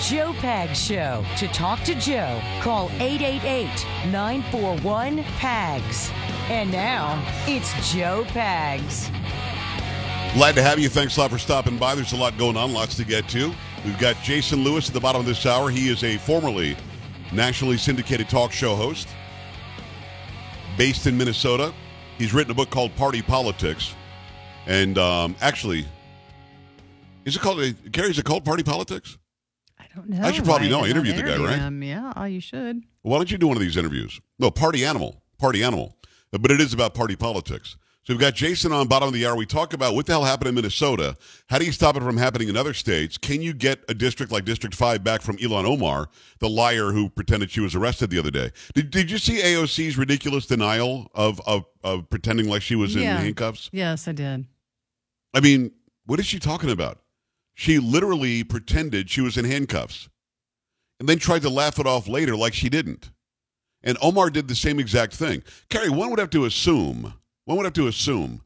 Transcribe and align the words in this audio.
Joe 0.00 0.32
Pag 0.34 0.76
Show. 0.76 1.24
To 1.38 1.48
talk 1.48 1.80
to 1.80 1.94
Joe, 1.96 2.40
call 2.60 2.88
888 3.00 3.66
941 4.12 5.24
PAGS. 5.24 6.10
And 6.48 6.70
now, 6.70 7.20
it's 7.46 7.92
Joe 7.92 8.24
Pags. 8.28 9.12
Glad 10.34 10.54
to 10.54 10.62
have 10.62 10.78
you. 10.78 10.88
Thanks 10.88 11.16
a 11.16 11.20
lot 11.20 11.30
for 11.30 11.38
stopping 11.38 11.78
by. 11.78 11.96
There's 11.96 12.12
a 12.12 12.16
lot 12.16 12.38
going 12.38 12.56
on, 12.56 12.72
lots 12.72 12.96
to 12.96 13.04
get 13.04 13.28
to. 13.30 13.52
We've 13.84 13.98
got 13.98 14.16
Jason 14.22 14.62
Lewis 14.62 14.88
at 14.88 14.94
the 14.94 15.00
bottom 15.00 15.20
of 15.20 15.26
this 15.26 15.44
hour. 15.46 15.68
He 15.68 15.88
is 15.88 16.04
a 16.04 16.16
formerly 16.18 16.76
nationally 17.32 17.76
syndicated 17.76 18.28
talk 18.28 18.52
show 18.52 18.76
host 18.76 19.08
based 20.76 21.08
in 21.08 21.18
Minnesota. 21.18 21.74
He's 22.18 22.32
written 22.32 22.52
a 22.52 22.54
book 22.54 22.70
called 22.70 22.94
Party 22.94 23.20
Politics. 23.20 23.94
And 24.66 24.96
um, 24.96 25.34
actually, 25.40 25.86
is 27.24 27.34
it 27.34 27.40
called, 27.40 27.58
Gary, 27.90 28.10
is 28.10 28.18
it 28.18 28.24
called 28.24 28.44
Party 28.44 28.62
Politics? 28.62 29.18
I 29.98 30.00
don't 30.00 30.08
know. 30.10 30.26
I 30.28 30.32
should 30.32 30.44
probably 30.44 30.68
know. 30.68 30.84
I 30.84 30.88
interviewed 30.88 31.16
the 31.16 31.22
guy, 31.22 31.36
right? 31.36 31.58
him. 31.58 31.82
Yeah, 31.82 32.24
you 32.26 32.40
should. 32.40 32.84
Why 33.02 33.16
don't 33.16 33.30
you 33.30 33.38
do 33.38 33.48
one 33.48 33.56
of 33.56 33.62
these 33.62 33.76
interviews? 33.76 34.20
No, 34.38 34.50
Party 34.50 34.84
Animal. 34.84 35.22
Party 35.38 35.62
Animal. 35.64 35.96
But 36.30 36.50
it 36.50 36.60
is 36.60 36.72
about 36.72 36.94
party 36.94 37.16
politics. 37.16 37.76
So 38.04 38.14
we've 38.14 38.20
got 38.20 38.34
Jason 38.34 38.72
on 38.72 38.86
bottom 38.88 39.08
of 39.08 39.12
the 39.14 39.26
hour. 39.26 39.36
We 39.36 39.44
talk 39.44 39.74
about 39.74 39.94
what 39.94 40.06
the 40.06 40.12
hell 40.12 40.24
happened 40.24 40.48
in 40.48 40.54
Minnesota. 40.54 41.14
How 41.48 41.58
do 41.58 41.66
you 41.66 41.72
stop 41.72 41.94
it 41.96 42.02
from 42.02 42.16
happening 42.16 42.48
in 42.48 42.56
other 42.56 42.72
states? 42.72 43.18
Can 43.18 43.42
you 43.42 43.52
get 43.52 43.80
a 43.88 43.92
district 43.94 44.32
like 44.32 44.46
District 44.46 44.74
5 44.74 45.04
back 45.04 45.20
from 45.20 45.36
Ilhan 45.36 45.64
Omar, 45.66 46.08
the 46.38 46.48
liar 46.48 46.92
who 46.92 47.10
pretended 47.10 47.50
she 47.50 47.60
was 47.60 47.74
arrested 47.74 48.08
the 48.08 48.18
other 48.18 48.30
day? 48.30 48.50
Did, 48.74 48.90
did 48.90 49.10
you 49.10 49.18
see 49.18 49.42
AOC's 49.42 49.98
ridiculous 49.98 50.46
denial 50.46 51.10
of, 51.14 51.38
of, 51.46 51.66
of 51.84 52.08
pretending 52.08 52.48
like 52.48 52.62
she 52.62 52.76
was 52.76 52.94
Yeah. 52.94 53.16
in 53.18 53.24
handcuffs? 53.24 53.68
Yes, 53.72 54.08
I 54.08 54.12
did. 54.12 54.46
I 55.34 55.40
mean, 55.40 55.72
what 56.06 56.18
is 56.18 56.24
she 56.24 56.38
talking 56.38 56.70
about? 56.70 57.00
She 57.58 57.80
literally 57.80 58.44
pretended 58.44 59.10
she 59.10 59.20
was 59.20 59.36
in 59.36 59.44
handcuffs 59.44 60.08
and 61.00 61.08
then 61.08 61.18
tried 61.18 61.42
to 61.42 61.50
laugh 61.50 61.80
it 61.80 61.88
off 61.88 62.06
later 62.06 62.36
like 62.36 62.54
she 62.54 62.68
didn't. 62.68 63.10
And 63.82 63.98
Omar 64.00 64.30
did 64.30 64.46
the 64.46 64.54
same 64.54 64.78
exact 64.78 65.12
thing. 65.12 65.42
Carrie, 65.68 65.88
one 65.90 66.10
would 66.10 66.20
have 66.20 66.30
to 66.30 66.44
assume, 66.44 67.14
one 67.46 67.56
would 67.56 67.64
have 67.66 67.72
to 67.72 67.88
assume, 67.88 68.42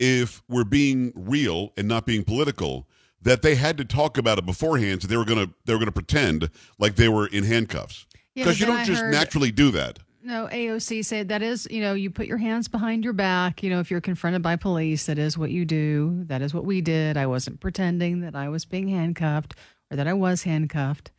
if 0.00 0.42
we're 0.48 0.64
being 0.64 1.12
real 1.14 1.74
and 1.76 1.86
not 1.86 2.06
being 2.06 2.24
political, 2.24 2.88
that 3.22 3.40
they 3.42 3.54
had 3.54 3.78
to 3.78 3.84
talk 3.84 4.18
about 4.18 4.36
it 4.36 4.44
beforehand, 4.44 5.00
so 5.00 5.06
they 5.06 5.16
were 5.16 5.24
gonna 5.24 5.48
they 5.64 5.72
were 5.72 5.78
gonna 5.78 5.92
pretend 5.92 6.50
like 6.80 6.96
they 6.96 7.08
were 7.08 7.28
in 7.28 7.44
handcuffs. 7.44 8.04
Because 8.34 8.58
you 8.58 8.66
don't 8.66 8.78
I 8.80 8.84
just 8.84 9.00
heard- 9.00 9.12
naturally 9.12 9.52
do 9.52 9.70
that. 9.70 10.00
No, 10.26 10.48
AOC 10.48 11.04
said 11.04 11.28
that 11.28 11.40
is, 11.40 11.68
you 11.70 11.80
know, 11.80 11.94
you 11.94 12.10
put 12.10 12.26
your 12.26 12.36
hands 12.36 12.66
behind 12.66 13.04
your 13.04 13.12
back. 13.12 13.62
You 13.62 13.70
know, 13.70 13.78
if 13.78 13.92
you're 13.92 14.00
confronted 14.00 14.42
by 14.42 14.56
police, 14.56 15.06
that 15.06 15.18
is 15.18 15.38
what 15.38 15.52
you 15.52 15.64
do. 15.64 16.24
That 16.24 16.42
is 16.42 16.52
what 16.52 16.64
we 16.64 16.80
did. 16.80 17.16
I 17.16 17.28
wasn't 17.28 17.60
pretending 17.60 18.22
that 18.22 18.34
I 18.34 18.48
was 18.48 18.64
being 18.64 18.88
handcuffed 18.88 19.54
or 19.88 19.96
that 19.96 20.08
I 20.08 20.14
was 20.14 20.42
handcuffed. 20.42 21.12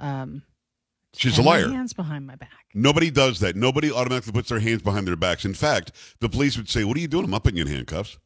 Um, 0.00 0.44
She's 1.12 1.36
a 1.36 1.42
liar. 1.42 1.68
Hands 1.68 1.92
behind 1.92 2.26
my 2.26 2.36
back. 2.36 2.48
Nobody 2.72 3.10
does 3.10 3.40
that. 3.40 3.54
Nobody 3.54 3.92
automatically 3.92 4.32
puts 4.32 4.48
their 4.48 4.60
hands 4.60 4.80
behind 4.80 5.06
their 5.06 5.16
backs. 5.16 5.44
In 5.44 5.52
fact, 5.52 5.92
the 6.20 6.30
police 6.30 6.56
would 6.56 6.70
say, 6.70 6.84
"What 6.84 6.96
are 6.96 7.00
you 7.00 7.08
doing? 7.08 7.26
I'm 7.26 7.30
not 7.30 7.44
putting 7.44 7.58
you 7.58 7.64
in 7.64 7.70
handcuffs." 7.70 8.16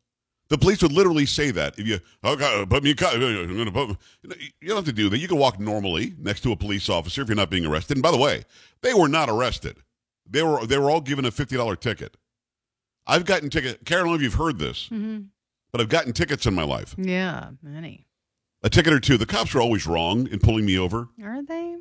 The 0.51 0.59
police 0.59 0.83
would 0.83 0.93
literally 0.93 1.27
say 1.27 1.51
that. 1.51 1.77
If 1.81 1.87
you, 1.89 1.99
okay, 2.25 2.67
put 2.69 2.85
me 2.85 2.91
in, 2.91 2.97
cu- 2.97 3.07
I'm 3.07 3.57
gonna 3.57 3.73
put, 3.73 3.97
you 4.61 4.69
don't 4.69 4.77
have 4.77 4.85
to 4.85 4.93
do 4.93 5.09
that. 5.09 5.19
You 5.19 5.27
can 5.27 5.39
walk 5.39 5.59
normally 5.59 6.15
next 6.17 6.43
to 6.43 6.53
a 6.53 6.57
police 6.57 6.89
officer 6.89 7.23
if 7.23 7.29
you're 7.29 7.35
not 7.35 7.51
being 7.51 7.67
arrested. 7.67 7.97
And 7.97 8.03
by 8.03 8.13
the 8.13 8.19
way, 8.19 8.45
they 8.83 8.95
were 8.95 9.09
not 9.09 9.29
arrested. 9.29 9.79
They 10.33 10.43
were 10.43 10.67
they 10.67 10.79
were 10.79 10.91
all 10.91 11.01
given 11.01 11.25
a 11.25 11.31
fifty 11.31 11.57
dollar 11.57 11.77
ticket. 11.77 12.17
I've 13.07 13.25
gotten 13.25 13.51
ticket. 13.51 13.85
Karen, 13.85 14.03
I 14.03 14.05
don't 14.05 14.13
know 14.13 14.17
if 14.17 14.23
you've 14.23 14.35
heard 14.35 14.59
this, 14.59 14.89
hmm 14.89 15.21
but 15.73 15.81
I've 15.81 15.89
gotten 15.89 16.13
tickets 16.13 16.45
in 16.47 16.55
my 16.55 16.65
life. 16.65 16.95
Yeah, 16.99 17.51
many. 17.63 18.07
A 18.63 18.69
ticket 18.69 18.93
or 18.93 19.01
two. 19.01 19.17
The 19.17 19.25
cops 19.27 19.55
are 19.55 19.61
always 19.61 19.87
wrong 19.87 20.27
in 20.29 20.39
pulling 20.39 20.67
me 20.67 20.79
over. 20.79 21.09
Are 21.25 21.43
they? 21.43 21.77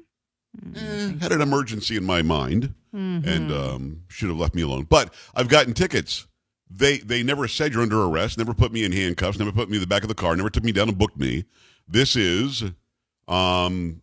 Mm, 0.65 0.75
Eh, 0.77 1.19
had 1.21 1.31
an 1.33 1.41
emergency 1.41 1.95
in 1.97 2.05
my 2.05 2.21
mind. 2.21 2.73
Mhm. 2.95 3.25
and 3.25 3.51
um, 3.53 4.03
should 4.09 4.27
have 4.29 4.37
left 4.37 4.53
me 4.53 4.61
alone. 4.63 4.83
But 4.89 5.13
I've 5.33 5.47
gotten 5.47 5.73
tickets. 5.73 6.27
They 6.69 6.97
they 6.97 7.21
never 7.23 7.47
said 7.47 7.71
you're 7.73 7.83
under 7.83 8.01
arrest. 8.03 8.37
Never 8.37 8.53
put 8.53 8.71
me 8.73 8.83
in 8.83 8.91
handcuffs. 8.91 9.37
Never 9.39 9.51
put 9.53 9.69
me 9.69 9.77
in 9.77 9.81
the 9.81 9.87
back 9.87 10.01
of 10.03 10.09
the 10.09 10.15
car. 10.15 10.35
Never 10.35 10.49
took 10.49 10.63
me 10.63 10.71
down 10.73 10.89
and 10.89 10.97
booked 10.97 11.17
me. 11.17 11.45
This 11.87 12.15
is, 12.17 12.63
um, 13.27 14.01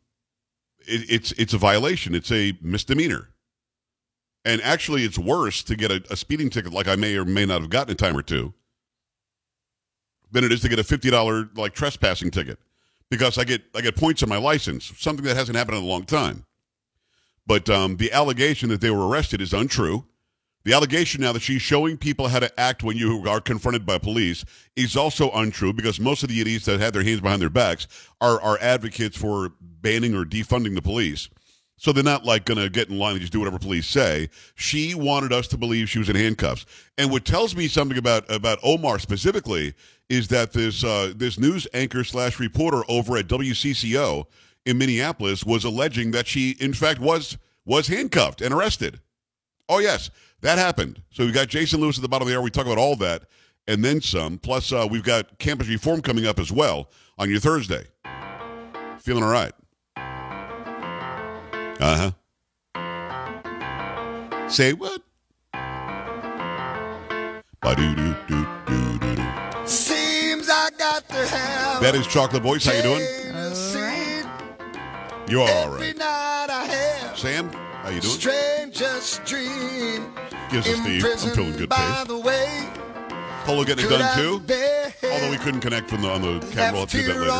it, 0.81 1.11
it's 1.11 1.33
it's 1.33 1.53
a 1.55 1.59
violation. 1.59 2.15
It's 2.15 2.31
a 2.33 2.57
misdemeanor. 2.63 3.29
And 4.49 4.63
actually, 4.63 5.05
it's 5.05 5.19
worse 5.19 5.63
to 5.65 5.77
get 5.77 5.91
a, 5.91 6.03
a 6.11 6.17
speeding 6.17 6.49
ticket, 6.49 6.73
like 6.73 6.89
I 6.89 6.97
may 6.97 7.15
or 7.17 7.27
may 7.27 7.45
not 7.45 7.61
have 7.61 7.69
gotten 7.69 7.93
a 7.93 7.95
time 7.95 8.17
or 8.17 8.23
two, 8.23 8.55
than 10.33 10.43
it 10.43 10.51
is 10.53 10.63
to 10.63 10.71
get 10.71 10.79
a 10.79 10.85
fifty 10.85 11.11
dollar 11.11 11.51
like 11.55 11.75
trespassing 11.75 12.31
ticket, 12.31 12.59
because 13.11 13.37
I 13.37 13.45
get 13.45 13.61
I 13.75 13.83
get 13.83 13.95
points 13.95 14.23
on 14.23 14.31
my 14.31 14.39
license, 14.39 14.91
something 14.97 15.27
that 15.27 15.37
hasn't 15.37 15.59
happened 15.59 15.77
in 15.77 15.85
a 15.85 15.87
long 15.87 16.05
time. 16.05 16.47
But 17.47 17.69
um, 17.69 17.99
the 17.99 18.11
allegation 18.11 18.71
that 18.71 18.81
they 18.81 18.91
were 18.91 19.07
arrested 19.07 19.43
is 19.43 19.53
untrue. 19.53 20.07
The 20.65 20.73
allegation 20.73 21.21
now 21.21 21.33
that 21.33 21.43
she's 21.43 21.63
showing 21.63 21.99
people 21.99 22.29
how 22.29 22.41
to 22.41 22.61
act 22.61 22.83
when 22.83 22.97
you 22.97 23.29
are 23.29 23.43
confronted 23.43 23.85
by 23.85 23.99
police 23.99 24.47
is 24.77 24.97
also 24.97 25.31
untrue 25.31 25.75
because 25.75 26.01
most 26.01 26.23
of 26.23 26.31
the 26.31 26.41
idiots 26.41 26.65
that 26.65 26.81
had 26.81 26.95
their 26.95 27.05
hands 27.05 27.21
behind 27.21 27.43
their 27.43 27.51
backs 27.51 27.87
are, 28.21 28.41
are 28.41 28.59
advocates 28.63 29.17
for 29.17 29.53
banning 29.61 30.15
or 30.15 30.25
defunding 30.25 30.75
the 30.75 30.83
police. 30.83 31.29
So 31.79 31.93
they're 31.93 32.05
not 32.05 32.25
like 32.25 32.45
going 32.45 32.59
to 32.59 32.69
get 32.69 32.89
in 32.89 32.99
line 32.99 33.13
and 33.13 33.21
just 33.21 33.33
do 33.33 33.39
whatever 33.39 33.59
police 33.59 33.87
say. 33.87 34.29
She 34.57 34.95
wanted 34.95 35.33
us 35.33 35.49
to 35.49 35.57
believe 35.57 35.89
she 35.89 35.99
was 35.99 36.09
in 36.09 36.17
handcuffs. 36.17 36.67
And 36.99 37.11
what 37.11 37.25
tells 37.25 37.57
me 37.57 37.69
something 37.69 37.97
about 37.97 38.31
about 38.31 38.59
Omar 38.63 38.99
specifically 38.99 39.75
is 40.09 40.29
that 40.29 40.53
this 40.53 40.85
uh, 40.85 41.13
this 41.17 41.39
news 41.39 41.67
anchor 41.73 42.05
slash 42.05 42.39
reporter 42.39 42.83
over 42.89 43.17
at 43.17 43.29
WCCO 43.29 44.27
in 44.67 44.77
Minneapolis 44.77 45.45
was 45.45 45.65
alleging 45.65 46.11
that 46.11 46.27
she 46.27 46.57
in 46.61 46.75
fact 46.75 47.01
was 47.01 47.39
was 47.65 47.87
handcuffed 47.87 48.43
and 48.43 48.53
arrested. 48.53 49.01
Oh 49.69 49.79
yes, 49.79 50.11
that 50.41 50.59
happened. 50.59 51.03
So 51.11 51.25
we've 51.25 51.35
got 51.35 51.49
Jason 51.49 51.81
Lewis 51.81 51.97
at 51.97 52.03
the 52.03 52.09
bottom 52.09 52.27
of 52.27 52.31
the 52.31 52.37
hour. 52.37 52.43
We 52.43 52.51
talk 52.51 52.67
about 52.67 52.79
all 52.79 52.97
that 52.97 53.23
and 53.69 53.85
then 53.85 54.01
some. 54.01 54.39
Plus, 54.39 54.73
uh, 54.73 54.89
we've 54.91 55.05
got 55.05 55.39
campus 55.39 55.69
reform 55.69 56.01
coming 56.01 56.27
up 56.27 56.41
as 56.41 56.51
well 56.51 56.91
on 57.19 57.31
your 57.31 57.39
Thursday. 57.39 57.85
Feeling 58.99 59.23
all 59.23 59.31
right? 59.31 59.53
Uh 61.81 62.11
huh. 62.75 64.49
Say 64.49 64.73
what? 64.73 65.03
Ba-do-do-do-do-do-do. 67.61 69.67
Seems 69.67 70.49
I 70.49 70.71
got 70.79 71.07
to 71.09 71.27
have 71.27 71.83
That 71.83 71.95
is 71.95 72.07
Chocolate 72.07 72.43
Voice. 72.43 72.65
How 72.67 72.73
you 72.73 72.83
doing? 72.83 73.07
Tennessee. 73.23 74.23
You 75.29 75.43
are 75.43 75.51
all 75.51 75.75
Every 75.75 75.89
right. 75.89 75.97
night 75.99 76.47
I 76.51 76.65
have 76.65 77.19
Sam, 77.19 77.51
how 77.53 77.91
you 77.91 78.01
doing? 78.01 78.15
strangest 78.15 79.25
dream. 79.25 80.15
Give 80.51 80.61
us 80.61 80.69
a 80.69 80.77
Steve. 80.77 81.05
I'm 81.05 81.19
feeling 81.35 81.57
good, 81.57 81.69
By 81.69 81.77
Pace. 81.77 82.05
the 82.07 82.19
way, 82.19 82.69
Polo 83.45 83.65
getting 83.65 83.85
it 83.85 83.89
done 83.91 84.01
I 84.03 84.15
too. 84.17 84.41
Although 85.13 85.31
we 85.31 85.37
couldn't 85.37 85.61
connect 85.61 85.91
from 85.91 86.01
the 86.03 86.09
on 86.11 86.23
the 86.23 86.41
camera, 86.53 86.55
we'll 86.55 86.65
have 86.65 86.75
left 86.75 86.91
to 86.93 86.99
do 86.99 87.07
that 87.07 87.13
here 87.13 87.21
later. 87.23 87.33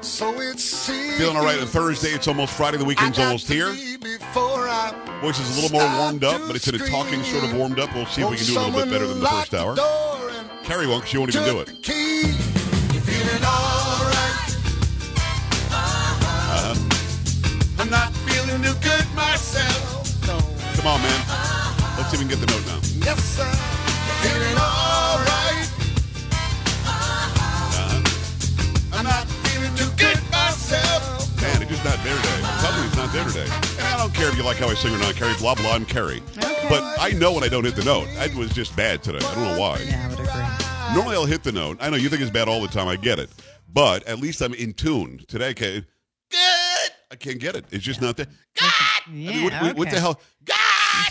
So 0.00 0.40
it 0.40 0.58
seems. 0.58 1.16
Feeling 1.16 1.36
all 1.36 1.44
right 1.44 1.60
on 1.60 1.66
Thursday. 1.66 2.10
It's 2.10 2.28
almost 2.28 2.52
Friday. 2.54 2.76
The 2.78 2.84
weekend's 2.84 3.18
almost 3.18 3.48
here. 3.48 3.70
leave 3.70 4.00
Before 4.00 4.68
I 4.68 4.92
Voice 5.20 5.38
is 5.38 5.58
a 5.58 5.60
little 5.60 5.78
more 5.78 5.98
warmed 5.98 6.24
up, 6.24 6.40
but 6.46 6.56
it's 6.56 6.66
in 6.68 6.74
a 6.74 6.78
talking 6.78 7.22
sort 7.24 7.44
of 7.44 7.54
warmed 7.54 7.78
up. 7.78 7.94
We'll 7.94 8.06
see 8.06 8.22
if 8.22 8.30
we 8.30 8.36
can 8.36 8.46
do 8.46 8.58
a 8.58 8.60
little 8.60 8.80
bit 8.80 8.90
better 8.90 9.06
than 9.06 9.20
the 9.20 9.26
first 9.28 9.54
hour. 9.54 9.76
Carrie 10.64 10.86
won't, 10.86 11.02
'cause 11.02 11.10
she 11.10 11.18
won't 11.18 11.34
even 11.34 11.46
do 11.46 11.60
it. 11.60 11.66
The 11.66 11.72
key. 11.74 12.20
You're 12.22 13.02
feeling 13.02 13.44
all 13.44 14.04
right. 14.04 14.56
Uh-huh. 15.72 16.74
I'm 17.78 17.90
not 17.90 18.12
feeling 18.26 18.62
too 18.62 18.74
good 18.80 19.06
myself. 19.14 20.08
Come 20.76 20.86
on, 20.86 21.02
man. 21.02 21.20
Let's 21.98 22.10
see 22.10 22.16
if 22.16 22.22
we 22.22 22.28
can 22.28 22.28
get 22.28 22.40
the 22.40 22.46
note 22.46 22.66
now. 22.66 22.80
Yes, 23.04 23.22
sir. 23.36 24.89
It's 31.82 31.88
not 31.96 32.04
there 32.04 32.14
today. 32.14 32.86
It's 32.86 32.96
not 32.96 33.10
there 33.10 33.24
today. 33.24 33.44
And 33.78 33.86
I 33.88 33.96
don't 33.96 34.12
care 34.12 34.28
if 34.28 34.36
you 34.36 34.42
like 34.42 34.58
how 34.58 34.68
I 34.68 34.74
sing 34.74 34.94
or 34.94 34.98
not, 34.98 35.14
Carrie. 35.14 35.32
Blah, 35.38 35.54
blah, 35.54 35.72
I'm 35.72 35.86
Carrie. 35.86 36.20
Okay. 36.36 36.66
But 36.68 36.82
I 37.00 37.12
know 37.12 37.32
when 37.32 37.42
I 37.42 37.48
don't 37.48 37.64
hit 37.64 37.74
the 37.74 37.84
note. 37.84 38.06
It 38.10 38.34
was 38.34 38.50
just 38.52 38.76
bad 38.76 39.02
today. 39.02 39.24
I 39.24 39.34
don't 39.34 39.44
know 39.44 39.58
why. 39.58 39.78
Yeah, 39.88 40.04
I 40.04 40.08
would 40.10 40.20
agree. 40.20 40.94
Normally 40.94 41.16
I'll 41.16 41.24
hit 41.24 41.42
the 41.42 41.52
note. 41.52 41.78
I 41.80 41.88
know 41.88 41.96
you 41.96 42.10
think 42.10 42.20
it's 42.20 42.30
bad 42.30 42.48
all 42.48 42.60
the 42.60 42.68
time. 42.68 42.86
I 42.86 42.96
get 42.96 43.18
it. 43.18 43.30
But 43.72 44.06
at 44.06 44.18
least 44.18 44.42
I'm 44.42 44.52
in 44.52 44.74
tune. 44.74 45.24
Today 45.26 45.48
I 45.48 45.52
can't. 45.54 45.86
Good. 46.30 46.90
I 47.12 47.16
can't 47.18 47.38
get 47.38 47.56
it. 47.56 47.64
It's 47.70 47.82
just 47.82 48.02
not 48.02 48.14
there. 48.18 48.26
God. 48.60 48.70
Yeah, 49.14 49.30
I 49.30 49.34
mean, 49.34 49.44
what, 49.44 49.52
what- 49.62 49.76
what 49.76 49.90
the 49.90 50.00
hell? 50.00 50.20
God. 50.44 50.56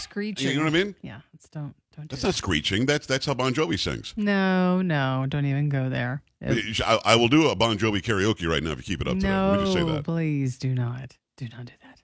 Screeching. 0.02 0.50
You 0.52 0.58
know 0.58 0.66
what 0.66 0.74
I 0.76 0.84
mean? 0.84 0.96
Yeah, 1.02 1.22
let's 1.34 1.50
don't 1.50 1.74
don't 2.00 2.08
do 2.08 2.14
That's 2.16 2.22
that. 2.24 2.28
not 2.30 2.36
screeching. 2.36 2.86
That's 2.86 3.06
that's 3.06 3.26
how 3.26 3.34
Bon 3.34 3.54
Jovi 3.54 3.78
sings. 3.80 4.14
No, 4.18 4.82
no, 4.82 5.26
don't 5.28 5.46
even 5.46 5.70
go 5.70 5.90
there. 5.90 6.22
If- 6.42 6.82
I, 6.82 7.00
I 7.06 7.16
will 7.16 7.28
do 7.28 7.50
a 7.50 7.56
Bon 7.56 7.78
Jovi 7.78 8.02
karaoke 8.02 8.48
right 8.48 8.64
now 8.64 8.72
if 8.72 8.78
you 8.78 8.84
keep 8.84 9.02
it 9.02 9.08
up 9.08 9.16
today. 9.16 9.30
Let 9.32 9.60
me 9.60 9.66
just 9.66 9.74
say 9.74 9.84
no, 9.84 9.94
that. 9.96 10.04
please 10.06 10.58
do 10.58 10.74
not. 10.74 11.18
Do 11.38 11.48
not 11.50 11.66
do 11.66 11.74
that. 11.84 12.02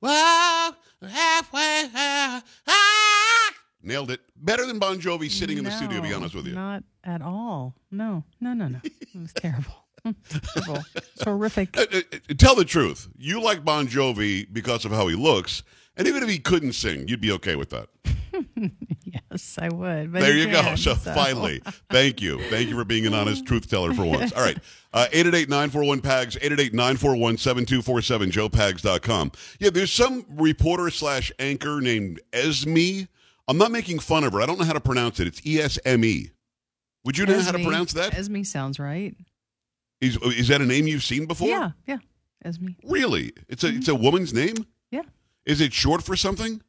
Well, 0.00 0.76
halfway 1.06 1.88
there. 1.92 2.42
Ah! 2.66 3.50
Nailed 3.82 4.10
it. 4.10 4.20
Better 4.36 4.66
than 4.66 4.78
Bon 4.78 5.00
Jovi 5.00 5.30
sitting 5.30 5.58
in 5.58 5.64
the 5.64 5.70
studio, 5.70 6.00
to 6.00 6.02
be 6.08 6.14
honest 6.14 6.34
with 6.34 6.46
you. 6.46 6.54
Not 6.54 6.84
at 7.04 7.22
all. 7.22 7.74
No, 7.90 8.24
no, 8.40 8.54
no, 8.54 8.68
no. 8.68 8.78
It 8.84 8.92
was 9.20 9.32
terrible. 9.32 9.74
Terrible. 10.28 10.82
It's 10.96 11.22
horrific. 11.22 11.78
Uh, 11.78 11.86
uh, 11.92 12.00
uh, 12.12 12.34
Tell 12.36 12.56
the 12.56 12.64
truth. 12.64 13.08
You 13.16 13.40
like 13.40 13.64
Bon 13.64 13.86
Jovi 13.86 14.52
because 14.52 14.84
of 14.84 14.90
how 14.90 15.06
he 15.06 15.14
looks, 15.14 15.62
and 15.96 16.08
even 16.08 16.24
if 16.24 16.28
he 16.28 16.40
couldn't 16.40 16.72
sing, 16.72 17.06
you'd 17.06 17.20
be 17.20 17.30
okay 17.30 17.54
with 17.54 17.70
that. 17.70 17.88
Yes, 19.04 19.58
I 19.60 19.68
would. 19.68 20.12
But 20.12 20.20
There 20.20 20.34
he 20.34 20.42
you 20.42 20.46
go. 20.50 20.60
can't, 20.62 20.78
So, 20.78 20.94
finally, 20.94 21.60
thank 21.90 22.20
you. 22.22 22.38
Thank 22.50 22.68
you 22.68 22.76
for 22.76 22.84
being 22.84 23.06
an 23.06 23.14
honest 23.14 23.46
truth 23.46 23.68
teller 23.68 23.92
for 23.94 24.04
once. 24.04 24.32
All 24.32 24.42
right. 24.42 24.58
Uh, 24.92 25.06
888-941-PAGS, 25.12 26.36
888-941-7247, 26.36 28.30
joepags.com. 28.30 29.32
Yeah, 29.58 29.70
there's 29.70 29.92
some 29.92 30.24
reporter 30.30 30.90
slash 30.90 31.32
anchor 31.38 31.80
named 31.80 32.20
Esme. 32.32 33.02
I'm 33.48 33.58
not 33.58 33.70
making 33.70 33.98
fun 34.00 34.24
of 34.24 34.32
her. 34.34 34.40
I 34.42 34.46
don't 34.46 34.58
know 34.58 34.64
how 34.64 34.72
to 34.72 34.80
pronounce 34.80 35.20
it. 35.20 35.26
It's 35.26 35.44
E-S-M-E. 35.46 36.30
Would 37.04 37.18
you 37.18 37.26
know 37.26 37.40
how 37.40 37.52
to 37.52 37.58
pronounce 37.62 37.92
that? 37.94 38.14
Esme 38.16 38.42
sounds 38.42 38.78
right. 38.78 39.14
Is, 40.00 40.16
is 40.18 40.48
that 40.48 40.60
a 40.60 40.66
name 40.66 40.86
you've 40.86 41.02
seen 41.04 41.26
before? 41.26 41.48
Yeah, 41.48 41.70
yeah. 41.86 41.98
Esme. 42.44 42.68
Really? 42.84 43.32
It's 43.48 43.62
a 43.64 43.68
it's 43.68 43.88
a 43.88 43.94
woman's 43.94 44.32
name? 44.34 44.54
Yeah. 44.90 45.02
Is 45.46 45.60
it 45.60 45.72
short 45.72 46.02
for 46.02 46.16
something? 46.16 46.60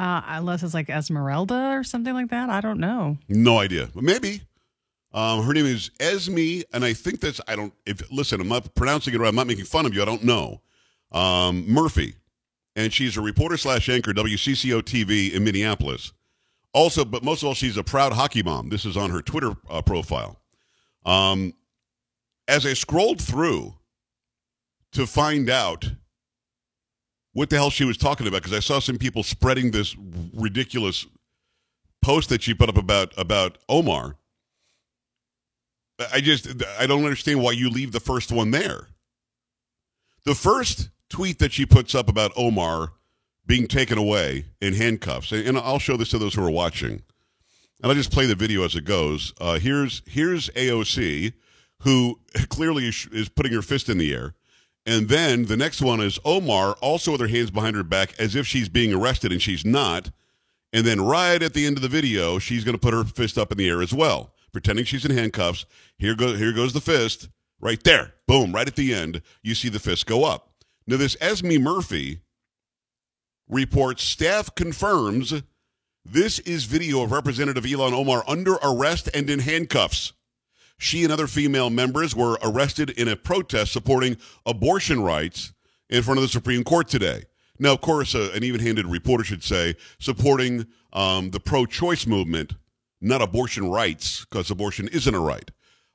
Uh, 0.00 0.22
unless 0.28 0.62
it's 0.62 0.72
like 0.72 0.88
Esmeralda 0.88 1.72
or 1.72 1.84
something 1.84 2.14
like 2.14 2.30
that. 2.30 2.48
I 2.48 2.62
don't 2.62 2.80
know. 2.80 3.18
No 3.28 3.58
idea. 3.58 3.90
But 3.94 4.02
maybe. 4.02 4.40
Um, 5.12 5.42
her 5.42 5.52
name 5.52 5.66
is 5.66 5.90
Esme, 6.00 6.62
and 6.72 6.86
I 6.86 6.94
think 6.94 7.20
that's 7.20 7.38
I 7.46 7.54
don't. 7.54 7.74
If 7.84 8.10
listen, 8.10 8.40
I'm 8.40 8.48
not 8.48 8.74
pronouncing 8.74 9.12
it 9.12 9.20
right. 9.20 9.28
I'm 9.28 9.34
not 9.34 9.46
making 9.46 9.66
fun 9.66 9.84
of 9.84 9.92
you. 9.92 10.00
I 10.00 10.06
don't 10.06 10.24
know. 10.24 10.62
Um, 11.12 11.70
Murphy, 11.70 12.14
and 12.76 12.90
she's 12.94 13.18
a 13.18 13.20
reporter 13.20 13.58
slash 13.58 13.90
anchor 13.90 14.14
WCCO 14.14 14.80
TV 14.80 15.34
in 15.34 15.44
Minneapolis. 15.44 16.14
Also, 16.72 17.04
but 17.04 17.22
most 17.22 17.42
of 17.42 17.48
all, 17.48 17.54
she's 17.54 17.76
a 17.76 17.84
proud 17.84 18.14
hockey 18.14 18.42
mom. 18.42 18.70
This 18.70 18.86
is 18.86 18.96
on 18.96 19.10
her 19.10 19.20
Twitter 19.20 19.54
uh, 19.68 19.82
profile. 19.82 20.40
Um, 21.04 21.52
as 22.48 22.64
I 22.64 22.72
scrolled 22.72 23.20
through 23.20 23.74
to 24.92 25.06
find 25.06 25.50
out 25.50 25.90
what 27.32 27.50
the 27.50 27.56
hell 27.56 27.70
she 27.70 27.84
was 27.84 27.96
talking 27.96 28.26
about, 28.26 28.42
because 28.42 28.56
I 28.56 28.60
saw 28.60 28.78
some 28.80 28.98
people 28.98 29.22
spreading 29.22 29.70
this 29.70 29.96
ridiculous 30.34 31.06
post 32.02 32.28
that 32.30 32.42
she 32.42 32.54
put 32.54 32.68
up 32.68 32.78
about 32.78 33.12
about 33.16 33.58
Omar. 33.68 34.16
I 36.12 36.20
just 36.20 36.48
I 36.78 36.86
don't 36.86 37.04
understand 37.04 37.42
why 37.42 37.52
you 37.52 37.68
leave 37.70 37.92
the 37.92 38.00
first 38.00 38.32
one 38.32 38.50
there. 38.50 38.88
The 40.24 40.34
first 40.34 40.90
tweet 41.08 41.38
that 41.38 41.52
she 41.52 41.66
puts 41.66 41.94
up 41.94 42.08
about 42.08 42.32
Omar 42.36 42.92
being 43.46 43.66
taken 43.66 43.98
away 43.98 44.46
in 44.60 44.74
handcuffs, 44.74 45.32
and 45.32 45.58
I'll 45.58 45.78
show 45.78 45.96
this 45.96 46.10
to 46.10 46.18
those 46.18 46.34
who 46.34 46.44
are 46.44 46.50
watching, 46.50 47.02
and 47.82 47.90
I'll 47.90 47.94
just 47.94 48.12
play 48.12 48.26
the 48.26 48.34
video 48.34 48.64
as 48.64 48.74
it 48.74 48.84
goes. 48.84 49.34
Uh, 49.40 49.58
here's 49.58 50.02
here's 50.06 50.48
AOC, 50.50 51.32
who 51.80 52.18
clearly 52.48 52.88
is, 52.88 53.08
is 53.12 53.28
putting 53.28 53.52
her 53.52 53.62
fist 53.62 53.88
in 53.88 53.98
the 53.98 54.14
air, 54.14 54.34
and 54.86 55.08
then 55.08 55.46
the 55.46 55.56
next 55.56 55.82
one 55.82 56.00
is 56.00 56.18
Omar, 56.24 56.72
also 56.80 57.12
with 57.12 57.20
her 57.20 57.26
hands 57.26 57.50
behind 57.50 57.76
her 57.76 57.82
back, 57.82 58.14
as 58.18 58.34
if 58.34 58.46
she's 58.46 58.68
being 58.68 58.92
arrested, 58.92 59.32
and 59.32 59.42
she's 59.42 59.64
not. 59.64 60.10
And 60.72 60.86
then 60.86 61.00
right 61.00 61.42
at 61.42 61.52
the 61.52 61.66
end 61.66 61.76
of 61.76 61.82
the 61.82 61.88
video, 61.88 62.38
she's 62.38 62.64
going 62.64 62.74
to 62.74 62.80
put 62.80 62.94
her 62.94 63.04
fist 63.04 63.36
up 63.36 63.52
in 63.52 63.58
the 63.58 63.68
air 63.68 63.82
as 63.82 63.92
well, 63.92 64.32
pretending 64.52 64.84
she's 64.84 65.04
in 65.04 65.10
handcuffs. 65.10 65.66
Here 65.98 66.14
goes 66.14 66.38
here 66.38 66.52
goes 66.52 66.72
the 66.72 66.80
fist 66.80 67.28
right 67.60 67.82
there. 67.84 68.14
Boom! 68.26 68.54
Right 68.54 68.68
at 68.68 68.76
the 68.76 68.94
end, 68.94 69.22
you 69.42 69.54
see 69.54 69.68
the 69.68 69.78
fist 69.78 70.06
go 70.06 70.24
up. 70.24 70.50
Now 70.86 70.96
this 70.96 71.16
Esme 71.20 71.58
Murphy 71.58 72.20
reports 73.48 74.02
staff 74.02 74.54
confirms 74.54 75.42
this 76.04 76.38
is 76.40 76.64
video 76.64 77.02
of 77.02 77.12
Representative 77.12 77.64
Ilhan 77.64 77.92
Omar 77.92 78.24
under 78.26 78.54
arrest 78.62 79.10
and 79.12 79.28
in 79.28 79.40
handcuffs. 79.40 80.12
She 80.80 81.04
and 81.04 81.12
other 81.12 81.26
female 81.26 81.68
members 81.68 82.16
were 82.16 82.38
arrested 82.42 82.88
in 82.88 83.06
a 83.06 83.14
protest 83.14 83.70
supporting 83.70 84.16
abortion 84.46 85.02
rights 85.02 85.52
in 85.90 86.02
front 86.02 86.16
of 86.16 86.22
the 86.22 86.28
Supreme 86.28 86.64
Court 86.64 86.88
today. 86.88 87.24
Now, 87.58 87.74
of 87.74 87.82
course, 87.82 88.14
uh, 88.14 88.30
an 88.34 88.44
even 88.44 88.62
handed 88.62 88.86
reporter 88.86 89.22
should 89.22 89.44
say 89.44 89.74
supporting 89.98 90.66
um, 90.94 91.32
the 91.32 91.38
pro 91.38 91.66
choice 91.66 92.06
movement, 92.06 92.54
not 92.98 93.20
abortion 93.20 93.70
rights, 93.70 94.24
because 94.24 94.50
abortion 94.50 94.88
isn't 94.88 95.14
a 95.14 95.20
right. 95.20 95.50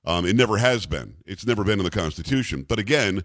Um, 0.06 0.24
it 0.24 0.36
never 0.36 0.58
has 0.58 0.86
been. 0.86 1.16
It's 1.26 1.48
never 1.48 1.64
been 1.64 1.80
in 1.80 1.86
the 1.86 1.90
Constitution. 1.90 2.62
But 2.62 2.78
again, 2.78 3.24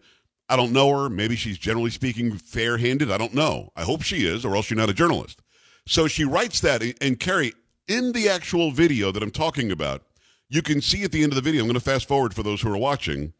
I 0.48 0.56
don't 0.56 0.72
know 0.72 0.88
her. 0.98 1.10
Maybe 1.10 1.36
she's 1.36 1.58
generally 1.58 1.90
speaking 1.90 2.38
fair 2.38 2.78
handed. 2.78 3.10
I 3.10 3.18
don't 3.18 3.34
know. 3.34 3.70
I 3.76 3.82
hope 3.82 4.00
she 4.00 4.24
is, 4.24 4.46
or 4.46 4.56
else 4.56 4.64
she's 4.66 4.78
not 4.78 4.88
a 4.88 4.94
journalist. 4.94 5.42
So 5.86 6.08
she 6.08 6.24
writes 6.24 6.60
that. 6.60 6.82
And 7.02 7.20
Carrie, 7.20 7.52
in 7.86 8.12
the 8.12 8.30
actual 8.30 8.70
video 8.70 9.12
that 9.12 9.22
I'm 9.22 9.30
talking 9.30 9.70
about, 9.70 10.04
you 10.50 10.62
can 10.62 10.82
see 10.82 11.04
at 11.04 11.12
the 11.12 11.22
end 11.22 11.32
of 11.32 11.36
the 11.36 11.42
video, 11.42 11.62
I'm 11.62 11.68
going 11.68 11.74
to 11.74 11.80
fast 11.80 12.08
forward 12.08 12.34
for 12.34 12.42
those 12.42 12.60
who 12.60 12.72
are 12.72 12.76
watching. 12.76 13.32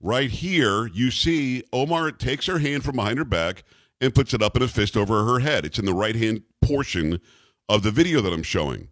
Right 0.00 0.30
here, 0.30 0.86
you 0.86 1.10
see 1.10 1.62
Omar 1.72 2.10
takes 2.10 2.46
her 2.46 2.58
hand 2.58 2.84
from 2.84 2.96
behind 2.96 3.18
her 3.18 3.24
back 3.24 3.64
and 4.00 4.14
puts 4.14 4.32
it 4.32 4.42
up 4.42 4.56
in 4.56 4.62
a 4.62 4.68
fist 4.68 4.96
over 4.96 5.24
her 5.24 5.40
head. 5.40 5.66
It's 5.66 5.78
in 5.78 5.84
the 5.84 5.92
right 5.92 6.16
hand 6.16 6.42
portion 6.62 7.20
of 7.68 7.82
the 7.82 7.90
video 7.90 8.22
that 8.22 8.32
I'm 8.32 8.42
showing. 8.42 8.88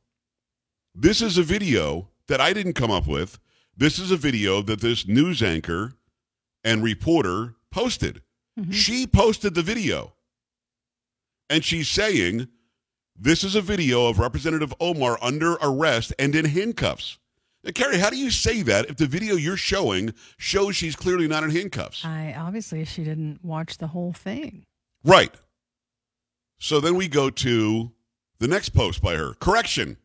This 0.94 1.22
is 1.22 1.38
a 1.38 1.42
video 1.42 2.10
that 2.28 2.40
I 2.40 2.52
didn't 2.52 2.74
come 2.74 2.90
up 2.90 3.06
with. 3.06 3.38
This 3.74 3.98
is 3.98 4.10
a 4.10 4.16
video 4.16 4.60
that 4.62 4.80
this 4.80 5.06
news 5.06 5.42
anchor 5.42 5.94
and 6.62 6.82
reporter 6.82 7.54
posted. 7.70 8.22
Mm-hmm. 8.58 8.72
She 8.72 9.06
posted 9.06 9.54
the 9.54 9.62
video. 9.62 10.12
And 11.48 11.64
she's 11.64 11.88
saying, 11.88 12.48
This 13.14 13.44
is 13.44 13.54
a 13.54 13.62
video 13.62 14.08
of 14.08 14.18
Representative 14.18 14.74
Omar 14.80 15.18
under 15.22 15.54
arrest 15.62 16.12
and 16.18 16.34
in 16.34 16.46
handcuffs. 16.46 17.18
Now, 17.66 17.72
Carrie, 17.72 17.98
how 17.98 18.10
do 18.10 18.16
you 18.16 18.30
say 18.30 18.62
that 18.62 18.86
if 18.86 18.96
the 18.96 19.06
video 19.06 19.34
you're 19.34 19.56
showing 19.56 20.14
shows 20.38 20.76
she's 20.76 20.94
clearly 20.94 21.26
not 21.26 21.42
in 21.42 21.50
handcuffs? 21.50 22.04
I 22.04 22.32
obviously 22.38 22.84
she 22.84 23.02
didn't 23.02 23.44
watch 23.44 23.78
the 23.78 23.88
whole 23.88 24.12
thing. 24.12 24.62
Right. 25.04 25.34
So 26.58 26.78
then 26.78 26.94
we 26.94 27.08
go 27.08 27.28
to 27.28 27.90
the 28.38 28.46
next 28.46 28.68
post 28.68 29.02
by 29.02 29.16
her. 29.16 29.34
Correction. 29.34 29.96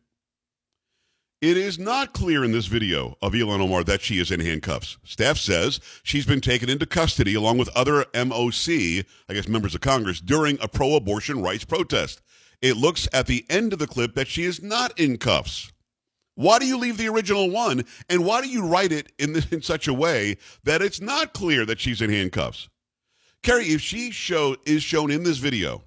It 1.40 1.56
is 1.56 1.78
not 1.78 2.12
clear 2.12 2.44
in 2.44 2.50
this 2.50 2.66
video 2.66 3.16
of 3.22 3.32
Ilhan 3.32 3.60
Omar 3.60 3.84
that 3.84 4.00
she 4.00 4.18
is 4.18 4.32
in 4.32 4.40
handcuffs. 4.40 4.96
Staff 5.04 5.38
says 5.38 5.78
she's 6.02 6.26
been 6.26 6.40
taken 6.40 6.68
into 6.68 6.86
custody 6.86 7.34
along 7.34 7.58
with 7.58 7.68
other 7.76 8.04
MOC, 8.12 9.04
I 9.28 9.34
guess 9.34 9.46
members 9.46 9.76
of 9.76 9.80
Congress, 9.80 10.20
during 10.20 10.58
a 10.60 10.66
pro 10.66 10.96
abortion 10.96 11.40
rights 11.42 11.64
protest. 11.64 12.22
It 12.60 12.76
looks 12.76 13.08
at 13.12 13.26
the 13.26 13.44
end 13.48 13.72
of 13.72 13.78
the 13.78 13.86
clip 13.86 14.14
that 14.16 14.28
she 14.28 14.42
is 14.42 14.60
not 14.60 14.98
in 14.98 15.16
cuffs. 15.16 15.72
Why 16.34 16.58
do 16.58 16.66
you 16.66 16.78
leave 16.78 16.96
the 16.96 17.08
original 17.08 17.50
one? 17.50 17.84
And 18.08 18.24
why 18.24 18.40
do 18.40 18.48
you 18.48 18.66
write 18.66 18.92
it 18.92 19.12
in, 19.18 19.34
the, 19.34 19.46
in 19.52 19.62
such 19.62 19.88
a 19.88 19.94
way 19.94 20.38
that 20.64 20.82
it's 20.82 21.00
not 21.00 21.32
clear 21.32 21.64
that 21.66 21.80
she's 21.80 22.00
in 22.00 22.10
handcuffs? 22.10 22.68
Carrie, 23.42 23.66
if 23.66 23.80
she 23.80 24.10
show 24.10 24.56
is 24.64 24.82
shown 24.82 25.10
in 25.10 25.24
this 25.24 25.38
video 25.38 25.82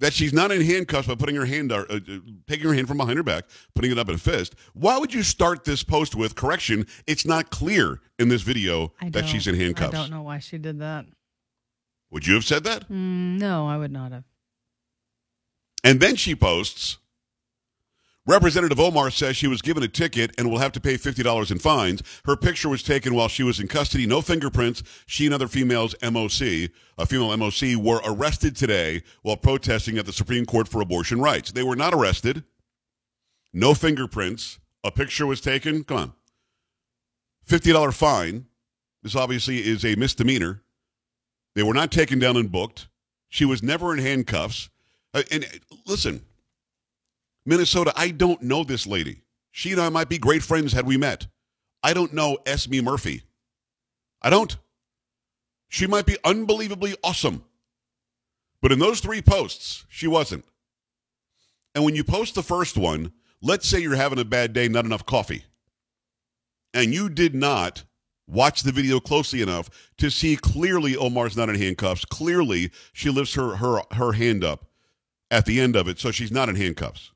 that 0.00 0.12
she's 0.12 0.32
not 0.32 0.52
in 0.52 0.60
handcuffs 0.60 1.08
by 1.08 1.14
putting 1.14 1.34
her 1.34 1.44
hand, 1.44 1.72
uh, 1.72 1.84
uh, 1.90 1.98
taking 2.46 2.68
her 2.68 2.74
hand 2.74 2.86
from 2.86 2.98
behind 2.98 3.16
her 3.16 3.22
back, 3.22 3.44
putting 3.74 3.90
it 3.90 3.98
up 3.98 4.08
in 4.08 4.14
a 4.14 4.18
fist, 4.18 4.54
why 4.74 4.96
would 4.98 5.12
you 5.12 5.22
start 5.22 5.64
this 5.64 5.82
post 5.82 6.14
with 6.14 6.34
correction? 6.36 6.86
It's 7.06 7.26
not 7.26 7.50
clear 7.50 8.00
in 8.18 8.28
this 8.28 8.42
video 8.42 8.92
that 9.10 9.26
she's 9.26 9.46
in 9.46 9.56
handcuffs. 9.56 9.94
I 9.94 10.00
don't 10.02 10.10
know 10.10 10.22
why 10.22 10.38
she 10.38 10.58
did 10.58 10.78
that. 10.80 11.06
Would 12.10 12.26
you 12.26 12.34
have 12.34 12.44
said 12.44 12.64
that? 12.64 12.88
Mm, 12.88 13.38
no, 13.38 13.66
I 13.66 13.76
would 13.76 13.92
not 13.92 14.12
have. 14.12 14.24
And 15.84 16.00
then 16.00 16.16
she 16.16 16.34
posts 16.34 16.98
Representative 18.28 18.78
Omar 18.78 19.10
says 19.10 19.38
she 19.38 19.46
was 19.48 19.62
given 19.62 19.82
a 19.82 19.88
ticket 19.88 20.34
and 20.36 20.50
will 20.50 20.58
have 20.58 20.72
to 20.72 20.80
pay 20.80 20.96
$50 20.98 21.50
in 21.50 21.58
fines. 21.58 22.02
Her 22.26 22.36
picture 22.36 22.68
was 22.68 22.82
taken 22.82 23.14
while 23.14 23.28
she 23.28 23.42
was 23.42 23.58
in 23.58 23.68
custody. 23.68 24.06
No 24.06 24.20
fingerprints. 24.20 24.82
She 25.06 25.24
and 25.24 25.34
other 25.34 25.48
females, 25.48 25.94
MOC, 26.02 26.70
a 26.98 27.06
female 27.06 27.34
MOC, 27.34 27.76
were 27.76 28.02
arrested 28.04 28.54
today 28.54 29.02
while 29.22 29.38
protesting 29.38 29.96
at 29.96 30.04
the 30.04 30.12
Supreme 30.12 30.44
Court 30.44 30.68
for 30.68 30.82
abortion 30.82 31.22
rights. 31.22 31.52
They 31.52 31.62
were 31.62 31.74
not 31.74 31.94
arrested. 31.94 32.44
No 33.54 33.72
fingerprints. 33.72 34.58
A 34.84 34.90
picture 34.90 35.26
was 35.26 35.40
taken. 35.40 35.82
Come 35.84 35.96
on. 35.96 36.12
$50 37.48 37.94
fine. 37.94 38.44
This 39.02 39.16
obviously 39.16 39.66
is 39.66 39.86
a 39.86 39.94
misdemeanor. 39.94 40.62
They 41.54 41.62
were 41.62 41.72
not 41.72 41.90
taken 41.90 42.18
down 42.18 42.36
and 42.36 42.52
booked. 42.52 42.88
She 43.30 43.46
was 43.46 43.62
never 43.62 43.94
in 43.94 44.00
handcuffs. 44.00 44.68
Uh, 45.14 45.22
and 45.30 45.44
uh, 45.44 45.76
listen, 45.86 46.26
Minnesota, 47.48 47.94
I 47.96 48.10
don't 48.10 48.42
know 48.42 48.62
this 48.62 48.86
lady. 48.86 49.22
She 49.50 49.72
and 49.72 49.80
I 49.80 49.88
might 49.88 50.10
be 50.10 50.18
great 50.18 50.42
friends 50.42 50.74
had 50.74 50.86
we 50.86 50.98
met. 50.98 51.28
I 51.82 51.94
don't 51.94 52.12
know 52.12 52.36
Esme 52.44 52.82
Murphy. 52.82 53.22
I 54.20 54.28
don't. 54.28 54.54
She 55.70 55.86
might 55.86 56.04
be 56.04 56.18
unbelievably 56.26 56.96
awesome. 57.02 57.42
But 58.60 58.70
in 58.70 58.78
those 58.78 59.00
three 59.00 59.22
posts, 59.22 59.86
she 59.88 60.06
wasn't. 60.06 60.44
And 61.74 61.86
when 61.86 61.94
you 61.94 62.04
post 62.04 62.34
the 62.34 62.42
first 62.42 62.76
one, 62.76 63.12
let's 63.40 63.66
say 63.66 63.80
you're 63.80 63.96
having 63.96 64.18
a 64.18 64.26
bad 64.26 64.52
day, 64.52 64.68
not 64.68 64.84
enough 64.84 65.06
coffee, 65.06 65.44
and 66.74 66.92
you 66.92 67.08
did 67.08 67.34
not 67.34 67.84
watch 68.26 68.62
the 68.62 68.72
video 68.72 69.00
closely 69.00 69.40
enough 69.40 69.70
to 69.96 70.10
see 70.10 70.36
clearly 70.36 70.98
Omar's 70.98 71.34
not 71.34 71.48
in 71.48 71.54
handcuffs. 71.54 72.04
Clearly, 72.04 72.70
she 72.92 73.08
lifts 73.08 73.32
her, 73.36 73.56
her, 73.56 73.80
her 73.92 74.12
hand 74.12 74.44
up 74.44 74.66
at 75.30 75.46
the 75.46 75.62
end 75.62 75.76
of 75.76 75.88
it, 75.88 75.98
so 75.98 76.10
she's 76.10 76.30
not 76.30 76.50
in 76.50 76.54
handcuffs. 76.54 77.12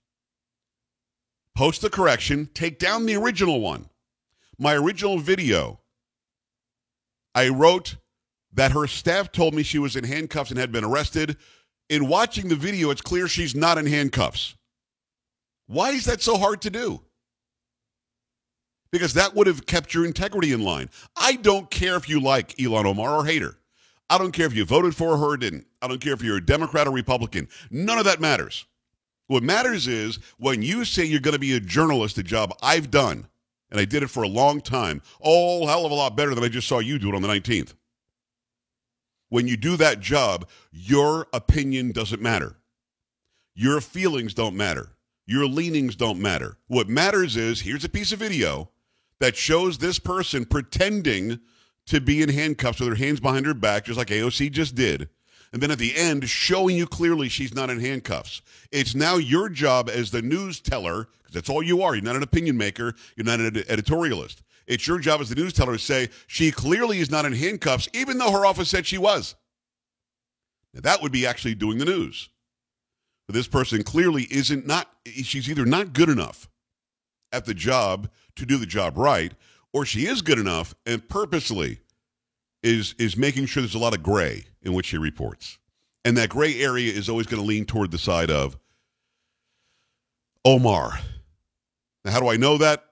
Post 1.54 1.82
the 1.82 1.90
correction, 1.90 2.49
take 2.54 2.78
down 2.78 3.06
the 3.06 3.16
original 3.16 3.61
one. 3.61 3.88
my 4.59 4.75
original 4.75 5.18
video, 5.18 5.80
I 7.35 7.49
wrote 7.49 7.97
that 8.52 8.73
her 8.73 8.87
staff 8.87 9.32
told 9.32 9.54
me 9.54 9.62
she 9.62 9.78
was 9.78 9.97
in 9.97 10.04
handcuffs 10.04 10.50
and 10.50 10.59
had 10.59 10.71
been 10.73 10.85
arrested. 10.85 11.37
In 11.88 12.06
watching 12.06 12.49
the 12.49 12.56
video, 12.56 12.90
it's 12.90 13.00
clear 13.00 13.26
she's 13.26 13.54
not 13.54 13.78
in 13.78 13.87
handcuffs. 13.87 14.54
Why 15.66 15.90
is 15.90 16.04
that 16.04 16.23
so 16.23 16.37
hard 16.37 16.61
to 16.62 16.71
do? 16.71 17.02
Because 18.90 19.14
that 19.14 19.35
would 19.35 19.47
have 19.47 19.64
kept 19.66 19.94
your 19.94 20.04
integrity 20.04 20.52
in 20.52 20.62
line. 20.62 20.90
I 21.16 21.37
don't 21.37 21.71
care 21.71 21.97
if 21.97 22.09
you 22.09 22.21
like 22.21 22.56
Ilhan 22.56 22.85
Omar 22.85 23.16
or 23.16 23.25
hate 23.25 23.42
her. 23.42 23.56
I 24.11 24.18
don't 24.18 24.32
care 24.32 24.47
if 24.47 24.54
you 24.54 24.66
voted 24.66 24.94
for 24.94 25.16
her 25.16 25.32
or 25.32 25.37
didn't. 25.38 25.66
I 25.80 25.88
don't 25.88 26.00
care 26.00 26.12
if 26.12 26.23
you're 26.23 26.37
a 26.37 26.44
Democrat 26.44 26.87
or 26.87 26.90
Republican. 26.90 27.49
None 27.71 27.99
of 27.99 28.04
that 28.04 28.21
matters. 28.21 28.66
What 29.33 29.43
matters 29.43 29.89
is 29.89 30.19
when 30.37 30.61
you 30.61 30.85
say 30.85 31.07
you're 31.07 31.19
going 31.19 31.33
to 31.33 31.39
be 31.39 31.57
a 31.57 31.61
journalist, 31.61 32.19
a 32.19 32.23
job 32.23 32.55
I've 32.61 32.91
done, 32.91 33.29
and 33.71 33.81
I 33.81 33.87
did 33.87 34.03
it 34.03 34.11
for 34.11 34.23
a 34.23 34.29
long 34.29 34.61
time, 34.61 35.01
oh, 35.23 35.67
hell 35.67 35.87
of 35.87 35.91
a 35.91 35.95
lot 35.95 36.19
better 36.19 36.35
than 36.35 36.45
I 36.45 36.49
just 36.49 36.69
saw 36.69 36.81
you 36.81 36.99
do 36.99 37.09
it 37.09 37.15
on 37.15 37.23
the 37.23 37.29
19th. 37.29 37.73
When 39.31 39.49
you 39.49 39.57
do 39.57 39.79
that 39.79 40.01
job, 40.01 40.47
your 40.71 41.29
opinion 41.33 41.93
doesn't 41.93 42.21
matter. 42.21 42.57
Your 43.55 43.81
feelings 43.81 44.35
don't 44.35 44.55
matter. 44.55 44.91
Your 45.25 45.47
leanings 45.47 45.97
don't 45.97 46.21
matter. 46.21 46.59
What 46.67 46.91
matters 46.91 47.35
is 47.35 47.62
here's 47.62 47.85
a 47.85 47.89
piece 47.89 48.12
of 48.12 48.19
video 48.19 48.69
that 49.19 49.35
shows 49.35 49.79
this 49.79 49.99
person 49.99 50.45
pretending 50.45 51.41
to 51.87 52.03
be 52.03 52.21
in 52.21 52.29
handcuffs 52.29 52.81
with 52.81 52.91
her 52.91 52.97
hands 52.97 53.21
behind 53.21 53.47
her 53.47 53.55
back, 53.55 53.87
just 53.87 53.97
like 53.97 54.09
AOC 54.09 54.53
just 54.53 54.75
did. 54.75 55.09
And 55.52 55.62
then 55.62 55.71
at 55.71 55.78
the 55.78 55.94
end, 55.97 56.28
showing 56.28 56.76
you 56.76 56.87
clearly 56.87 57.28
she's 57.28 57.54
not 57.54 57.68
in 57.68 57.78
handcuffs. 57.78 58.40
It's 58.71 58.94
now 58.94 59.16
your 59.16 59.49
job 59.49 59.90
as 59.90 60.11
the 60.11 60.23
news 60.23 60.61
teller, 60.61 61.09
because 61.18 61.35
that's 61.35 61.50
all 61.50 61.62
you 61.62 61.82
are. 61.82 61.94
You're 61.94 62.04
not 62.04 62.16
an 62.16 62.23
opinion 62.23 62.56
maker, 62.56 62.94
you're 63.16 63.26
not 63.26 63.40
an 63.40 63.59
ed- 63.59 63.66
editorialist. 63.66 64.37
It's 64.66 64.87
your 64.87 64.99
job 64.99 65.21
as 65.21 65.28
the 65.28 65.35
news 65.35 65.52
teller 65.52 65.73
to 65.75 65.78
say 65.78 66.09
she 66.26 66.50
clearly 66.50 67.00
is 67.00 67.11
not 67.11 67.26
in 67.26 67.32
handcuffs, 67.32 67.88
even 67.92 68.16
though 68.16 68.30
her 68.30 68.47
office 68.47 68.71
said 68.71 68.87
she 68.87 68.97
was. 68.97 69.35
Now, 70.73 70.80
that 70.82 71.02
would 71.02 71.12
be 71.12 71.26
actually 71.26 71.54
doing 71.54 71.78
the 71.78 71.85
news. 71.85 72.30
But 73.26 73.35
this 73.35 73.49
person 73.49 73.82
clearly 73.82 74.26
isn't 74.30 74.66
not, 74.66 74.88
she's 75.04 75.50
either 75.50 75.66
not 75.66 75.92
good 75.92 76.09
enough 76.09 76.49
at 77.30 77.44
the 77.44 77.54
job 77.54 78.09
to 78.37 78.47
do 78.47 78.56
the 78.56 78.66
job 78.66 78.97
right, 78.97 79.32
or 79.73 79.85
she 79.85 80.06
is 80.06 80.23
good 80.23 80.38
enough 80.38 80.75
and 80.87 81.06
purposely 81.09 81.80
is 82.62 82.95
is 82.99 83.16
making 83.16 83.47
sure 83.47 83.62
there's 83.62 83.75
a 83.75 83.78
lot 83.78 83.95
of 83.95 84.02
gray 84.02 84.45
in 84.62 84.73
which 84.73 84.87
she 84.87 84.99
reports. 84.99 85.59
And 86.04 86.16
that 86.16 86.28
gray 86.31 86.61
area 86.61 86.92
is 86.92 87.09
always 87.09 87.26
going 87.26 87.40
to 87.42 87.47
lean 87.47 87.64
toward 87.64 87.90
the 87.90 87.99
side 87.99 88.31
of 88.31 88.59
Omar. 90.45 90.99
Now, 92.04 92.11
how 92.11 92.21
do 92.21 92.28
I 92.28 92.37
know 92.37 92.59
that? 92.59 92.85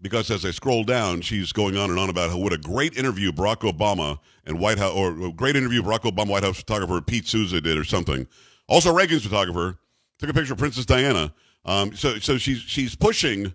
Because 0.00 0.30
as 0.30 0.44
I 0.44 0.50
scroll 0.50 0.84
down, 0.84 1.22
she's 1.22 1.52
going 1.52 1.76
on 1.76 1.90
and 1.90 1.98
on 1.98 2.10
about 2.10 2.30
how 2.30 2.38
what 2.38 2.52
a 2.52 2.58
great 2.58 2.96
interview 2.96 3.32
Barack 3.32 3.60
Obama 3.60 4.18
and 4.44 4.58
White 4.58 4.78
House, 4.78 4.92
or 4.94 5.10
a 5.28 5.32
great 5.32 5.56
interview 5.56 5.82
Barack 5.82 6.00
Obama 6.00 6.28
White 6.28 6.44
House 6.44 6.58
photographer 6.58 7.00
Pete 7.00 7.26
Souza 7.26 7.60
did, 7.60 7.76
or 7.76 7.84
something. 7.84 8.26
Also, 8.68 8.92
Reagan's 8.92 9.24
photographer 9.24 9.78
took 10.18 10.30
a 10.30 10.34
picture 10.34 10.52
of 10.52 10.58
Princess 10.58 10.86
Diana. 10.86 11.32
Um, 11.64 11.94
so, 11.94 12.18
so 12.18 12.36
she's 12.36 12.58
she's 12.58 12.94
pushing 12.94 13.54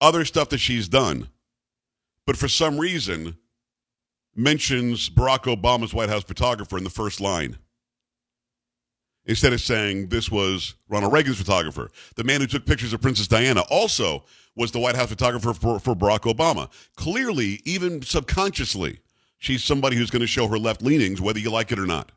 other 0.00 0.24
stuff 0.24 0.48
that 0.50 0.58
she's 0.58 0.88
done, 0.88 1.28
but 2.26 2.36
for 2.36 2.48
some 2.48 2.78
reason 2.78 3.36
mentions 4.34 5.08
Barack 5.08 5.44
Obama's 5.44 5.94
White 5.94 6.10
House 6.10 6.24
photographer 6.24 6.76
in 6.76 6.84
the 6.84 6.90
first 6.90 7.20
line. 7.20 7.56
Instead 9.24 9.52
of 9.52 9.60
saying 9.60 10.08
this 10.08 10.30
was 10.30 10.74
Ronald 10.88 11.12
Reagan's 11.12 11.38
photographer. 11.38 11.90
The 12.14 12.22
man 12.22 12.40
who 12.40 12.46
took 12.46 12.64
pictures 12.64 12.92
of 12.92 13.00
Princess 13.00 13.26
Diana 13.26 13.62
also 13.70 14.24
was 14.54 14.70
the 14.70 14.78
White 14.78 14.94
House 14.94 15.08
photographer 15.08 15.52
for, 15.52 15.80
for 15.80 15.94
Barack 15.96 16.32
Obama. 16.32 16.70
Clearly, 16.96 17.60
even 17.64 18.02
subconsciously, 18.02 19.00
she's 19.38 19.64
somebody 19.64 19.96
who's 19.96 20.10
going 20.10 20.20
to 20.20 20.28
show 20.28 20.46
her 20.46 20.58
left 20.58 20.80
leanings, 20.80 21.20
whether 21.20 21.40
you 21.40 21.50
like 21.50 21.72
it 21.72 21.78
or 21.78 21.86
not. 21.86 22.12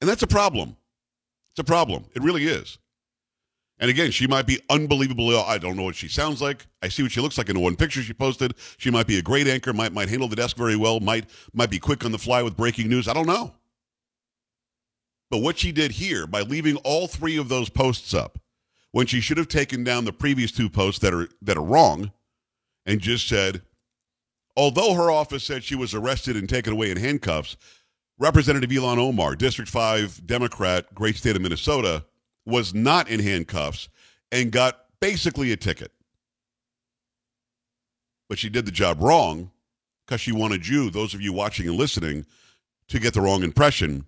And 0.00 0.10
that's 0.10 0.22
a 0.22 0.26
problem. 0.26 0.76
It's 1.52 1.60
a 1.60 1.64
problem. 1.64 2.06
It 2.14 2.22
really 2.22 2.46
is. 2.46 2.78
And 3.82 3.90
again, 3.90 4.12
she 4.12 4.28
might 4.28 4.46
be 4.46 4.60
unbelievably. 4.70 5.36
I 5.36 5.58
don't 5.58 5.76
know 5.76 5.82
what 5.82 5.96
she 5.96 6.06
sounds 6.06 6.40
like. 6.40 6.68
I 6.82 6.88
see 6.88 7.02
what 7.02 7.10
she 7.10 7.20
looks 7.20 7.36
like 7.36 7.48
in 7.48 7.56
the 7.56 7.60
one 7.60 7.74
picture 7.74 8.00
she 8.00 8.12
posted. 8.12 8.54
She 8.78 8.92
might 8.92 9.08
be 9.08 9.18
a 9.18 9.22
great 9.22 9.48
anchor. 9.48 9.72
Might 9.72 9.92
might 9.92 10.08
handle 10.08 10.28
the 10.28 10.36
desk 10.36 10.56
very 10.56 10.76
well. 10.76 11.00
Might 11.00 11.28
might 11.52 11.68
be 11.68 11.80
quick 11.80 12.04
on 12.04 12.12
the 12.12 12.18
fly 12.18 12.44
with 12.44 12.56
breaking 12.56 12.88
news. 12.88 13.08
I 13.08 13.12
don't 13.12 13.26
know. 13.26 13.52
But 15.32 15.38
what 15.38 15.58
she 15.58 15.72
did 15.72 15.90
here 15.90 16.28
by 16.28 16.42
leaving 16.42 16.76
all 16.76 17.08
three 17.08 17.36
of 17.36 17.48
those 17.48 17.70
posts 17.70 18.14
up, 18.14 18.38
when 18.92 19.08
she 19.08 19.20
should 19.20 19.36
have 19.36 19.48
taken 19.48 19.82
down 19.82 20.04
the 20.04 20.12
previous 20.12 20.52
two 20.52 20.70
posts 20.70 21.00
that 21.00 21.12
are 21.12 21.28
that 21.42 21.56
are 21.56 21.64
wrong, 21.64 22.12
and 22.86 23.00
just 23.00 23.26
said, 23.26 23.62
although 24.56 24.94
her 24.94 25.10
office 25.10 25.42
said 25.42 25.64
she 25.64 25.74
was 25.74 25.92
arrested 25.92 26.36
and 26.36 26.48
taken 26.48 26.72
away 26.72 26.92
in 26.92 26.98
handcuffs, 26.98 27.56
Representative 28.16 28.70
Ilhan 28.70 28.98
Omar, 28.98 29.34
District 29.34 29.68
Five 29.68 30.24
Democrat, 30.24 30.94
great 30.94 31.16
state 31.16 31.34
of 31.34 31.42
Minnesota 31.42 32.04
was 32.44 32.74
not 32.74 33.08
in 33.08 33.20
handcuffs 33.20 33.88
and 34.30 34.50
got 34.50 34.84
basically 35.00 35.52
a 35.52 35.56
ticket. 35.56 35.92
But 38.28 38.38
she 38.38 38.48
did 38.48 38.64
the 38.64 38.72
job 38.72 39.02
wrong 39.02 39.50
because 40.06 40.20
she 40.20 40.32
wanted 40.32 40.66
you, 40.66 40.90
those 40.90 41.14
of 41.14 41.20
you 41.20 41.32
watching 41.32 41.68
and 41.68 41.76
listening, 41.76 42.26
to 42.88 42.98
get 42.98 43.14
the 43.14 43.20
wrong 43.20 43.42
impression 43.42 44.06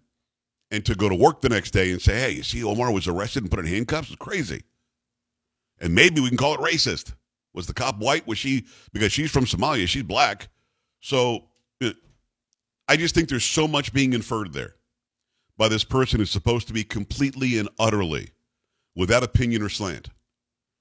and 0.70 0.84
to 0.86 0.94
go 0.94 1.08
to 1.08 1.14
work 1.14 1.40
the 1.40 1.48
next 1.48 1.70
day 1.70 1.92
and 1.92 2.00
say, 2.00 2.18
hey, 2.18 2.30
you 2.30 2.42
see, 2.42 2.64
Omar 2.64 2.92
was 2.92 3.06
arrested 3.06 3.42
and 3.42 3.50
put 3.50 3.60
in 3.60 3.66
handcuffs? 3.66 4.08
It's 4.08 4.16
crazy. 4.16 4.62
And 5.80 5.94
maybe 5.94 6.20
we 6.20 6.28
can 6.28 6.38
call 6.38 6.54
it 6.54 6.60
racist. 6.60 7.14
Was 7.52 7.66
the 7.66 7.74
cop 7.74 7.98
white? 7.98 8.26
Was 8.26 8.38
she, 8.38 8.64
because 8.92 9.12
she's 9.12 9.30
from 9.30 9.44
Somalia, 9.44 9.86
she's 9.86 10.02
black. 10.02 10.48
So 11.00 11.44
eh, 11.80 11.92
I 12.88 12.96
just 12.96 13.14
think 13.14 13.28
there's 13.28 13.44
so 13.44 13.68
much 13.68 13.92
being 13.92 14.12
inferred 14.12 14.52
there 14.52 14.74
by 15.56 15.68
this 15.68 15.84
person 15.84 16.18
who's 16.18 16.30
supposed 16.30 16.66
to 16.68 16.72
be 16.72 16.84
completely 16.84 17.58
and 17.58 17.68
utterly 17.78 18.30
without 18.96 19.22
opinion 19.22 19.62
or 19.62 19.68
slant. 19.68 20.10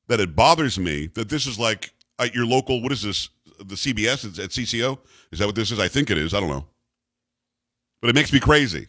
That 0.08 0.20
it 0.20 0.36
bothers 0.36 0.78
me 0.78 1.08
that 1.16 1.30
this 1.30 1.48
is 1.48 1.58
like 1.58 1.94
at 2.20 2.36
your 2.36 2.46
local, 2.46 2.82
what 2.82 2.92
is 2.92 3.04
this? 3.04 3.30
The 3.60 3.76
CBS 3.76 4.40
at 4.40 4.50
CCO? 4.50 4.98
Is 5.32 5.40
that 5.40 5.46
what 5.46 5.56
this 5.56 5.72
is? 5.72 5.80
I 5.80 5.88
think 5.88 6.10
it 6.10 6.18
is. 6.18 6.34
I 6.34 6.40
don't 6.40 6.50
know. 6.50 6.66
But 8.02 8.10
it 8.10 8.16
makes 8.16 8.34
me 8.34 8.40
crazy 8.40 8.88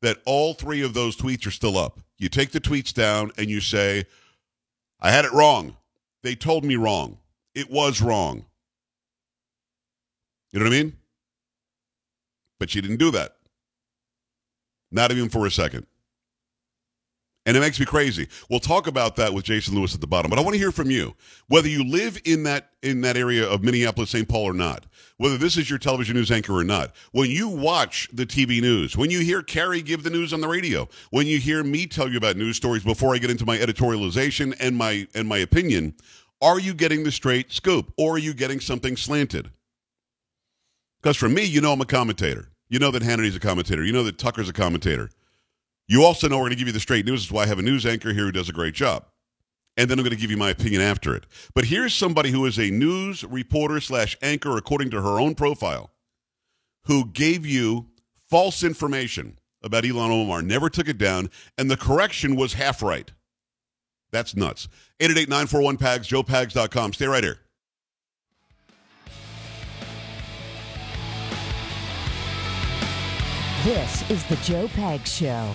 that 0.00 0.18
all 0.26 0.54
three 0.54 0.82
of 0.82 0.94
those 0.94 1.16
tweets 1.16 1.46
are 1.46 1.52
still 1.52 1.78
up. 1.78 2.00
You 2.18 2.28
take 2.28 2.50
the 2.50 2.60
tweets 2.60 2.92
down 2.92 3.30
and 3.38 3.48
you 3.48 3.60
say, 3.60 4.04
I 5.00 5.10
had 5.10 5.24
it 5.24 5.32
wrong. 5.32 5.76
They 6.22 6.34
told 6.34 6.64
me 6.64 6.76
wrong. 6.76 7.18
It 7.54 7.70
was 7.70 8.00
wrong. 8.00 8.44
You 10.52 10.58
know 10.58 10.66
what 10.66 10.74
I 10.74 10.82
mean? 10.82 10.96
But 12.58 12.70
she 12.70 12.80
didn't 12.80 12.98
do 12.98 13.10
that. 13.12 13.36
Not 14.92 15.10
even 15.10 15.28
for 15.28 15.46
a 15.46 15.50
second. 15.50 15.86
And 17.44 17.56
it 17.56 17.60
makes 17.60 17.80
me 17.80 17.86
crazy. 17.86 18.28
We'll 18.48 18.60
talk 18.60 18.86
about 18.86 19.16
that 19.16 19.34
with 19.34 19.44
Jason 19.44 19.74
Lewis 19.74 19.96
at 19.96 20.00
the 20.00 20.06
bottom, 20.06 20.30
but 20.30 20.38
I 20.38 20.42
want 20.42 20.54
to 20.54 20.60
hear 20.60 20.70
from 20.70 20.92
you. 20.92 21.16
Whether 21.48 21.68
you 21.68 21.82
live 21.82 22.20
in 22.24 22.44
that 22.44 22.70
in 22.82 23.00
that 23.00 23.16
area 23.16 23.48
of 23.48 23.64
Minneapolis, 23.64 24.10
St. 24.10 24.28
Paul 24.28 24.44
or 24.44 24.52
not, 24.52 24.86
whether 25.16 25.36
this 25.36 25.56
is 25.56 25.68
your 25.68 25.80
television 25.80 26.14
news 26.14 26.30
anchor 26.30 26.56
or 26.56 26.62
not, 26.62 26.94
when 27.10 27.30
you 27.30 27.48
watch 27.48 28.08
the 28.12 28.26
TV 28.26 28.60
news, 28.60 28.96
when 28.96 29.10
you 29.10 29.20
hear 29.20 29.42
Carrie 29.42 29.82
give 29.82 30.04
the 30.04 30.10
news 30.10 30.32
on 30.32 30.40
the 30.40 30.46
radio, 30.46 30.88
when 31.10 31.26
you 31.26 31.38
hear 31.38 31.64
me 31.64 31.86
tell 31.86 32.08
you 32.08 32.16
about 32.16 32.36
news 32.36 32.56
stories 32.56 32.84
before 32.84 33.12
I 33.12 33.18
get 33.18 33.30
into 33.30 33.46
my 33.46 33.58
editorialization 33.58 34.54
and 34.60 34.76
my 34.76 35.08
and 35.12 35.26
my 35.26 35.38
opinion, 35.38 35.94
are 36.40 36.60
you 36.60 36.74
getting 36.74 37.02
the 37.02 37.10
straight 37.10 37.50
scoop 37.50 37.92
or 37.98 38.14
are 38.14 38.18
you 38.18 38.34
getting 38.34 38.60
something 38.60 38.96
slanted? 38.96 39.50
Because 41.02 41.16
for 41.16 41.28
me, 41.28 41.42
you 41.42 41.60
know 41.60 41.72
I'm 41.72 41.80
a 41.80 41.86
commentator. 41.86 42.51
You 42.72 42.78
know 42.78 42.90
that 42.92 43.02
Hannity's 43.02 43.36
a 43.36 43.38
commentator. 43.38 43.84
You 43.84 43.92
know 43.92 44.02
that 44.04 44.16
Tucker's 44.16 44.48
a 44.48 44.52
commentator. 44.54 45.10
You 45.88 46.04
also 46.04 46.26
know 46.26 46.38
we're 46.38 46.44
going 46.44 46.52
to 46.52 46.56
give 46.56 46.68
you 46.68 46.72
the 46.72 46.80
straight 46.80 47.04
news. 47.04 47.22
That's 47.22 47.30
why 47.30 47.42
I 47.42 47.46
have 47.46 47.58
a 47.58 47.62
news 47.62 47.84
anchor 47.84 48.14
here 48.14 48.24
who 48.24 48.32
does 48.32 48.48
a 48.48 48.52
great 48.52 48.72
job. 48.72 49.04
And 49.76 49.90
then 49.90 49.98
I'm 49.98 50.04
going 50.04 50.16
to 50.16 50.20
give 50.20 50.30
you 50.30 50.38
my 50.38 50.48
opinion 50.48 50.80
after 50.80 51.14
it. 51.14 51.26
But 51.54 51.66
here's 51.66 51.92
somebody 51.92 52.30
who 52.30 52.46
is 52.46 52.58
a 52.58 52.70
news 52.70 53.24
reporter 53.24 53.78
slash 53.78 54.16
anchor, 54.22 54.56
according 54.56 54.88
to 54.92 55.02
her 55.02 55.20
own 55.20 55.34
profile, 55.34 55.90
who 56.84 57.04
gave 57.10 57.44
you 57.44 57.88
false 58.30 58.64
information 58.64 59.38
about 59.62 59.84
Ilhan 59.84 60.10
Omar, 60.10 60.40
never 60.40 60.70
took 60.70 60.88
it 60.88 60.96
down, 60.96 61.28
and 61.58 61.70
the 61.70 61.76
correction 61.76 62.36
was 62.36 62.54
half 62.54 62.82
right. 62.82 63.12
That's 64.12 64.34
nuts. 64.34 64.68
888 64.98 65.28
941 65.28 65.76
PAGS, 65.76 66.08
joepags.com. 66.08 66.94
Stay 66.94 67.06
right 67.06 67.22
here. 67.22 67.41
This 73.64 74.10
is 74.10 74.24
the 74.24 74.34
Joe 74.38 74.66
Pags 74.66 75.06
Show. 75.06 75.54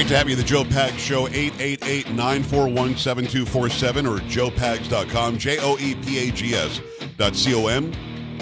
Great 0.00 0.08
to 0.08 0.16
have 0.16 0.30
you, 0.30 0.34
the 0.34 0.42
Joe 0.42 0.64
Pags 0.64 0.96
Show, 0.96 1.28
888 1.28 2.08
941 2.12 2.96
7247 2.96 4.06
or 4.06 4.16
joepags.com, 4.20 5.36
J 5.36 5.58
O 5.60 5.76
E 5.78 5.94
P 5.94 6.26
A 6.26 6.32
G 6.32 6.54
S 6.54 6.80
dot 7.18 7.36
C 7.36 7.54
O 7.54 7.66
M. 7.66 7.92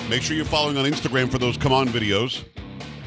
Make 0.08 0.22
sure 0.22 0.36
you're 0.36 0.44
following 0.44 0.76
on 0.76 0.84
Instagram 0.84 1.28
for 1.28 1.38
those 1.38 1.56
come 1.56 1.72
on 1.72 1.88
videos. 1.88 2.44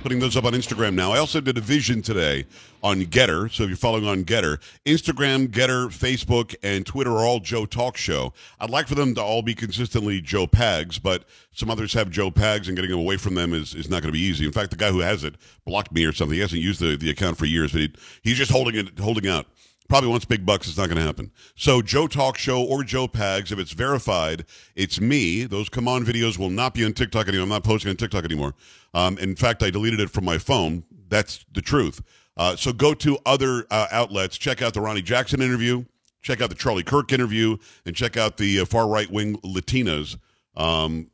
Putting 0.01 0.20
those 0.20 0.36
up 0.36 0.46
on 0.46 0.53
Instagram 0.53 0.96
now. 0.96 1.12
I 1.12 1.20
also 1.20 1.39
did 1.39 1.60
a 1.60 1.62
vision 1.62 2.01
today 2.01 2.48
on 2.81 3.03
GETTR. 3.03 3.51
So 3.51 3.63
if 3.63 3.70
you're 3.70 3.77
following 3.77 4.08
on 4.08 4.24
GETTR, 4.24 4.58
Instagram, 4.84 5.48
GETTR, 5.48 5.89
Facebook, 5.89 6.55
and 6.63 6.84
Twitter 6.84 7.12
are 7.12 7.24
all 7.24 7.39
Joe 7.39 7.67
Talk 7.67 7.98
Show. 7.98 8.34
I'd 8.60 8.72
like 8.72 8.88
for 8.88 8.96
them 8.96 9.13
to 9.13 9.22
all 9.22 9.43
be 9.43 9.53
consistently 9.53 10.20
Joe 10.20 10.48
Pags, 10.48 11.00
but 11.00 11.25
some 11.51 11.70
others 11.70 11.93
have 11.93 12.10
Joe 12.10 12.31
Pags, 12.31 12.65
and 12.65 12.75
getting 12.75 12.89
them 12.89 13.00
away 13.00 13.17
from 13.17 13.36
them 13.36 13.53
is, 13.53 13.75
is 13.75 13.91
not 13.91 14.01
going 14.01 14.12
to 14.12 14.17
be 14.17 14.25
easy. 14.25 14.43
In 14.43 14.51
fact, 14.51 14.72
the 14.72 14.75
guy 14.75 14.89
who 14.89 15.01
has 15.01 15.24
it 15.24 15.36
blocked 15.65 15.91
me 15.91 16.03
or 16.05 16.13
something. 16.13 16.34
He 16.34 16.41
hasn't 16.41 16.62
used 16.62 16.79
the, 16.79 16.98
the 16.98 17.12
account 17.12 17.38
for 17.38 17.46
years, 17.46 17.72
but 17.72 17.81
he, 17.81 17.93
he's 18.24 18.38
just 18.38 18.51
holding 18.51 18.75
it 18.75 18.98
holding 18.98 19.27
out 19.27 19.46
probably 19.91 20.10
wants 20.10 20.24
big 20.24 20.46
bucks. 20.46 20.70
It's 20.70 20.77
not 20.77 20.88
going 20.88 21.00
to 21.00 21.03
happen. 21.03 21.31
So 21.58 21.81
Joe 21.81 22.08
Talk 22.08 22.38
Show 22.38 22.63
or 22.63 22.81
Joe 22.81 23.10
Pags, 23.10 23.51
if 23.51 23.60
it's 23.60 23.74
verified, 23.74 24.46
it's 24.74 25.01
me. 25.01 25.43
Those 25.43 25.67
come 25.67 25.86
on 25.86 26.05
videos 26.05 26.38
will 26.38 26.50
not 26.50 26.74
be 26.74 26.86
on 26.86 26.93
TikTok 26.93 27.27
anymore. 27.27 27.43
I'm 27.43 27.50
not 27.50 27.65
posting 27.65 27.89
on 27.89 27.98
TikTok 27.98 28.24
anymore. 28.24 28.55
Um, 28.93 29.17
in 29.17 29.36
fact, 29.36 29.63
I 29.63 29.69
deleted 29.69 30.00
it 30.00 30.10
from 30.10 30.25
my 30.25 30.38
phone. 30.38 30.83
That's 31.10 31.45
the 31.53 31.62
truth. 31.62 32.01
Uh, 32.38 32.55
so 32.55 32.74
go 32.74 32.93
to 32.95 33.17
other 33.25 33.65
uh, 33.69 33.88
outlets. 33.91 34.38
Check 34.38 34.62
out 34.62 34.74
the 34.74 34.81
Ronny 34.81 35.01
Jackson 35.01 35.41
interview. 35.41 35.86
Check 36.21 36.41
out 36.41 36.50
the 36.50 36.55
Charlie 36.55 36.83
Kirk 36.83 37.12
interview, 37.12 37.57
and 37.86 37.95
check 37.95 38.15
out 38.15 38.38
the 38.38 38.60
uh, 38.60 38.65
far 38.65 38.88
right 38.88 39.10
wing 39.10 39.38
Latinas 39.38 40.17
um, 40.55 41.10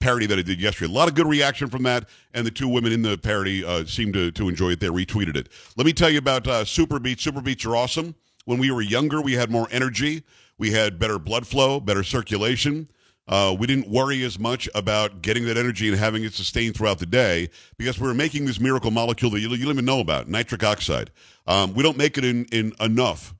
parody 0.00 0.26
that 0.26 0.38
I 0.38 0.42
did 0.42 0.60
yesterday. 0.60 0.90
A 0.90 0.94
lot 0.94 1.08
of 1.08 1.14
good 1.14 1.26
reaction 1.26 1.68
from 1.68 1.84
that, 1.84 2.08
and 2.34 2.46
the 2.46 2.50
two 2.50 2.68
women 2.68 2.92
in 2.92 3.02
the 3.02 3.16
parody 3.18 3.64
uh, 3.64 3.84
seemed 3.84 4.14
to, 4.14 4.30
to 4.32 4.48
enjoy 4.48 4.70
it. 4.70 4.80
They 4.80 4.88
retweeted 4.88 5.36
it. 5.36 5.48
Let 5.76 5.86
me 5.86 5.92
tell 5.92 6.10
you 6.10 6.18
about 6.18 6.46
uh, 6.46 6.64
Super 6.64 6.98
Beets. 6.98 7.22
Super 7.22 7.40
Beets 7.40 7.64
are 7.66 7.76
awesome. 7.76 8.14
When 8.46 8.58
we 8.58 8.70
were 8.70 8.82
younger, 8.82 9.20
we 9.20 9.34
had 9.34 9.50
more 9.50 9.68
energy, 9.70 10.24
we 10.56 10.72
had 10.72 10.98
better 10.98 11.18
blood 11.18 11.46
flow, 11.46 11.80
better 11.80 12.02
circulation. 12.02 12.88
Uh, 13.28 13.54
we 13.58 13.66
didn't 13.66 13.88
worry 13.88 14.22
as 14.22 14.38
much 14.38 14.68
about 14.74 15.20
getting 15.20 15.44
that 15.44 15.58
energy 15.58 15.88
and 15.88 15.98
having 15.98 16.24
it 16.24 16.32
sustained 16.32 16.74
throughout 16.74 16.98
the 16.98 17.06
day 17.06 17.50
because 17.76 18.00
we 18.00 18.06
were 18.06 18.14
making 18.14 18.46
this 18.46 18.58
miracle 18.58 18.90
molecule 18.90 19.30
that 19.30 19.40
you, 19.40 19.50
you 19.50 19.64
don't 19.64 19.74
even 19.74 19.84
know 19.84 20.00
about, 20.00 20.28
nitric 20.28 20.64
oxide. 20.64 21.10
Um, 21.46 21.74
we 21.74 21.82
don't 21.82 21.96
make 21.96 22.16
it 22.16 22.24
in, 22.24 22.46
in 22.46 22.72
enough 22.80 23.34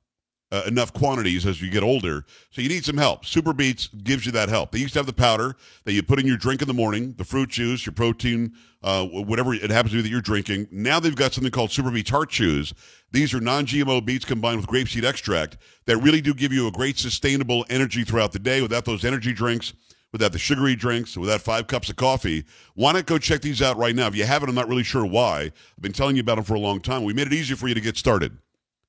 uh, 0.51 0.63
enough 0.65 0.93
quantities 0.93 1.45
as 1.45 1.61
you 1.61 1.69
get 1.69 1.83
older. 1.83 2.25
So 2.51 2.61
you 2.61 2.69
need 2.69 2.85
some 2.85 2.97
help. 2.97 3.25
Super 3.25 3.53
Beets 3.53 3.87
gives 4.03 4.25
you 4.25 4.31
that 4.31 4.49
help. 4.49 4.71
They 4.71 4.79
used 4.79 4.93
to 4.93 4.99
have 4.99 5.05
the 5.05 5.13
powder 5.13 5.55
that 5.85 5.93
you 5.93 6.01
put 6.01 6.19
in 6.19 6.25
your 6.25 6.37
drink 6.37 6.61
in 6.61 6.67
the 6.67 6.73
morning, 6.73 7.13
the 7.17 7.23
fruit 7.23 7.49
juice, 7.49 7.85
your 7.85 7.93
protein, 7.93 8.53
uh, 8.81 9.05
whatever 9.05 9.53
it 9.53 9.69
happens 9.69 9.91
to 9.91 9.97
be 9.97 10.01
that 10.03 10.09
you're 10.09 10.21
drinking. 10.21 10.67
Now 10.71 10.99
they've 10.99 11.15
got 11.15 11.33
something 11.33 11.51
called 11.51 11.71
Super 11.71 11.91
Beets 11.91 12.09
Heart 12.09 12.29
Chews. 12.29 12.73
These 13.11 13.33
are 13.33 13.39
non-GMO 13.39 14.05
beets 14.05 14.25
combined 14.25 14.57
with 14.57 14.67
grapeseed 14.67 15.03
extract 15.03 15.57
that 15.85 15.97
really 15.97 16.21
do 16.21 16.33
give 16.33 16.53
you 16.53 16.67
a 16.67 16.71
great 16.71 16.97
sustainable 16.97 17.65
energy 17.69 18.03
throughout 18.03 18.31
the 18.31 18.39
day 18.39 18.61
without 18.61 18.85
those 18.85 19.05
energy 19.05 19.33
drinks 19.33 19.73
without 20.11 20.31
the 20.31 20.39
sugary 20.39 20.75
drinks, 20.75 21.15
without 21.15 21.41
five 21.41 21.67
cups 21.67 21.89
of 21.89 21.95
coffee. 21.95 22.43
Why 22.73 22.93
not 22.93 23.05
go 23.05 23.17
check 23.17 23.41
these 23.41 23.61
out 23.61 23.77
right 23.77 23.95
now? 23.95 24.07
If 24.07 24.15
you 24.15 24.25
haven't, 24.25 24.49
I'm 24.49 24.55
not 24.55 24.67
really 24.67 24.83
sure 24.83 25.05
why. 25.05 25.41
I've 25.41 25.81
been 25.81 25.93
telling 25.93 26.15
you 26.15 26.21
about 26.21 26.35
them 26.35 26.45
for 26.45 26.55
a 26.55 26.59
long 26.59 26.81
time. 26.81 27.03
We 27.03 27.13
made 27.13 27.27
it 27.27 27.33
easy 27.33 27.55
for 27.55 27.67
you 27.67 27.75
to 27.75 27.81
get 27.81 27.97
started. 27.97 28.35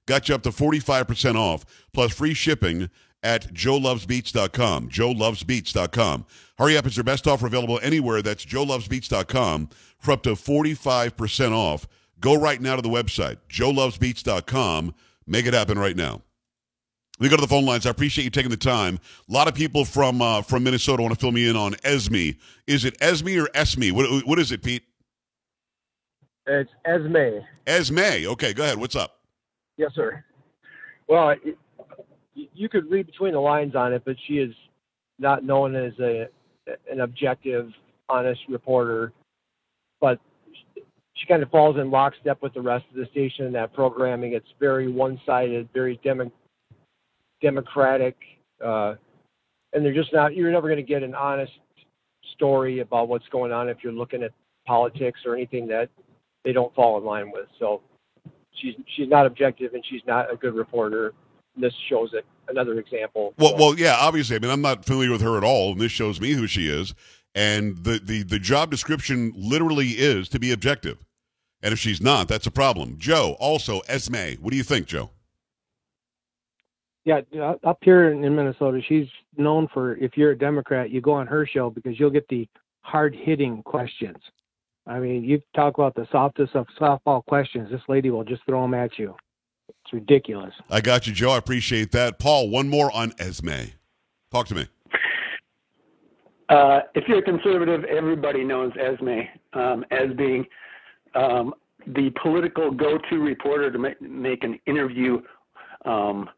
Got 0.06 0.28
you 0.28 0.34
up 0.34 0.42
to 0.42 0.50
45% 0.50 1.36
off 1.36 1.64
plus 1.92 2.12
free 2.12 2.34
shipping 2.34 2.90
at 3.22 3.52
joelovesbeets.com. 3.52 4.88
joelovesbeets.com. 4.88 6.26
Hurry 6.58 6.76
up, 6.76 6.86
it's 6.86 6.96
your 6.96 7.04
best 7.04 7.26
offer 7.26 7.46
available 7.46 7.78
anywhere. 7.82 8.22
That's 8.22 8.44
joelovesbeets.com 8.44 9.68
for 9.98 10.12
up 10.12 10.22
to 10.24 10.30
45% 10.30 11.52
off. 11.52 11.86
Go 12.18 12.34
right 12.34 12.60
now 12.60 12.76
to 12.76 12.82
the 12.82 12.88
website, 12.88 13.38
joelovesbeets.com. 13.48 14.94
Make 15.26 15.46
it 15.46 15.54
happen 15.54 15.78
right 15.78 15.96
now. 15.96 16.22
We 17.18 17.28
go 17.28 17.36
to 17.36 17.42
the 17.42 17.48
phone 17.48 17.66
lines. 17.66 17.84
I 17.84 17.90
appreciate 17.90 18.24
you 18.24 18.30
taking 18.30 18.50
the 18.50 18.56
time. 18.56 18.98
A 19.28 19.32
lot 19.32 19.46
of 19.46 19.54
people 19.54 19.84
from 19.84 20.22
uh, 20.22 20.40
from 20.40 20.64
Minnesota 20.64 21.02
want 21.02 21.14
to 21.14 21.20
fill 21.20 21.32
me 21.32 21.48
in 21.48 21.54
on 21.54 21.74
Esme. 21.84 22.30
Is 22.66 22.86
it 22.86 22.96
Esme 23.00 23.38
or 23.38 23.48
Esme? 23.54 23.90
What, 23.94 24.26
what 24.26 24.38
is 24.38 24.52
it, 24.52 24.62
Pete? 24.62 24.82
It's 26.46 26.70
Esme. 26.86 27.40
Esme. 27.66 28.26
Okay, 28.26 28.54
go 28.54 28.62
ahead. 28.62 28.78
What's 28.78 28.96
up? 28.96 29.19
Yes, 29.80 29.92
sir. 29.94 30.22
Well, 31.08 31.30
it, 31.30 31.56
you 32.34 32.68
could 32.68 32.90
read 32.90 33.06
between 33.06 33.32
the 33.32 33.40
lines 33.40 33.74
on 33.74 33.94
it, 33.94 34.02
but 34.04 34.14
she 34.26 34.34
is 34.34 34.54
not 35.18 35.42
known 35.42 35.74
as 35.74 35.94
a 36.00 36.28
an 36.92 37.00
objective, 37.00 37.70
honest 38.10 38.42
reporter. 38.50 39.14
But 39.98 40.20
she 41.14 41.26
kind 41.26 41.42
of 41.42 41.50
falls 41.50 41.78
in 41.78 41.90
lockstep 41.90 42.42
with 42.42 42.52
the 42.52 42.60
rest 42.60 42.84
of 42.90 42.96
the 42.96 43.06
station 43.10 43.46
in 43.46 43.52
that 43.54 43.72
programming. 43.72 44.34
It's 44.34 44.52
very 44.60 44.92
one-sided, 44.92 45.70
very 45.72 45.98
demo, 46.04 46.30
democratic, 47.40 48.16
uh, 48.62 48.96
and 49.72 49.82
they're 49.82 49.94
just 49.94 50.12
not. 50.12 50.36
You're 50.36 50.52
never 50.52 50.68
going 50.68 50.76
to 50.76 50.82
get 50.82 51.02
an 51.02 51.14
honest 51.14 51.52
story 52.34 52.80
about 52.80 53.08
what's 53.08 53.28
going 53.32 53.50
on 53.50 53.70
if 53.70 53.78
you're 53.82 53.94
looking 53.94 54.22
at 54.22 54.32
politics 54.66 55.20
or 55.24 55.34
anything 55.34 55.66
that 55.68 55.88
they 56.44 56.52
don't 56.52 56.74
fall 56.74 56.98
in 56.98 57.04
line 57.04 57.30
with. 57.32 57.46
So 57.58 57.80
she's 58.54 58.74
she's 58.96 59.08
not 59.08 59.26
objective 59.26 59.74
and 59.74 59.84
she's 59.88 60.02
not 60.06 60.32
a 60.32 60.36
good 60.36 60.54
reporter. 60.54 61.12
And 61.54 61.64
This 61.64 61.74
shows 61.88 62.10
it. 62.14 62.24
Another 62.48 62.78
example. 62.78 63.34
Well, 63.38 63.50
so. 63.50 63.56
well, 63.56 63.78
yeah. 63.78 63.96
Obviously, 63.98 64.36
I 64.36 64.38
mean, 64.40 64.50
I'm 64.50 64.62
not 64.62 64.84
familiar 64.84 65.12
with 65.12 65.22
her 65.22 65.36
at 65.36 65.44
all, 65.44 65.72
and 65.72 65.80
this 65.80 65.92
shows 65.92 66.20
me 66.20 66.32
who 66.32 66.46
she 66.46 66.68
is. 66.68 66.94
And 67.34 67.76
the 67.84 68.00
the 68.02 68.22
the 68.22 68.38
job 68.38 68.70
description 68.70 69.32
literally 69.36 69.88
is 69.88 70.28
to 70.30 70.40
be 70.40 70.52
objective. 70.52 70.98
And 71.62 71.72
if 71.72 71.78
she's 71.78 72.00
not, 72.00 72.26
that's 72.26 72.46
a 72.46 72.50
problem. 72.50 72.96
Joe, 72.98 73.36
also 73.38 73.80
Esme, 73.80 74.40
what 74.40 74.50
do 74.50 74.56
you 74.56 74.62
think, 74.62 74.86
Joe? 74.86 75.10
Yeah, 77.04 77.20
up 77.64 77.78
here 77.82 78.12
in 78.12 78.36
Minnesota, 78.36 78.80
she's 78.86 79.08
known 79.36 79.68
for 79.72 79.96
if 79.96 80.16
you're 80.16 80.32
a 80.32 80.38
Democrat, 80.38 80.90
you 80.90 81.00
go 81.00 81.12
on 81.12 81.26
her 81.26 81.46
show 81.46 81.70
because 81.70 81.98
you'll 81.98 82.10
get 82.10 82.28
the 82.28 82.48
hard 82.82 83.14
hitting 83.14 83.62
questions. 83.62 84.18
I 84.86 84.98
mean, 84.98 85.24
you 85.24 85.40
talk 85.54 85.78
about 85.78 85.94
the 85.94 86.06
softest 86.10 86.54
of 86.54 86.66
softball 86.80 87.24
questions. 87.26 87.70
This 87.70 87.82
lady 87.88 88.10
will 88.10 88.24
just 88.24 88.44
throw 88.46 88.62
them 88.62 88.74
at 88.74 88.98
you. 88.98 89.14
It's 89.68 89.92
ridiculous. 89.92 90.52
I 90.68 90.80
got 90.80 91.06
you, 91.06 91.12
Joe. 91.12 91.30
I 91.30 91.38
appreciate 91.38 91.92
that. 91.92 92.18
Paul, 92.18 92.50
one 92.50 92.68
more 92.68 92.90
on 92.92 93.12
Esme. 93.18 93.70
Talk 94.32 94.46
to 94.48 94.54
me. 94.54 94.66
Uh, 96.48 96.80
if 96.94 97.04
you're 97.06 97.18
a 97.18 97.22
conservative, 97.22 97.84
everybody 97.84 98.42
knows 98.42 98.72
Esme 98.76 99.20
um, 99.52 99.84
as 99.92 100.12
being 100.16 100.44
um, 101.14 101.54
the 101.86 102.10
political 102.20 102.72
go-to 102.72 103.18
reporter 103.18 103.70
to 103.70 103.78
make, 103.78 104.00
make 104.02 104.42
an 104.42 104.58
interview 104.66 105.20
um, 105.84 106.28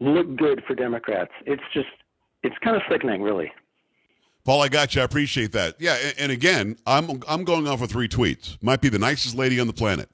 look 0.00 0.36
good 0.36 0.62
for 0.66 0.74
Democrats. 0.74 1.30
It's 1.46 1.62
just, 1.72 1.88
it's 2.42 2.56
kind 2.62 2.76
of 2.76 2.82
sickening, 2.90 3.22
really. 3.22 3.50
Paul, 4.46 4.62
I 4.62 4.68
got 4.68 4.94
you. 4.94 5.02
I 5.02 5.04
appreciate 5.04 5.50
that. 5.52 5.74
Yeah, 5.80 5.98
and, 6.18 6.30
again, 6.30 6.76
I'm 6.86 7.20
I'm 7.28 7.42
going 7.42 7.66
off 7.66 7.80
with 7.80 7.90
three 7.90 8.08
tweets. 8.08 8.56
Might 8.62 8.80
be 8.80 8.88
the 8.88 8.98
nicest 8.98 9.34
lady 9.34 9.58
on 9.58 9.66
the 9.66 9.72
planet. 9.72 10.08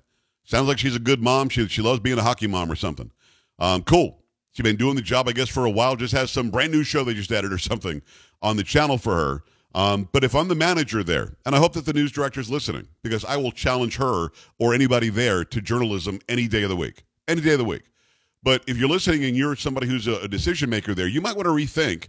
Sounds 0.45 0.67
like 0.67 0.79
she's 0.79 0.97
a 0.97 0.99
good 0.99 1.21
mom. 1.21 1.51
She 1.51 1.69
she 1.69 1.83
loves 1.83 2.01
being 2.01 2.19
a 2.19 2.23
hockey 2.23 2.47
mom 2.47 2.73
or 2.73 2.75
something. 2.75 3.11
Um, 3.59 3.83
cool. 3.83 4.23
She's 4.53 4.65
been 4.65 4.77
doing 4.77 4.97
the 4.97 5.03
job, 5.03 5.29
I 5.29 5.33
guess, 5.33 5.51
for 5.51 5.67
a 5.67 5.71
while. 5.71 5.97
Just 5.97 6.15
has 6.15 6.31
some 6.31 6.49
brand 6.51 6.73
new 6.73 6.83
show 6.83 7.05
they 7.05 7.13
just 7.13 7.31
added 7.31 7.53
or 7.53 7.59
something 7.59 8.01
on 8.41 8.57
the 8.57 8.63
channel 8.63 8.97
for 8.97 9.15
her. 9.15 9.45
Um, 9.75 10.09
but 10.13 10.25
if 10.25 10.35
I'm 10.35 10.49
the 10.49 10.55
manager 10.55 11.05
there, 11.05 11.37
and 11.45 11.55
I 11.55 11.59
hope 11.59 11.75
that 11.75 11.85
the 11.85 11.93
news 11.93 12.11
director 12.11 12.41
is 12.41 12.51
listening, 12.51 12.89
because 13.03 13.27
I 13.27 13.37
will 13.37 13.53
challenge 13.53 13.97
her 13.99 14.29
or 14.59 14.75
anybody 14.75 15.11
there 15.11 15.45
to 15.45 15.61
journalism 15.61 16.21
any 16.29 16.49
day 16.49 16.63
of 16.63 16.71
the 16.71 16.77
week, 16.77 17.05
any 17.29 17.43
day 17.43 17.53
of 17.53 17.59
the 17.59 17.65
week. 17.67 17.83
But 18.43 18.65
if 18.67 18.79
you're 18.79 18.89
listening 18.89 19.25
and 19.25 19.37
you're 19.37 19.57
somebody 19.57 19.87
who's 19.87 20.07
a, 20.07 20.21
a 20.21 20.29
decision 20.29 20.71
maker 20.71 20.95
there, 20.95 21.07
you 21.07 21.21
might 21.21 21.37
want 21.37 21.47
to 21.47 21.53
rethink 21.53 22.09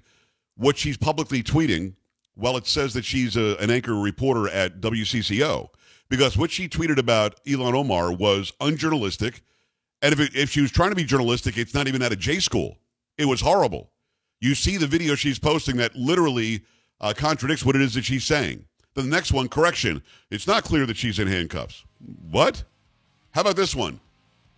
what 0.55 0.77
she's 0.77 0.97
publicly 0.97 1.43
tweeting 1.43 1.95
well, 2.35 2.57
it 2.57 2.67
says 2.67 2.93
that 2.93 3.05
she's 3.05 3.35
a, 3.35 3.55
an 3.57 3.69
anchor 3.69 3.95
reporter 3.95 4.49
at 4.49 4.81
WCCO 4.81 5.69
because 6.09 6.37
what 6.37 6.51
she 6.51 6.67
tweeted 6.67 6.97
about 6.97 7.43
Ilhan 7.45 7.73
Omar 7.73 8.11
was 8.11 8.51
unjournalistic. 8.59 9.41
And 10.01 10.13
if, 10.13 10.19
it, 10.19 10.35
if 10.35 10.49
she 10.49 10.61
was 10.61 10.71
trying 10.71 10.89
to 10.89 10.95
be 10.95 11.03
journalistic, 11.03 11.57
it's 11.57 11.73
not 11.73 11.87
even 11.87 12.01
at 12.01 12.11
a 12.11 12.15
J 12.15 12.39
school. 12.39 12.77
It 13.17 13.25
was 13.25 13.41
horrible. 13.41 13.91
You 14.39 14.55
see 14.55 14.77
the 14.77 14.87
video 14.87 15.15
she's 15.15 15.39
posting 15.39 15.77
that 15.77 15.95
literally 15.95 16.63
uh, 16.99 17.13
contradicts 17.15 17.65
what 17.65 17.75
it 17.75 17.81
is 17.81 17.93
that 17.93 18.05
she's 18.05 18.25
saying. 18.25 18.65
The 18.95 19.03
next 19.03 19.31
one, 19.31 19.47
correction. 19.47 20.03
It's 20.29 20.47
not 20.47 20.63
clear 20.63 20.85
that 20.85 20.97
she's 20.97 21.19
in 21.19 21.27
handcuffs. 21.27 21.83
What? 22.29 22.63
How 23.31 23.41
about 23.41 23.55
this 23.55 23.75
one? 23.75 23.99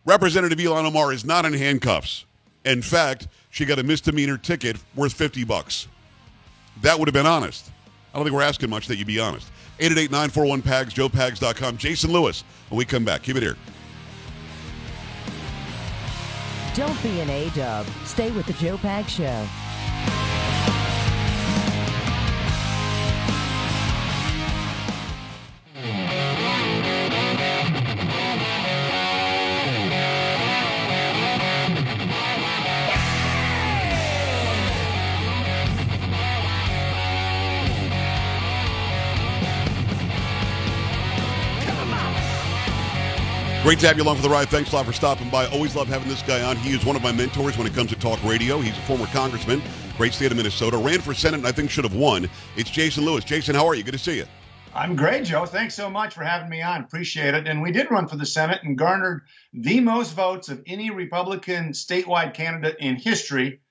Representative 0.06 0.58
Ilhan 0.58 0.86
Omar 0.86 1.14
is 1.14 1.24
not 1.24 1.46
in 1.46 1.54
handcuffs. 1.54 2.26
In 2.66 2.82
fact, 2.82 3.28
she 3.50 3.66
got 3.66 3.80
a 3.80 3.84
misdemeanor 3.84 4.38
ticket 4.38 4.78
worth 4.96 5.14
50 5.14 5.44
bucks. 5.46 5.88
That 6.82 6.98
would 7.00 7.08
have 7.08 7.14
been 7.14 7.26
honest. 7.26 7.72
I 8.14 8.18
don't 8.18 8.26
think 8.26 8.36
we're 8.36 8.42
asking 8.44 8.70
much 8.70 8.88
that 8.88 8.98
you 8.98 9.06
be 9.06 9.20
honest. 9.20 9.52
888-941-PAGS, 9.80 10.94
joepags.com. 10.94 11.78
Jason 11.78 12.12
Lewis, 12.12 12.44
when 12.70 12.78
we 12.78 12.86
come 12.86 13.04
back. 13.04 13.24
Keep 13.24 13.38
it 13.38 13.44
here. 13.44 13.58
Don't 16.74 17.02
be 17.04 17.20
an 17.22 17.30
A-dub. 17.30 17.86
Stay 18.06 18.32
with 18.32 18.46
the 18.46 18.54
Joe 18.54 18.78
Pags 18.78 19.10
Show. 19.10 19.48
Great 43.66 43.80
to 43.80 43.88
have 43.88 43.98
you 43.98 44.04
along 44.04 44.18
for 44.18 44.22
the 44.22 44.30
ride. 44.30 44.48
Thanks 44.48 44.72
a 44.72 44.76
lot 44.76 44.86
for 44.86 44.94
stopping 44.94 45.28
by. 45.32 45.48
Always 45.48 45.76
love 45.76 45.88
having 45.88 46.08
this 46.08 46.22
guy 46.22 46.44
on. 46.44 46.56
He 46.56 46.76
is 46.76 46.86
one 46.86 46.96
of 46.96 47.02
my 47.02 47.12
mentors 47.12 47.58
when 47.58 47.66
it 47.66 47.74
comes 47.74 47.90
to 47.90 47.96
talk 47.96 48.24
radio. 48.24 48.60
He's 48.60 48.78
a 48.78 48.82
former 48.82 49.08
congressman, 49.08 49.60
great 49.98 50.14
state 50.14 50.30
of 50.30 50.38
Minnesota, 50.38 50.78
ran 50.78 51.02
for 51.02 51.16
Senate, 51.16 51.38
and 51.38 51.48
I 51.48 51.52
think 51.52 51.72
should 51.72 51.84
have 51.84 51.96
won. 51.96 52.30
It's 52.56 52.70
Jason 52.70 53.06
Lewis. 53.06 53.24
Jason, 53.24 53.56
how 53.56 53.66
are 53.66 53.74
you? 53.74 53.82
Good 53.82 53.94
to 53.94 53.98
see 53.98 54.18
you. 54.18 54.26
I'm 54.76 54.96
great, 54.96 55.24
Joe. 55.24 55.48
Thanks 55.48 55.74
so 55.74 55.90
much 55.90 56.14
for 56.14 56.24
having 56.24 56.48
me 56.48 56.62
on. 56.62 56.84
Appreciate 56.84 57.34
it. 57.34 57.48
And 57.48 57.64
we 57.64 57.72
did 57.72 57.90
run 57.90 58.08
for 58.08 58.18
the 58.18 58.26
Senate 58.28 58.62
and 58.62 58.78
garnered 58.78 59.24
the 59.52 59.80
most 59.80 60.14
votes 60.14 60.50
of 60.50 60.62
any 60.68 60.92
Republican 60.92 61.72
statewide 61.72 62.36
candidate 62.36 62.78
in 62.80 62.98
history. 62.98 63.62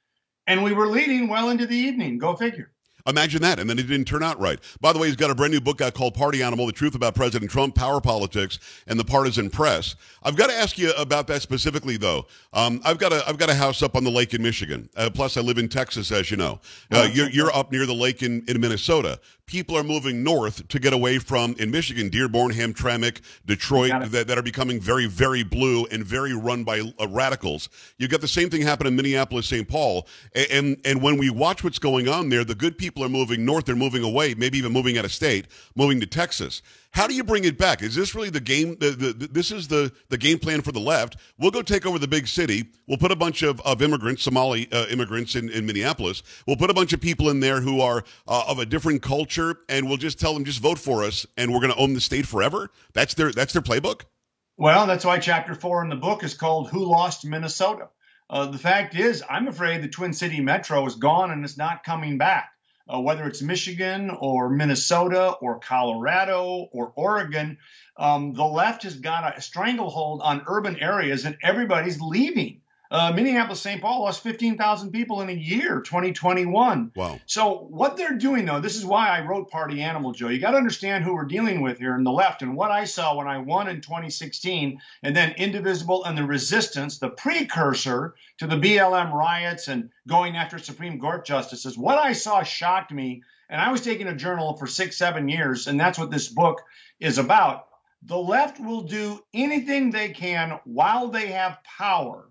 And 0.48 0.64
we 0.64 0.72
were 0.72 0.88
leading 0.88 1.28
well 1.28 1.50
into 1.50 1.68
the 1.68 1.76
evening. 1.76 2.18
Go 2.18 2.34
figure. 2.34 2.73
Imagine 3.06 3.42
that. 3.42 3.58
And 3.58 3.68
then 3.68 3.78
it 3.78 3.86
didn't 3.86 4.06
turn 4.06 4.22
out 4.22 4.40
right. 4.40 4.58
By 4.80 4.92
the 4.92 4.98
way, 4.98 5.08
he's 5.08 5.16
got 5.16 5.30
a 5.30 5.34
brand 5.34 5.52
new 5.52 5.60
book 5.60 5.80
out 5.82 5.92
called 5.92 6.14
Party 6.14 6.42
Animal 6.42 6.66
The 6.66 6.72
Truth 6.72 6.94
About 6.94 7.14
President 7.14 7.50
Trump, 7.50 7.74
Power 7.74 8.00
Politics, 8.00 8.58
and 8.86 8.98
the 8.98 9.04
Partisan 9.04 9.50
Press. 9.50 9.94
I've 10.22 10.36
got 10.36 10.48
to 10.48 10.54
ask 10.54 10.78
you 10.78 10.92
about 10.92 11.26
that 11.26 11.42
specifically, 11.42 11.98
though. 11.98 12.26
Um, 12.54 12.80
I've, 12.84 12.98
got 12.98 13.12
a, 13.12 13.22
I've 13.28 13.36
got 13.36 13.50
a 13.50 13.54
house 13.54 13.82
up 13.82 13.94
on 13.94 14.04
the 14.04 14.10
lake 14.10 14.32
in 14.32 14.42
Michigan. 14.42 14.88
Uh, 14.96 15.10
plus, 15.12 15.36
I 15.36 15.42
live 15.42 15.58
in 15.58 15.68
Texas, 15.68 16.10
as 16.10 16.30
you 16.30 16.38
know. 16.38 16.60
Uh, 16.90 17.08
you're, 17.12 17.28
you're 17.28 17.54
up 17.54 17.70
near 17.70 17.84
the 17.84 17.94
lake 17.94 18.22
in, 18.22 18.42
in 18.48 18.58
Minnesota. 18.60 19.20
People 19.46 19.76
are 19.76 19.84
moving 19.84 20.22
north 20.24 20.66
to 20.68 20.78
get 20.78 20.94
away 20.94 21.18
from, 21.18 21.54
in 21.58 21.70
Michigan, 21.70 22.08
Dearborn, 22.08 22.52
Hamtramck, 22.52 23.20
Detroit, 23.44 23.92
that, 24.10 24.26
that 24.26 24.38
are 24.38 24.42
becoming 24.42 24.80
very, 24.80 25.04
very 25.04 25.42
blue 25.42 25.84
and 25.86 26.02
very 26.02 26.32
run 26.32 26.64
by 26.64 26.80
uh, 26.80 27.08
radicals. 27.08 27.68
You've 27.98 28.10
got 28.10 28.22
the 28.22 28.28
same 28.28 28.48
thing 28.48 28.62
happen 28.62 28.86
in 28.86 28.96
Minneapolis, 28.96 29.46
St. 29.46 29.68
Paul. 29.68 30.08
And, 30.34 30.46
and, 30.50 30.76
and 30.86 31.02
when 31.02 31.18
we 31.18 31.28
watch 31.28 31.62
what's 31.62 31.78
going 31.78 32.08
on 32.08 32.30
there, 32.30 32.42
the 32.42 32.54
good 32.54 32.78
people 32.94 33.04
are 33.04 33.08
moving 33.08 33.44
north, 33.44 33.64
they're 33.64 33.74
moving 33.74 34.04
away, 34.04 34.34
maybe 34.34 34.56
even 34.56 34.72
moving 34.72 34.96
out 34.96 35.04
of 35.04 35.12
state, 35.12 35.48
moving 35.74 35.98
to 35.98 36.06
Texas. 36.06 36.62
How 36.92 37.08
do 37.08 37.14
you 37.14 37.24
bring 37.24 37.42
it 37.42 37.58
back? 37.58 37.82
Is 37.82 37.96
this 37.96 38.14
really 38.14 38.30
the 38.30 38.40
game? 38.40 38.76
The, 38.78 38.90
the, 38.90 39.28
this 39.32 39.50
is 39.50 39.66
the, 39.66 39.92
the 40.10 40.16
game 40.16 40.38
plan 40.38 40.60
for 40.60 40.70
the 40.70 40.78
left. 40.78 41.16
We'll 41.36 41.50
go 41.50 41.60
take 41.60 41.86
over 41.86 41.98
the 41.98 42.06
big 42.06 42.28
city. 42.28 42.66
We'll 42.86 42.98
put 42.98 43.10
a 43.10 43.16
bunch 43.16 43.42
of, 43.42 43.60
of 43.62 43.82
immigrants, 43.82 44.22
Somali 44.22 44.70
uh, 44.70 44.86
immigrants 44.86 45.34
in, 45.34 45.50
in 45.50 45.66
Minneapolis. 45.66 46.22
We'll 46.46 46.56
put 46.56 46.70
a 46.70 46.74
bunch 46.74 46.92
of 46.92 47.00
people 47.00 47.30
in 47.30 47.40
there 47.40 47.60
who 47.60 47.80
are 47.80 48.04
uh, 48.28 48.44
of 48.46 48.60
a 48.60 48.66
different 48.66 49.02
culture, 49.02 49.56
and 49.68 49.88
we'll 49.88 49.96
just 49.96 50.20
tell 50.20 50.32
them, 50.32 50.44
just 50.44 50.60
vote 50.60 50.78
for 50.78 51.02
us, 51.02 51.26
and 51.36 51.52
we're 51.52 51.60
going 51.60 51.72
to 51.72 51.78
own 51.78 51.94
the 51.94 52.00
state 52.00 52.26
forever. 52.26 52.70
That's 52.92 53.14
their 53.14 53.32
that's 53.32 53.52
their 53.52 53.62
playbook. 53.62 54.02
Well, 54.56 54.86
that's 54.86 55.04
why 55.04 55.18
chapter 55.18 55.56
four 55.56 55.82
in 55.82 55.88
the 55.88 55.96
book 55.96 56.22
is 56.22 56.34
called 56.34 56.70
"Who 56.70 56.84
Lost 56.84 57.24
Minnesota." 57.24 57.88
Uh, 58.30 58.46
the 58.46 58.58
fact 58.58 58.94
is, 58.94 59.22
I'm 59.28 59.48
afraid 59.48 59.82
the 59.82 59.88
Twin 59.88 60.12
City 60.12 60.40
Metro 60.40 60.86
is 60.86 60.94
gone 60.94 61.30
and 61.30 61.44
it's 61.44 61.58
not 61.58 61.84
coming 61.84 62.18
back 62.18 62.53
uh, 62.92 63.00
whether 63.00 63.26
it's 63.26 63.42
Michigan 63.42 64.10
or 64.10 64.50
Minnesota 64.50 65.30
or 65.40 65.58
Colorado 65.58 66.68
or 66.72 66.92
Oregon, 66.96 67.58
um, 67.96 68.32
the 68.34 68.44
left 68.44 68.82
has 68.82 68.96
got 68.96 69.36
a 69.36 69.40
stranglehold 69.40 70.20
on 70.22 70.42
urban 70.46 70.78
areas 70.78 71.24
and 71.24 71.36
everybody's 71.42 72.00
leaving. 72.00 72.60
Uh, 72.94 73.10
Minneapolis 73.10 73.60
St. 73.60 73.82
Paul 73.82 74.02
lost 74.02 74.22
15,000 74.22 74.92
people 74.92 75.20
in 75.20 75.28
a 75.28 75.32
year, 75.32 75.80
2021. 75.80 76.92
Wow. 76.94 77.18
So, 77.26 77.66
what 77.68 77.96
they're 77.96 78.16
doing, 78.16 78.44
though, 78.44 78.60
this 78.60 78.76
is 78.76 78.86
why 78.86 79.08
I 79.08 79.26
wrote 79.26 79.50
Party 79.50 79.82
Animal, 79.82 80.12
Joe. 80.12 80.28
You 80.28 80.38
got 80.38 80.52
to 80.52 80.58
understand 80.58 81.02
who 81.02 81.12
we're 81.12 81.24
dealing 81.24 81.60
with 81.60 81.80
here 81.80 81.96
in 81.96 82.04
the 82.04 82.12
left 82.12 82.42
and 82.42 82.54
what 82.54 82.70
I 82.70 82.84
saw 82.84 83.16
when 83.16 83.26
I 83.26 83.38
won 83.38 83.66
in 83.66 83.80
2016, 83.80 84.80
and 85.02 85.16
then 85.16 85.32
Indivisible 85.32 86.04
and 86.04 86.16
the 86.16 86.22
Resistance, 86.22 86.98
the 86.98 87.08
precursor 87.08 88.14
to 88.38 88.46
the 88.46 88.54
BLM 88.54 89.12
riots 89.12 89.66
and 89.66 89.90
going 90.06 90.36
after 90.36 90.60
Supreme 90.60 91.00
Court 91.00 91.26
justices. 91.26 91.76
What 91.76 91.98
I 91.98 92.12
saw 92.12 92.44
shocked 92.44 92.92
me, 92.92 93.24
and 93.50 93.60
I 93.60 93.72
was 93.72 93.80
taking 93.80 94.06
a 94.06 94.14
journal 94.14 94.56
for 94.56 94.68
six, 94.68 94.96
seven 94.96 95.28
years, 95.28 95.66
and 95.66 95.80
that's 95.80 95.98
what 95.98 96.12
this 96.12 96.28
book 96.28 96.62
is 97.00 97.18
about. 97.18 97.66
The 98.04 98.16
left 98.16 98.60
will 98.60 98.82
do 98.82 99.18
anything 99.34 99.90
they 99.90 100.10
can 100.10 100.60
while 100.62 101.08
they 101.08 101.32
have 101.32 101.58
power 101.64 102.28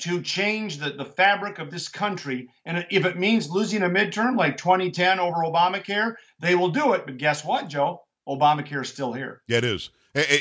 to 0.00 0.22
change 0.22 0.78
the, 0.78 0.90
the 0.90 1.04
fabric 1.04 1.58
of 1.58 1.70
this 1.70 1.88
country. 1.88 2.48
And 2.64 2.86
if 2.90 3.04
it 3.04 3.18
means 3.18 3.50
losing 3.50 3.82
a 3.82 3.88
midterm 3.88 4.36
like 4.36 4.56
2010 4.56 5.18
over 5.18 5.38
Obamacare, 5.42 6.14
they 6.40 6.54
will 6.54 6.70
do 6.70 6.92
it. 6.92 7.04
But 7.06 7.18
guess 7.18 7.44
what, 7.44 7.68
Joe? 7.68 8.02
Obamacare 8.28 8.82
is 8.82 8.88
still 8.88 9.12
here. 9.12 9.42
Yeah, 9.48 9.58
it 9.58 9.64
is. 9.64 9.90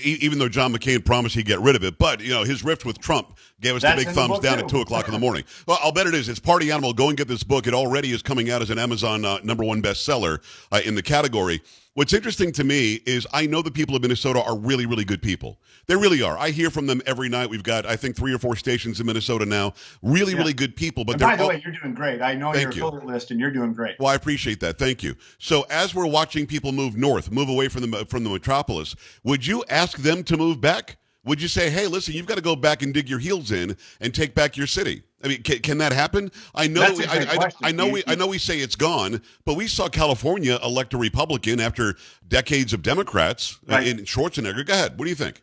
Even 0.04 0.40
though 0.40 0.50
John 0.50 0.74
McCain 0.74 1.04
promised 1.04 1.36
he'd 1.36 1.46
get 1.46 1.60
rid 1.60 1.76
of 1.76 1.84
it, 1.84 1.98
but 1.98 2.22
you 2.22 2.32
know 2.32 2.44
his 2.44 2.64
rift 2.64 2.86
with 2.86 3.00
Trump 3.00 3.38
gave 3.62 3.76
us 3.76 3.84
That's 3.84 4.00
the 4.00 4.06
big 4.06 4.16
thumbs 4.16 4.38
the 4.38 4.42
down 4.42 4.58
too. 4.58 4.64
at 4.64 4.70
two 4.70 4.82
o'clock 4.82 5.08
in 5.08 5.14
the 5.14 5.20
morning. 5.20 5.44
Well, 5.68 5.78
I'll 5.84 5.92
bet 5.92 6.08
it 6.08 6.16
is. 6.16 6.30
It's 6.30 6.40
Party 6.40 6.72
Animal. 6.72 6.94
Go 6.94 7.10
and 7.10 7.18
get 7.18 7.28
this 7.28 7.44
book. 7.44 7.68
It 7.68 7.74
already 7.74 8.12
is 8.12 8.22
coming 8.22 8.50
out 8.50 8.62
as 8.62 8.70
an 8.70 8.80
Amazon 8.80 9.26
uh, 9.26 9.40
number 9.44 9.64
one 9.64 9.82
bestseller 9.82 10.40
uh, 10.72 10.80
in 10.86 10.96
the 10.96 11.04
category. 11.04 11.62
What's 11.98 12.14
interesting 12.14 12.52
to 12.52 12.64
me 12.64 13.00
is 13.08 13.26
I 13.34 13.48
know 13.48 13.64
the 13.64 13.72
people 13.72 13.96
of 13.96 14.04
Minnesota 14.04 14.40
are 14.44 14.56
really, 14.56 14.86
really 14.86 15.04
good 15.04 15.20
people. 15.20 15.58
They 15.88 15.96
really 15.96 16.22
are. 16.22 16.38
I 16.38 16.52
hear 16.52 16.70
from 16.70 16.86
them 16.86 17.02
every 17.08 17.28
night. 17.28 17.50
We've 17.50 17.64
got, 17.64 17.88
I 17.88 17.96
think, 17.96 18.16
three 18.16 18.32
or 18.32 18.38
four 18.38 18.56
stations 18.56 19.00
in 19.00 19.08
Minnesota 19.08 19.48
now. 19.48 19.74
Really, 20.04 20.34
yeah. 20.34 20.38
really 20.38 20.54
good 20.54 20.76
people. 20.76 21.06
But 21.06 21.18
by 21.18 21.36
the 21.36 21.42
all... 21.42 21.50
way, 21.50 21.60
you're 21.66 21.74
doing 21.74 21.96
great. 21.96 22.22
I 22.22 22.36
know 22.36 22.54
your 22.54 22.70
affiliate 22.70 23.04
list, 23.04 23.32
and 23.32 23.40
you're 23.40 23.50
doing 23.50 23.74
great. 23.74 23.96
Well, 24.00 24.10
I 24.10 24.14
appreciate 24.14 24.60
that. 24.60 24.78
Thank 24.78 25.02
you. 25.02 25.16
So, 25.40 25.66
as 25.72 25.96
we're 25.96 26.06
watching 26.06 26.46
people 26.46 26.72
move 26.72 26.96
north, 26.96 27.32
move 27.32 27.50
away 27.50 27.68
from 27.68 27.90
the 27.90 28.06
from 28.06 28.24
the 28.24 28.30
metropolis, 28.30 28.96
would 29.24 29.48
you 29.48 29.64
ask 29.68 29.98
them 29.98 30.24
to 30.26 30.38
move 30.38 30.62
back? 30.62 30.98
Would 31.28 31.42
you 31.42 31.50
say, 31.50 31.70
"Hey, 31.70 31.88
listen, 31.88 32.14
you've 32.14 32.26
got 32.26 32.36
to 32.36 32.42
go 32.42 32.56
back 32.56 32.82
and 32.82 32.94
dig 32.94 33.10
your 33.10 33.20
heels 33.20 33.52
in 33.52 33.76
and 34.00 34.16
take 34.16 34.34
back 34.34 34.56
your 34.56 34.66
city"? 34.66 35.04
I 35.24 35.28
mean, 35.28 35.44
can, 35.44 35.60
can 35.60 35.78
that 35.80 35.92
happen? 35.92 36.32
I 36.56 36.68
know. 36.68 36.94
We, 36.96 37.06
I, 37.06 37.18
I, 37.18 37.50
I, 37.64 37.72
know. 37.72 37.90
We, 37.90 38.04
I 38.08 38.16
know. 38.16 38.28
We 38.28 38.38
say 38.38 38.60
it's 38.60 38.76
gone, 38.76 39.22
but 39.46 39.56
we 39.56 39.68
saw 39.68 39.90
California 39.90 40.58
elect 40.64 40.94
a 40.94 40.98
Republican 40.98 41.60
after 41.60 41.96
decades 42.28 42.72
of 42.72 42.82
Democrats 42.82 43.60
right. 43.68 43.86
in 43.86 43.98
Schwarzenegger. 44.00 44.66
Go 44.66 44.74
ahead. 44.74 44.98
What 44.98 45.06
do 45.06 45.10
you 45.10 45.16
think? 45.16 45.42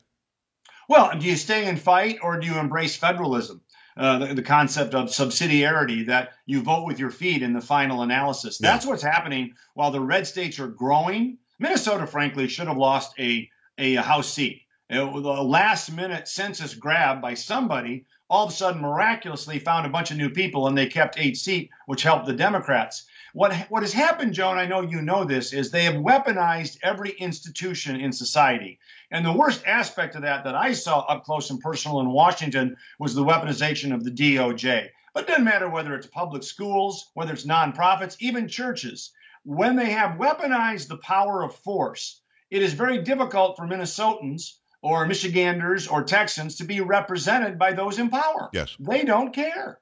Well, 0.88 1.18
do 1.18 1.26
you 1.26 1.36
stay 1.36 1.66
and 1.66 1.80
fight, 1.80 2.18
or 2.22 2.38
do 2.38 2.46
you 2.46 2.58
embrace 2.58 2.96
federalism? 2.96 3.60
Uh, 3.96 4.18
the, 4.18 4.34
the, 4.34 4.42
concept 4.42 4.92
of 4.92 5.06
subsidiarity 5.06 6.06
that 6.06 6.32
you 6.46 6.62
vote 6.62 6.84
with 6.84 6.98
your 6.98 7.12
feet 7.12 7.42
in 7.42 7.52
the 7.52 7.60
final 7.60 8.02
analysis. 8.02 8.58
That's 8.58 8.84
yeah. 8.84 8.90
what's 8.90 9.04
happening 9.04 9.54
while 9.74 9.92
the 9.92 10.00
red 10.00 10.26
states 10.26 10.58
are 10.58 10.66
growing. 10.66 11.38
Minnesota, 11.60 12.04
frankly, 12.04 12.48
should 12.48 12.66
have 12.66 12.76
lost 12.76 13.14
a 13.20 13.48
a 13.78 13.94
House 13.96 14.32
seat. 14.32 14.62
It 14.94 15.12
was 15.12 15.24
a 15.24 15.42
last 15.42 15.90
minute 15.90 16.28
census 16.28 16.72
grab 16.72 17.20
by 17.20 17.35
somebody 17.35 18.04
all 18.30 18.44
of 18.44 18.52
a 18.52 18.54
sudden 18.54 18.80
miraculously 18.80 19.59
found 19.59 19.87
a 19.87 19.90
bunch 19.90 20.12
of 20.12 20.16
new 20.16 20.30
people 20.30 20.68
and 20.68 20.78
they 20.78 20.87
kept 20.87 21.18
eight 21.18 21.37
seat, 21.37 21.70
which 21.87 22.04
helped 22.04 22.26
the 22.26 22.33
Democrats. 22.33 23.04
What 23.33 23.52
what 23.70 23.83
has 23.83 23.92
happened, 23.92 24.35
Joan? 24.35 24.57
I 24.57 24.66
know 24.66 24.83
you 24.83 25.02
know 25.02 25.24
this, 25.24 25.52
is 25.52 25.70
they 25.72 25.83
have 25.83 25.96
weaponized 25.96 26.78
every 26.80 27.11
institution 27.11 28.00
in 28.00 28.12
society. 28.12 28.78
And 29.11 29.26
the 29.26 29.33
worst 29.33 29.64
aspect 29.66 30.14
of 30.14 30.22
that 30.22 30.44
that 30.44 30.54
I 30.54 30.72
saw 30.74 31.00
up 31.00 31.24
close 31.24 31.50
and 31.50 31.59
personal 31.59 31.98
in 31.98 32.12
Washington 32.12 32.76
was 33.00 33.16
the 33.16 33.24
weaponization 33.24 33.92
of 33.92 34.04
the 34.04 34.12
DOJ. 34.12 34.90
But 35.12 35.24
it 35.24 35.26
doesn't 35.26 35.44
matter 35.44 35.68
whether 35.68 35.96
it's 35.96 36.07
public 36.07 36.44
schools, 36.44 37.11
whether 37.14 37.33
it's 37.33 37.46
nonprofits, 37.46 38.16
even 38.20 38.46
churches. 38.46 39.11
When 39.42 39.74
they 39.74 39.90
have 39.90 40.18
weaponized 40.18 40.87
the 40.87 40.98
power 40.98 41.42
of 41.42 41.57
force, 41.57 42.20
it 42.48 42.62
is 42.62 42.74
very 42.74 43.02
difficult 43.02 43.57
for 43.57 43.66
Minnesotans 43.66 44.59
or 44.84 45.06
Michiganders 45.06 45.88
or 45.88 46.04
Texans 46.04 46.56
to 46.56 46.64
be 46.64 46.82
represented 46.82 47.58
by 47.58 47.72
those 47.72 47.98
in 47.98 48.10
power. 48.10 48.50
Yes. 48.52 48.76
They 48.78 49.02
don't 49.02 49.32
care. 49.32 49.80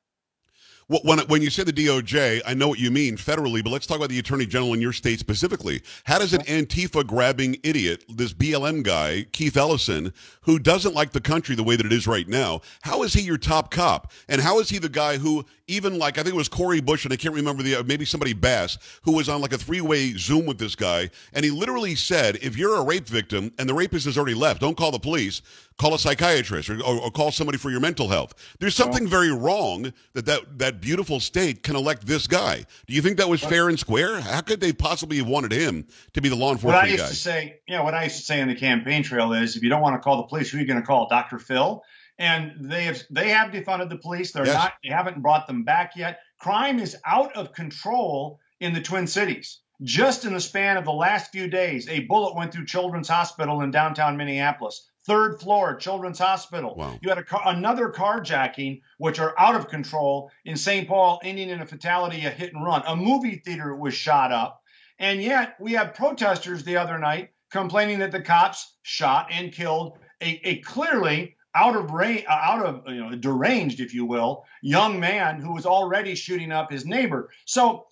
When, 1.02 1.20
when 1.20 1.40
you 1.40 1.48
say 1.48 1.64
the 1.64 1.72
DOJ, 1.72 2.42
I 2.44 2.52
know 2.52 2.68
what 2.68 2.78
you 2.78 2.90
mean 2.90 3.16
federally, 3.16 3.64
but 3.64 3.70
let's 3.70 3.86
talk 3.86 3.96
about 3.96 4.10
the 4.10 4.18
Attorney 4.18 4.44
General 4.44 4.74
in 4.74 4.80
your 4.82 4.92
state 4.92 5.18
specifically. 5.18 5.80
How 6.04 6.18
does 6.18 6.34
an 6.34 6.42
Antifa 6.42 7.06
grabbing 7.06 7.56
idiot, 7.62 8.04
this 8.10 8.34
BLM 8.34 8.82
guy, 8.82 9.22
Keith 9.32 9.56
Ellison, 9.56 10.12
who 10.42 10.58
doesn't 10.58 10.94
like 10.94 11.12
the 11.12 11.20
country 11.20 11.54
the 11.54 11.62
way 11.62 11.76
that 11.76 11.86
it 11.86 11.92
is 11.92 12.06
right 12.06 12.28
now, 12.28 12.60
how 12.82 13.04
is 13.04 13.14
he 13.14 13.22
your 13.22 13.38
top 13.38 13.70
cop? 13.70 14.12
And 14.28 14.42
how 14.42 14.60
is 14.60 14.68
he 14.68 14.78
the 14.78 14.90
guy 14.90 15.16
who, 15.16 15.46
even 15.66 15.98
like, 15.98 16.18
I 16.18 16.22
think 16.24 16.34
it 16.34 16.38
was 16.38 16.48
Cori 16.48 16.82
Bush, 16.82 17.04
and 17.04 17.12
I 17.12 17.16
can't 17.16 17.34
remember 17.34 17.62
the, 17.62 17.76
uh, 17.76 17.82
maybe 17.84 18.04
somebody 18.04 18.34
Bass, 18.34 18.76
who 19.02 19.12
was 19.12 19.30
on 19.30 19.40
like 19.40 19.54
a 19.54 19.58
three 19.58 19.80
way 19.80 20.12
Zoom 20.12 20.44
with 20.44 20.58
this 20.58 20.74
guy, 20.74 21.08
and 21.32 21.42
he 21.42 21.50
literally 21.50 21.94
said, 21.94 22.36
if 22.42 22.58
you're 22.58 22.76
a 22.76 22.84
rape 22.84 23.06
victim 23.06 23.50
and 23.58 23.66
the 23.66 23.74
rapist 23.74 24.04
has 24.04 24.18
already 24.18 24.34
left, 24.34 24.60
don't 24.60 24.76
call 24.76 24.90
the 24.90 24.98
police 24.98 25.40
call 25.82 25.94
a 25.94 25.98
psychiatrist 25.98 26.70
or, 26.70 26.80
or, 26.82 27.00
or, 27.00 27.10
call 27.10 27.32
somebody 27.32 27.58
for 27.58 27.70
your 27.70 27.80
mental 27.80 28.08
health. 28.08 28.34
There's 28.60 28.74
something 28.74 29.06
very 29.08 29.32
wrong 29.32 29.92
that, 30.14 30.24
that 30.26 30.58
that 30.58 30.80
beautiful 30.80 31.18
state 31.18 31.64
can 31.64 31.74
elect 31.74 32.06
this 32.06 32.26
guy. 32.28 32.64
Do 32.86 32.94
you 32.94 33.02
think 33.02 33.16
that 33.18 33.28
was 33.28 33.42
fair 33.42 33.68
and 33.68 33.78
square? 33.78 34.20
How 34.20 34.40
could 34.42 34.60
they 34.60 34.72
possibly 34.72 35.16
have 35.16 35.26
wanted 35.26 35.50
him 35.50 35.86
to 36.14 36.20
be 36.20 36.28
the 36.28 36.36
law 36.36 36.52
enforcement 36.52 36.76
what 36.76 36.84
I 36.84 36.88
used 36.88 37.02
guy? 37.02 37.08
To 37.08 37.14
say, 37.14 37.60
yeah, 37.66 37.82
what 37.82 37.94
I 37.94 38.04
used 38.04 38.16
to 38.18 38.22
say 38.22 38.40
in 38.40 38.48
the 38.48 38.54
campaign 38.54 39.02
trail 39.02 39.32
is, 39.32 39.56
if 39.56 39.62
you 39.62 39.68
don't 39.70 39.82
want 39.82 39.96
to 39.96 40.00
call 40.00 40.18
the 40.18 40.28
police, 40.28 40.50
who 40.50 40.58
are 40.58 40.60
you 40.60 40.66
going 40.66 40.80
to 40.80 40.86
call? 40.86 41.08
Dr. 41.08 41.40
Phil. 41.40 41.82
And 42.18 42.52
they 42.60 42.84
have 42.84 43.02
they 43.10 43.30
have 43.30 43.50
defunded 43.50 43.88
the 43.88 43.96
police. 43.96 44.32
They're 44.32 44.46
yes. 44.46 44.54
not. 44.54 44.74
They 44.84 44.90
haven't 44.90 45.20
brought 45.20 45.48
them 45.48 45.64
back 45.64 45.92
yet. 45.96 46.20
Crime 46.38 46.78
is 46.78 46.96
out 47.04 47.34
of 47.36 47.52
control 47.52 48.38
in 48.60 48.72
the 48.72 48.80
Twin 48.80 49.08
Cities. 49.08 49.58
Just 49.82 50.24
in 50.24 50.32
the 50.34 50.40
span 50.40 50.76
of 50.76 50.84
the 50.84 50.92
last 50.92 51.32
few 51.32 51.48
days, 51.48 51.88
a 51.88 52.00
bullet 52.00 52.36
went 52.36 52.52
through 52.52 52.66
Children's 52.66 53.08
Hospital 53.08 53.62
in 53.62 53.70
downtown 53.70 54.16
Minneapolis 54.16 54.88
third 55.04 55.40
floor 55.40 55.74
Children's 55.76 56.18
Hospital. 56.18 56.74
Wow. 56.76 56.98
You 57.02 57.08
had 57.08 57.18
a 57.18 57.24
car, 57.24 57.42
another 57.46 57.90
carjacking, 57.90 58.82
which 58.98 59.18
are 59.18 59.34
out 59.38 59.54
of 59.54 59.68
control 59.68 60.30
in 60.44 60.56
St. 60.56 60.86
Paul, 60.88 61.20
ending 61.24 61.48
in 61.48 61.60
a 61.60 61.66
fatality, 61.66 62.24
a 62.24 62.30
hit 62.30 62.54
and 62.54 62.64
run. 62.64 62.82
A 62.86 62.96
movie 62.96 63.42
theater 63.44 63.74
was 63.74 63.94
shot 63.94 64.32
up, 64.32 64.62
and 64.98 65.22
yet 65.22 65.56
we 65.60 65.72
had 65.72 65.94
protesters 65.94 66.64
the 66.64 66.76
other 66.76 66.98
night 66.98 67.30
complaining 67.50 67.98
that 67.98 68.12
the 68.12 68.20
cops 68.20 68.76
shot 68.82 69.28
and 69.30 69.52
killed 69.52 69.98
a, 70.22 70.40
a 70.44 70.58
clearly 70.58 71.36
out 71.54 71.76
of 71.76 71.90
range, 71.90 72.24
uh, 72.28 72.32
out 72.32 72.64
of 72.64 72.82
you 72.86 73.00
know 73.00 73.14
deranged, 73.14 73.80
if 73.80 73.92
you 73.92 74.06
will, 74.06 74.44
young 74.62 74.98
man 74.98 75.40
who 75.40 75.52
was 75.52 75.66
already 75.66 76.14
shooting 76.14 76.52
up 76.52 76.70
his 76.70 76.86
neighbor. 76.86 77.30
So 77.44 77.86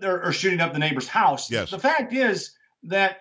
they're 0.00 0.32
shooting 0.32 0.60
up 0.60 0.72
the 0.72 0.78
neighbor's 0.78 1.08
house. 1.08 1.50
Yes. 1.50 1.70
The 1.70 1.78
fact 1.78 2.12
is 2.12 2.52
that 2.84 3.18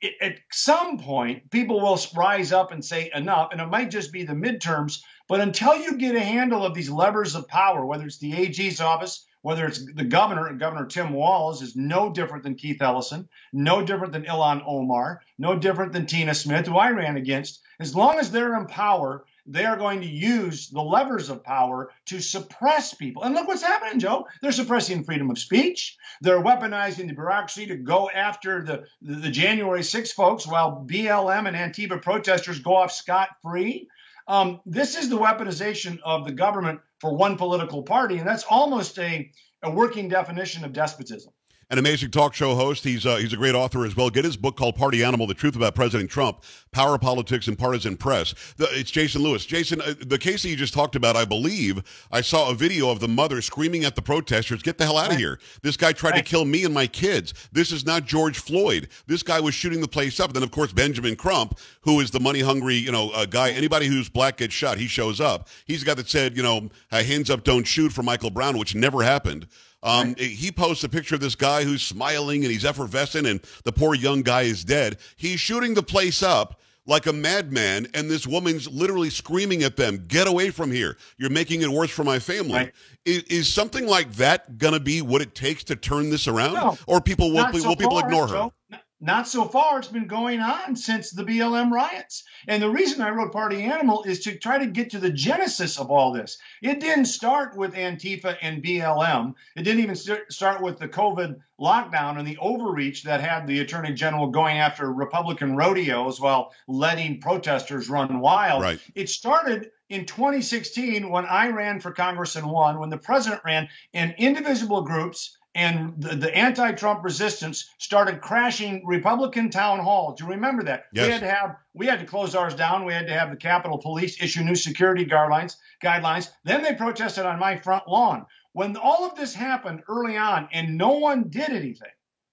it, 0.00 0.14
at 0.20 0.36
some 0.50 0.98
point 0.98 1.50
people 1.50 1.80
will 1.80 2.00
rise 2.16 2.52
up 2.52 2.72
and 2.72 2.84
say 2.84 3.10
enough, 3.14 3.50
and 3.52 3.60
it 3.60 3.66
might 3.66 3.90
just 3.90 4.12
be 4.12 4.24
the 4.24 4.32
midterms. 4.32 5.00
But 5.28 5.40
until 5.40 5.76
you 5.76 5.96
get 5.96 6.14
a 6.14 6.20
handle 6.20 6.64
of 6.64 6.74
these 6.74 6.90
levers 6.90 7.34
of 7.34 7.48
power, 7.48 7.84
whether 7.84 8.04
it's 8.04 8.18
the 8.18 8.34
AG's 8.34 8.80
office, 8.80 9.26
whether 9.42 9.66
it's 9.66 9.84
the 9.94 10.04
governor, 10.04 10.46
and 10.48 10.60
Governor 10.60 10.86
Tim 10.86 11.12
Walz 11.12 11.62
is 11.62 11.74
no 11.74 12.12
different 12.12 12.42
than 12.42 12.56
Keith 12.56 12.82
Ellison, 12.82 13.28
no 13.52 13.82
different 13.84 14.12
than 14.12 14.24
Ilhan 14.24 14.62
Omar, 14.66 15.22
no 15.38 15.56
different 15.58 15.92
than 15.92 16.06
Tina 16.06 16.34
Smith, 16.34 16.66
who 16.66 16.76
I 16.76 16.90
ran 16.90 17.16
against. 17.16 17.62
As 17.78 17.94
long 17.94 18.18
as 18.18 18.30
they're 18.30 18.56
in 18.58 18.66
power, 18.66 19.24
they 19.46 19.64
are 19.64 19.76
going 19.76 20.00
to 20.00 20.06
use 20.06 20.68
the 20.68 20.82
levers 20.82 21.30
of 21.30 21.44
power 21.44 21.90
to 22.06 22.20
suppress 22.20 22.94
people. 22.94 23.22
And 23.22 23.34
look 23.34 23.48
what's 23.48 23.62
happening, 23.62 24.00
Joe. 24.00 24.26
They're 24.42 24.52
suppressing 24.52 25.04
freedom 25.04 25.30
of 25.30 25.38
speech. 25.38 25.96
They're 26.20 26.42
weaponizing 26.42 27.08
the 27.08 27.14
bureaucracy 27.14 27.66
to 27.66 27.76
go 27.76 28.10
after 28.10 28.64
the, 28.64 28.84
the, 29.02 29.30
January 29.30 29.82
6 29.82 30.12
folks 30.12 30.46
while 30.46 30.84
BLM 30.86 31.46
and 31.48 31.56
Antifa 31.56 32.02
protesters 32.02 32.58
go 32.58 32.76
off 32.76 32.92
scot 32.92 33.28
free. 33.42 33.88
Um, 34.28 34.60
this 34.66 34.96
is 34.96 35.08
the 35.08 35.18
weaponization 35.18 35.98
of 36.04 36.24
the 36.24 36.32
government 36.32 36.80
for 37.00 37.14
one 37.14 37.36
political 37.36 37.82
party, 37.82 38.18
and 38.18 38.28
that's 38.28 38.44
almost 38.44 38.98
a, 38.98 39.30
a 39.62 39.70
working 39.70 40.08
definition 40.08 40.64
of 40.64 40.72
despotism 40.72 41.32
an 41.70 41.78
amazing 41.78 42.10
talk 42.10 42.34
show 42.34 42.54
host. 42.54 42.82
He's 42.82 43.06
uh, 43.06 43.16
he's 43.16 43.32
a 43.32 43.36
great 43.36 43.54
author 43.54 43.84
as 43.84 43.94
well. 43.96 44.10
Get 44.10 44.24
his 44.24 44.36
book 44.36 44.56
called 44.56 44.74
Party 44.74 45.04
Animal: 45.04 45.26
The 45.26 45.34
Truth 45.34 45.56
About 45.56 45.74
President 45.74 46.10
Trump, 46.10 46.42
Power 46.72 46.98
Politics 46.98 47.46
and 47.46 47.56
Partisan 47.56 47.96
Press. 47.96 48.34
The, 48.56 48.66
it's 48.72 48.90
Jason 48.90 49.22
Lewis. 49.22 49.46
Jason, 49.46 49.80
uh, 49.80 49.94
the 50.00 50.18
case 50.18 50.42
that 50.42 50.48
you 50.48 50.56
just 50.56 50.74
talked 50.74 50.96
about, 50.96 51.16
I 51.16 51.24
believe 51.24 51.82
I 52.10 52.20
saw 52.20 52.50
a 52.50 52.54
video 52.54 52.90
of 52.90 52.98
the 52.98 53.08
mother 53.08 53.40
screaming 53.40 53.84
at 53.84 53.94
the 53.94 54.02
protesters, 54.02 54.62
"Get 54.62 54.78
the 54.78 54.84
hell 54.84 54.98
out 54.98 55.12
of 55.12 55.18
here! 55.18 55.38
This 55.62 55.76
guy 55.76 55.92
tried 55.92 56.16
to 56.16 56.22
kill 56.22 56.44
me 56.44 56.64
and 56.64 56.74
my 56.74 56.88
kids. 56.88 57.34
This 57.52 57.70
is 57.70 57.86
not 57.86 58.04
George 58.04 58.38
Floyd. 58.38 58.88
This 59.06 59.22
guy 59.22 59.40
was 59.40 59.54
shooting 59.54 59.80
the 59.80 59.88
place 59.88 60.18
up." 60.18 60.30
And 60.30 60.36
then, 60.36 60.42
of 60.42 60.50
course, 60.50 60.72
Benjamin 60.72 61.14
Crump, 61.14 61.58
who 61.82 62.00
is 62.00 62.10
the 62.10 62.20
money 62.20 62.40
hungry, 62.40 62.74
you 62.74 62.90
know, 62.90 63.10
uh, 63.10 63.26
guy. 63.26 63.50
Anybody 63.50 63.86
who's 63.86 64.08
black 64.08 64.38
gets 64.38 64.54
shot. 64.54 64.78
He 64.78 64.88
shows 64.88 65.20
up. 65.20 65.48
He's 65.66 65.80
the 65.80 65.86
guy 65.86 65.94
that 65.94 66.08
said, 66.08 66.36
you 66.36 66.42
know, 66.42 66.68
hands 66.90 67.30
up, 67.30 67.44
don't 67.44 67.66
shoot 67.66 67.92
for 67.92 68.02
Michael 68.02 68.30
Brown, 68.30 68.58
which 68.58 68.74
never 68.74 69.02
happened. 69.02 69.46
Um, 69.82 70.08
right. 70.08 70.18
He 70.18 70.52
posts 70.52 70.84
a 70.84 70.88
picture 70.88 71.14
of 71.14 71.20
this 71.20 71.34
guy 71.34 71.64
who's 71.64 71.82
smiling 71.82 72.44
and 72.44 72.52
he's 72.52 72.64
effervescent, 72.64 73.26
and 73.26 73.40
the 73.64 73.72
poor 73.72 73.94
young 73.94 74.22
guy 74.22 74.42
is 74.42 74.64
dead. 74.64 74.98
He's 75.16 75.40
shooting 75.40 75.74
the 75.74 75.82
place 75.82 76.22
up 76.22 76.60
like 76.86 77.06
a 77.06 77.12
madman, 77.12 77.86
and 77.94 78.10
this 78.10 78.26
woman's 78.26 78.68
literally 78.68 79.10
screaming 79.10 79.62
at 79.62 79.76
them, 79.76 80.04
"Get 80.08 80.26
away 80.26 80.50
from 80.50 80.70
here! 80.70 80.96
You're 81.18 81.30
making 81.30 81.62
it 81.62 81.68
worse 81.68 81.90
for 81.90 82.04
my 82.04 82.18
family." 82.18 82.54
Right. 82.54 82.72
Is, 83.04 83.22
is, 83.24 83.52
something 83.52 83.86
like 83.86 84.12
that 84.14 84.58
going 84.58 84.74
to 84.74 84.80
be 84.80 85.00
what 85.00 85.22
it 85.22 85.34
takes 85.34 85.64
to 85.64 85.76
turn 85.76 86.10
this 86.10 86.28
around, 86.28 86.54
no, 86.54 86.76
or 86.86 87.00
people 87.00 87.32
will, 87.32 87.50
so 87.52 87.68
will 87.68 87.76
people 87.76 87.98
far, 87.98 88.08
ignore 88.08 88.28
her? 88.28 88.34
So, 88.34 88.52
not 89.00 89.26
so 89.26 89.44
far. 89.44 89.78
It's 89.78 89.88
been 89.88 90.06
going 90.06 90.40
on 90.40 90.76
since 90.76 91.10
the 91.10 91.24
BLM 91.24 91.70
riots. 91.70 92.24
And 92.46 92.62
the 92.62 92.70
reason 92.70 93.00
I 93.00 93.10
wrote 93.10 93.32
Party 93.32 93.62
Animal 93.62 94.02
is 94.02 94.20
to 94.20 94.36
try 94.36 94.58
to 94.58 94.66
get 94.66 94.90
to 94.90 94.98
the 94.98 95.10
genesis 95.10 95.78
of 95.78 95.90
all 95.90 96.12
this. 96.12 96.38
It 96.62 96.80
didn't 96.80 97.06
start 97.06 97.56
with 97.56 97.74
Antifa 97.74 98.36
and 98.42 98.62
BLM. 98.62 99.34
It 99.56 99.62
didn't 99.62 99.82
even 99.82 99.96
start 100.28 100.62
with 100.62 100.78
the 100.78 100.88
COVID 100.88 101.40
lockdown 101.60 102.18
and 102.18 102.26
the 102.26 102.38
overreach 102.38 103.02
that 103.04 103.20
had 103.20 103.46
the 103.46 103.60
Attorney 103.60 103.92
General 103.94 104.28
going 104.28 104.58
after 104.58 104.92
Republican 104.92 105.56
rodeos 105.56 106.20
while 106.20 106.52
letting 106.68 107.20
protesters 107.20 107.88
run 107.88 108.20
wild. 108.20 108.62
Right. 108.62 108.80
It 108.94 109.08
started 109.08 109.70
in 109.88 110.06
2016 110.06 111.08
when 111.10 111.26
I 111.26 111.48
ran 111.48 111.80
for 111.80 111.90
Congress 111.90 112.36
and 112.36 112.50
won, 112.50 112.78
when 112.78 112.90
the 112.90 112.98
president 112.98 113.42
ran, 113.44 113.68
and 113.92 114.14
indivisible 114.18 114.82
groups 114.82 115.36
and 115.54 116.00
the, 116.00 116.14
the, 116.14 116.36
anti-Trump 116.36 117.02
resistance 117.02 117.70
started 117.78 118.20
crashing 118.20 118.86
Republican 118.86 119.50
town 119.50 119.80
halls. 119.80 120.18
Do 120.18 120.24
you 120.24 120.30
remember 120.30 120.62
that? 120.64 120.84
Yes. 120.92 121.06
We 121.06 121.12
had 121.12 121.20
to 121.20 121.28
have 121.28 121.56
we 121.74 121.86
had 121.86 122.00
to 122.00 122.06
close 122.06 122.34
ours 122.34 122.54
down. 122.54 122.84
We 122.84 122.92
had 122.92 123.08
to 123.08 123.12
have 123.12 123.30
the 123.30 123.36
Capitol 123.36 123.78
Police 123.78 124.22
issue 124.22 124.42
new 124.42 124.54
security 124.54 125.04
guidelines. 125.04 125.56
Guidelines. 125.82 126.30
Then 126.44 126.62
they 126.62 126.74
protested 126.74 127.26
on 127.26 127.40
my 127.40 127.56
front 127.56 127.88
lawn. 127.88 128.26
When 128.52 128.76
all 128.76 129.04
of 129.06 129.16
this 129.16 129.34
happened 129.34 129.82
early 129.88 130.16
on, 130.16 130.48
and 130.52 130.76
no 130.76 130.98
one 130.98 131.28
did 131.30 131.50
anything, 131.50 131.92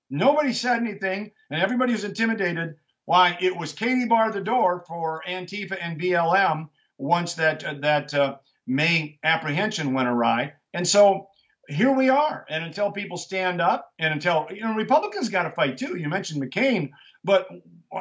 nobody 0.09 0.53
said 0.53 0.77
anything, 0.77 1.31
and 1.49 1.61
everybody 1.61 1.93
was 1.93 2.03
intimidated. 2.03 2.75
Why? 3.05 3.37
It 3.39 3.55
was 3.55 3.73
Katie 3.73 4.05
barred 4.05 4.33
the 4.33 4.41
door 4.41 4.83
for 4.87 5.23
Antifa 5.27 5.77
and 5.81 5.99
BLM 5.99 6.69
once 6.97 7.33
that 7.35 7.63
uh, 7.63 7.75
that 7.81 8.13
uh, 8.13 8.35
May 8.67 9.17
apprehension 9.23 9.93
went 9.93 10.07
awry, 10.07 10.53
and 10.73 10.87
so 10.87 11.29
here 11.67 11.91
we 11.91 12.09
are. 12.09 12.45
And 12.49 12.63
until 12.63 12.91
people 12.91 13.17
stand 13.17 13.61
up 13.61 13.91
and 13.99 14.13
until, 14.13 14.47
you 14.53 14.61
know, 14.61 14.73
Republicans 14.73 15.29
got 15.29 15.43
to 15.43 15.51
fight 15.51 15.77
too. 15.77 15.97
You 15.97 16.09
mentioned 16.09 16.41
McCain, 16.41 16.91
but 17.23 17.47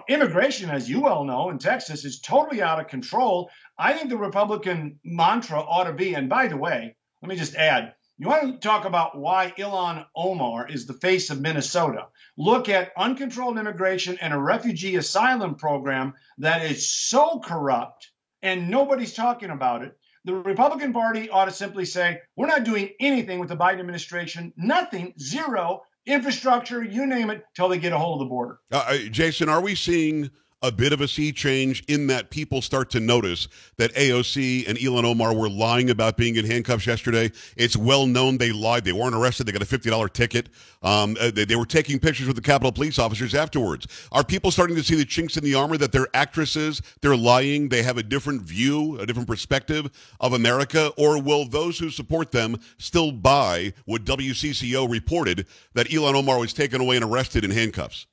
immigration, 0.08 0.70
as 0.70 0.88
you 0.88 1.00
well 1.00 1.24
know, 1.24 1.50
in 1.50 1.58
Texas 1.58 2.04
is 2.04 2.20
totally 2.20 2.62
out 2.62 2.80
of 2.80 2.88
control. 2.88 3.50
I 3.78 3.92
think 3.92 4.08
the 4.08 4.16
Republican 4.16 4.98
mantra 5.04 5.60
ought 5.60 5.84
to 5.84 5.92
be, 5.92 6.14
and 6.14 6.28
by 6.28 6.48
the 6.48 6.56
way, 6.56 6.96
let 7.22 7.28
me 7.28 7.36
just 7.36 7.54
add, 7.54 7.94
you 8.18 8.28
want 8.28 8.62
to 8.62 8.66
talk 8.66 8.86
about 8.86 9.18
why 9.18 9.52
Ilhan 9.58 10.06
Omar 10.14 10.68
is 10.68 10.86
the 10.86 10.94
face 10.94 11.28
of 11.30 11.40
Minnesota. 11.40 12.06
Look 12.38 12.68
at 12.68 12.92
uncontrolled 12.96 13.58
immigration 13.58 14.16
and 14.20 14.32
a 14.32 14.38
refugee 14.38 14.96
asylum 14.96 15.56
program 15.56 16.14
that 16.38 16.64
is 16.64 16.88
so 16.88 17.40
corrupt 17.40 18.10
and 18.42 18.70
nobody's 18.70 19.12
talking 19.12 19.50
about 19.50 19.82
it 19.82 19.98
the 20.26 20.34
Republican 20.34 20.92
Party 20.92 21.30
ought 21.30 21.44
to 21.44 21.52
simply 21.52 21.84
say, 21.84 22.20
we're 22.36 22.48
not 22.48 22.64
doing 22.64 22.90
anything 23.00 23.38
with 23.38 23.48
the 23.48 23.56
Biden 23.56 23.78
administration, 23.78 24.52
nothing, 24.56 25.14
zero, 25.20 25.82
infrastructure, 26.04 26.82
you 26.82 27.06
name 27.06 27.30
it, 27.30 27.44
till 27.54 27.68
they 27.68 27.78
get 27.78 27.92
a 27.92 27.98
hold 27.98 28.20
of 28.20 28.26
the 28.26 28.28
border. 28.28 28.58
Uh, 28.72 28.84
uh 28.88 28.96
Jason, 29.10 29.48
are 29.48 29.62
we 29.62 29.76
seeing 29.76 30.30
a 30.66 30.72
bit 30.72 30.92
of 30.92 31.00
a 31.00 31.06
sea 31.06 31.32
change 31.32 31.84
in 31.86 32.08
that 32.08 32.30
people 32.30 32.60
start 32.60 32.90
to 32.90 33.00
notice 33.00 33.46
that 33.76 33.94
AOC 33.94 34.68
and 34.68 34.76
Ilhan 34.76 35.04
Omar 35.04 35.34
were 35.34 35.48
lying 35.48 35.90
about 35.90 36.16
being 36.16 36.34
in 36.34 36.44
handcuffs 36.44 36.86
yesterday. 36.86 37.30
It's 37.56 37.76
well 37.76 38.06
known 38.06 38.38
they 38.38 38.50
lied. 38.50 38.84
They 38.84 38.92
weren't 38.92 39.14
arrested. 39.14 39.46
They 39.46 39.52
got 39.52 39.62
a 39.62 39.64
$50 39.64 40.12
ticket. 40.12 40.48
Um, 40.82 41.16
uh, 41.20 41.30
they, 41.30 41.44
they, 41.44 41.56
were 41.56 41.66
taking 41.66 41.98
pictures 41.98 42.26
with 42.26 42.36
the 42.36 42.42
Capitol 42.42 42.72
Police 42.72 42.98
officers 42.98 43.34
afterwards. 43.34 43.86
Are 44.12 44.24
people 44.24 44.50
starting 44.50 44.76
to 44.76 44.82
see 44.82 44.94
the 44.94 45.04
chinks 45.04 45.36
in 45.36 45.44
the 45.44 45.54
armor 45.54 45.76
that 45.78 45.92
they're 45.92 46.08
actresses, 46.14 46.82
they're 47.00 47.16
lying, 47.16 47.68
they 47.68 47.82
have 47.82 47.96
a 47.96 48.02
different 48.02 48.42
view, 48.42 48.98
a 48.98 49.06
different 49.06 49.28
perspective 49.28 49.90
of 50.20 50.32
America? 50.32 50.92
Or 50.96 51.20
will 51.20 51.46
those 51.48 51.78
who 51.78 51.90
support 51.90 52.32
them 52.32 52.58
still 52.78 53.12
buy 53.12 53.72
what 53.84 54.04
WCCO 54.04 54.90
reported 54.90 55.46
that 55.74 55.88
Ilhan 55.88 56.14
Omar 56.14 56.38
was 56.38 56.52
taken 56.52 56.80
away 56.80 56.96
and 56.96 57.04
arrested 57.04 57.44
in 57.44 57.50
handcuffs? 57.50 58.06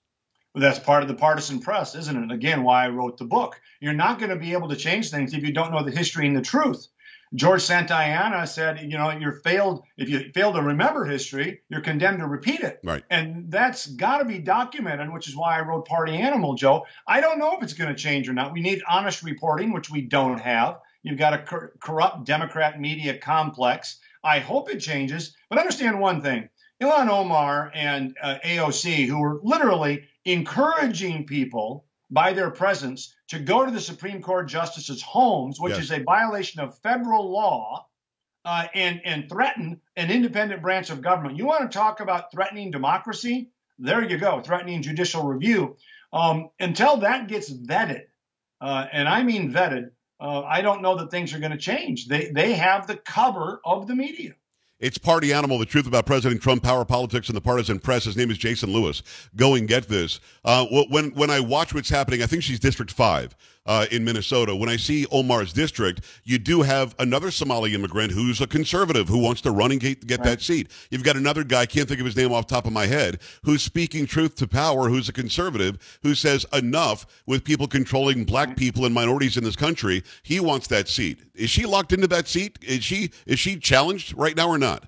That's 0.55 0.79
part 0.79 1.01
of 1.01 1.09
the 1.09 1.15
partisan 1.15 1.59
press, 1.59 1.95
isn't 1.95 2.31
it? 2.31 2.33
Again, 2.33 2.63
why 2.63 2.85
I 2.85 2.89
wrote 2.89 3.17
the 3.17 3.25
book. 3.25 3.59
You're 3.79 3.93
not 3.93 4.19
going 4.19 4.29
to 4.29 4.35
be 4.35 4.53
able 4.53 4.69
to 4.69 4.75
change 4.75 5.09
things 5.09 5.33
if 5.33 5.43
you 5.43 5.51
don't 5.51 5.71
know 5.71 5.83
the 5.83 5.91
history 5.91 6.27
and 6.27 6.35
the 6.35 6.41
truth. 6.41 6.87
George 7.35 7.61
Santayana 7.61 8.47
said, 8.47 8.79
you 8.79 8.97
know, 8.97 9.09
you're 9.09 9.31
failed 9.31 9.83
if 9.97 10.07
you 10.07 10.31
fail 10.33 10.53
to 10.53 10.61
remember 10.61 11.03
history, 11.03 11.61
you're 11.67 11.81
condemned 11.81 12.19
to 12.19 12.27
repeat 12.27 12.59
it. 12.59 12.79
Right. 12.83 13.03
And 13.09 13.49
that's 13.49 13.87
got 13.87 14.19
to 14.19 14.25
be 14.25 14.37
documented, 14.37 15.11
which 15.11 15.27
is 15.27 15.35
why 15.35 15.57
I 15.57 15.61
wrote 15.61 15.87
Party 15.87 16.15
Animal, 16.15 16.53
Joe. 16.53 16.85
I 17.07 17.21
don't 17.21 17.39
know 17.39 17.57
if 17.57 17.63
it's 17.63 17.73
going 17.73 17.89
to 17.89 17.99
change 17.99 18.29
or 18.29 18.33
not. 18.33 18.53
We 18.53 18.61
need 18.61 18.83
honest 18.87 19.23
reporting, 19.23 19.73
which 19.73 19.89
we 19.89 20.01
don't 20.01 20.39
have. 20.39 20.79
You've 21.01 21.17
got 21.17 21.33
a 21.33 21.39
cor- 21.39 21.73
corrupt 21.79 22.25
Democrat 22.25 22.79
media 22.79 23.17
complex. 23.17 23.99
I 24.23 24.39
hope 24.39 24.69
it 24.69 24.79
changes, 24.79 25.35
but 25.49 25.59
understand 25.59 25.99
one 25.99 26.21
thing: 26.21 26.49
Ilhan 26.81 27.09
Omar 27.09 27.71
and 27.73 28.15
uh, 28.21 28.37
AOC, 28.45 29.07
who 29.07 29.19
were 29.19 29.41
literally 29.43 30.07
encouraging 30.25 31.25
people 31.25 31.85
by 32.09 32.33
their 32.33 32.51
presence 32.51 33.15
to 33.27 33.39
go 33.39 33.65
to 33.65 33.71
the 33.71 33.81
Supreme 33.81 34.21
Court 34.21 34.47
justices' 34.47 35.01
homes, 35.01 35.59
which 35.59 35.73
yes. 35.73 35.85
is 35.85 35.91
a 35.91 36.03
violation 36.03 36.61
of 36.61 36.77
federal 36.79 37.31
law, 37.31 37.87
uh, 38.45 38.67
and 38.73 39.01
and 39.05 39.29
threaten 39.29 39.79
an 39.95 40.11
independent 40.11 40.61
branch 40.61 40.89
of 40.89 41.01
government. 41.01 41.37
You 41.37 41.45
want 41.45 41.69
to 41.69 41.75
talk 41.75 41.99
about 41.99 42.31
threatening 42.31 42.71
democracy? 42.71 43.49
There 43.79 44.03
you 44.03 44.17
go, 44.17 44.41
threatening 44.41 44.81
judicial 44.81 45.23
review. 45.23 45.77
Um, 46.11 46.49
until 46.59 46.97
that 46.97 47.27
gets 47.27 47.51
vetted, 47.51 48.03
uh, 48.61 48.85
and 48.91 49.07
I 49.09 49.23
mean 49.23 49.51
vetted, 49.51 49.91
uh, 50.19 50.43
I 50.43 50.61
don't 50.61 50.81
know 50.81 50.95
that 50.97 51.09
things 51.09 51.33
are 51.33 51.39
going 51.39 51.51
to 51.51 51.57
change. 51.57 52.07
They 52.07 52.29
they 52.29 52.53
have 52.53 52.85
the 52.85 52.97
cover 52.97 53.59
of 53.65 53.87
the 53.87 53.95
media. 53.95 54.33
It's 54.83 54.97
Party 54.97 55.31
Animal, 55.31 55.59
the 55.59 55.65
truth 55.65 55.87
about 55.87 56.05
President 56.05 56.41
Trump, 56.41 56.61
power 56.61 56.83
politics, 56.83 57.29
and 57.29 57.37
the 57.37 57.41
partisan 57.41 57.79
press. 57.79 58.03
His 58.03 58.17
name 58.17 58.29
is 58.29 58.37
Jason 58.37 58.69
Lewis. 58.73 59.01
Go 59.33 59.55
and 59.55 59.65
get 59.65 59.87
this. 59.87 60.19
Uh, 60.43 60.65
when, 60.89 61.11
when 61.11 61.29
I 61.29 61.39
watch 61.39 61.73
what's 61.73 61.87
happening, 61.87 62.21
I 62.21 62.25
think 62.25 62.43
she's 62.43 62.59
District 62.59 62.91
5. 62.91 63.33
Uh, 63.65 63.85
in 63.91 64.03
Minnesota. 64.03 64.55
When 64.55 64.69
I 64.69 64.77
see 64.77 65.05
Omar's 65.11 65.53
district, 65.53 66.01
you 66.23 66.37
do 66.37 66.61
have 66.61 66.95
another 66.99 67.31
Somali 67.31 67.73
immigrant 67.73 68.11
who's 68.11 68.41
a 68.41 68.47
conservative 68.47 69.07
who 69.07 69.19
wants 69.19 69.41
to 69.41 69.51
run 69.51 69.71
and 69.71 69.79
get, 69.79 70.05
get 70.05 70.19
right. 70.19 70.29
that 70.29 70.41
seat. 70.41 70.69
You've 70.89 71.03
got 71.03 71.15
another 71.15 71.43
guy, 71.43 71.61
I 71.61 71.65
can't 71.65 71.87
think 71.87 71.99
of 71.99 72.05
his 72.05 72.15
name 72.15 72.31
off 72.31 72.47
top 72.47 72.65
of 72.65 72.73
my 72.73 72.85
head, 72.85 73.19
who's 73.43 73.61
speaking 73.61 74.05
truth 74.05 74.35
to 74.35 74.47
power, 74.47 74.89
who's 74.89 75.09
a 75.09 75.13
conservative, 75.13 75.99
who 76.03 76.15
says 76.15 76.45
enough 76.53 77.05
with 77.25 77.43
people 77.43 77.67
controlling 77.67 78.25
black 78.25 78.57
people 78.57 78.85
and 78.85 78.93
minorities 78.93 79.37
in 79.37 79.43
this 79.43 79.55
country. 79.55 80.03
He 80.23 80.39
wants 80.39 80.67
that 80.67 80.87
seat. 80.87 81.19
Is 81.35 81.49
she 81.49 81.65
locked 81.65 81.93
into 81.93 82.07
that 82.07 82.27
seat? 82.27 82.59
Is 82.61 82.83
she 82.83 83.11
is 83.25 83.39
she 83.39 83.57
challenged 83.57 84.15
right 84.17 84.35
now 84.35 84.49
or 84.49 84.57
not? 84.57 84.85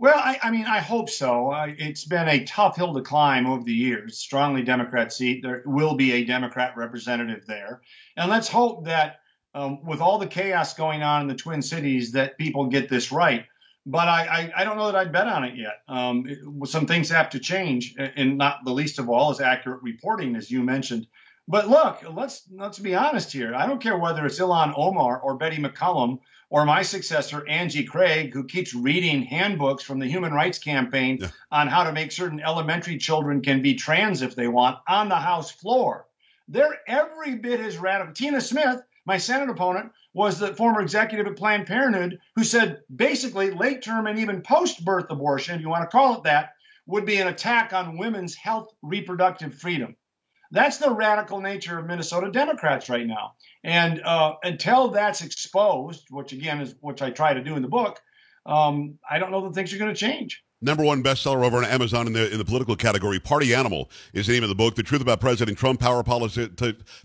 Well, 0.00 0.16
I, 0.16 0.38
I 0.44 0.50
mean, 0.52 0.64
I 0.64 0.78
hope 0.78 1.10
so. 1.10 1.50
Uh, 1.50 1.66
it's 1.76 2.04
been 2.04 2.28
a 2.28 2.44
tough 2.44 2.76
hill 2.76 2.94
to 2.94 3.02
climb 3.02 3.48
over 3.48 3.64
the 3.64 3.74
years. 3.74 4.18
Strongly 4.18 4.62
Democrat 4.62 5.12
seat. 5.12 5.42
There 5.42 5.62
will 5.66 5.96
be 5.96 6.12
a 6.12 6.24
Democrat 6.24 6.76
representative 6.76 7.46
there, 7.46 7.82
and 8.16 8.30
let's 8.30 8.48
hope 8.48 8.84
that 8.84 9.16
um, 9.54 9.84
with 9.84 10.00
all 10.00 10.18
the 10.18 10.28
chaos 10.28 10.74
going 10.74 11.02
on 11.02 11.22
in 11.22 11.26
the 11.26 11.34
Twin 11.34 11.62
Cities, 11.62 12.12
that 12.12 12.38
people 12.38 12.66
get 12.66 12.88
this 12.88 13.10
right. 13.10 13.46
But 13.86 14.06
I, 14.06 14.26
I, 14.26 14.52
I 14.60 14.64
don't 14.64 14.76
know 14.76 14.86
that 14.86 14.94
I'd 14.94 15.12
bet 15.12 15.26
on 15.26 15.42
it 15.42 15.56
yet. 15.56 15.80
Um, 15.88 16.26
it, 16.28 16.68
some 16.68 16.86
things 16.86 17.10
have 17.10 17.30
to 17.30 17.40
change, 17.40 17.96
and 17.98 18.38
not 18.38 18.64
the 18.64 18.72
least 18.72 19.00
of 19.00 19.08
all 19.08 19.32
is 19.32 19.40
accurate 19.40 19.82
reporting, 19.82 20.36
as 20.36 20.48
you 20.48 20.62
mentioned. 20.62 21.08
But 21.48 21.68
look, 21.68 22.04
let's 22.14 22.42
let's 22.52 22.78
be 22.78 22.94
honest 22.94 23.32
here. 23.32 23.52
I 23.52 23.66
don't 23.66 23.82
care 23.82 23.98
whether 23.98 24.24
it's 24.26 24.38
Ilhan 24.38 24.74
Omar 24.76 25.18
or 25.18 25.38
Betty 25.38 25.56
McCollum 25.56 26.20
or 26.50 26.64
my 26.64 26.82
successor, 26.82 27.46
Angie 27.46 27.84
Craig, 27.84 28.32
who 28.32 28.44
keeps 28.44 28.74
reading 28.74 29.22
handbooks 29.22 29.82
from 29.82 29.98
the 29.98 30.06
Human 30.06 30.32
Rights 30.32 30.58
Campaign 30.58 31.18
yeah. 31.20 31.28
on 31.52 31.68
how 31.68 31.84
to 31.84 31.92
make 31.92 32.10
certain 32.10 32.40
elementary 32.40 32.96
children 32.96 33.42
can 33.42 33.60
be 33.60 33.74
trans 33.74 34.22
if 34.22 34.34
they 34.34 34.48
want 34.48 34.78
on 34.88 35.08
the 35.08 35.16
House 35.16 35.50
floor. 35.50 36.06
They're 36.48 36.78
every 36.86 37.34
bit 37.34 37.60
as 37.60 37.76
radical. 37.76 38.14
Tina 38.14 38.40
Smith, 38.40 38.80
my 39.04 39.18
Senate 39.18 39.50
opponent, 39.50 39.92
was 40.14 40.38
the 40.38 40.54
former 40.54 40.80
executive 40.80 41.26
at 41.26 41.36
Planned 41.36 41.66
Parenthood 41.66 42.18
who 42.34 42.44
said 42.44 42.80
basically 42.96 43.50
late 43.50 43.82
term 43.82 44.06
and 44.06 44.18
even 44.18 44.40
post 44.40 44.84
birth 44.84 45.06
abortion, 45.10 45.56
if 45.56 45.60
you 45.60 45.68
want 45.68 45.82
to 45.82 45.94
call 45.94 46.16
it 46.16 46.22
that, 46.24 46.52
would 46.86 47.04
be 47.04 47.18
an 47.18 47.28
attack 47.28 47.74
on 47.74 47.98
women's 47.98 48.34
health 48.34 48.72
reproductive 48.80 49.54
freedom. 49.54 49.94
That's 50.50 50.78
the 50.78 50.90
radical 50.90 51.40
nature 51.40 51.78
of 51.78 51.86
Minnesota 51.86 52.30
Democrats 52.30 52.88
right 52.88 53.06
now. 53.06 53.34
And 53.62 54.02
uh, 54.02 54.36
until 54.42 54.88
that's 54.88 55.22
exposed, 55.22 56.06
which 56.10 56.32
again 56.32 56.60
is 56.60 56.74
which 56.80 57.02
I 57.02 57.10
try 57.10 57.34
to 57.34 57.42
do 57.42 57.56
in 57.56 57.62
the 57.62 57.68
book, 57.68 58.00
um, 58.46 58.98
I 59.08 59.18
don't 59.18 59.30
know 59.30 59.42
that 59.42 59.54
things 59.54 59.72
are 59.74 59.78
going 59.78 59.94
to 59.94 60.00
change. 60.00 60.42
Number 60.60 60.82
one 60.82 61.04
bestseller 61.04 61.44
over 61.44 61.58
on 61.58 61.64
Amazon 61.64 62.08
in 62.08 62.12
the 62.12 62.32
in 62.32 62.38
the 62.38 62.44
political 62.44 62.74
category. 62.74 63.20
Party 63.20 63.54
Animal 63.54 63.88
is 64.12 64.26
the 64.26 64.32
name 64.32 64.42
of 64.42 64.48
the 64.48 64.56
book. 64.56 64.74
The 64.74 64.82
truth 64.82 65.00
about 65.00 65.20
President 65.20 65.56
Trump, 65.56 65.78
power 65.78 66.02
politics, 66.02 66.48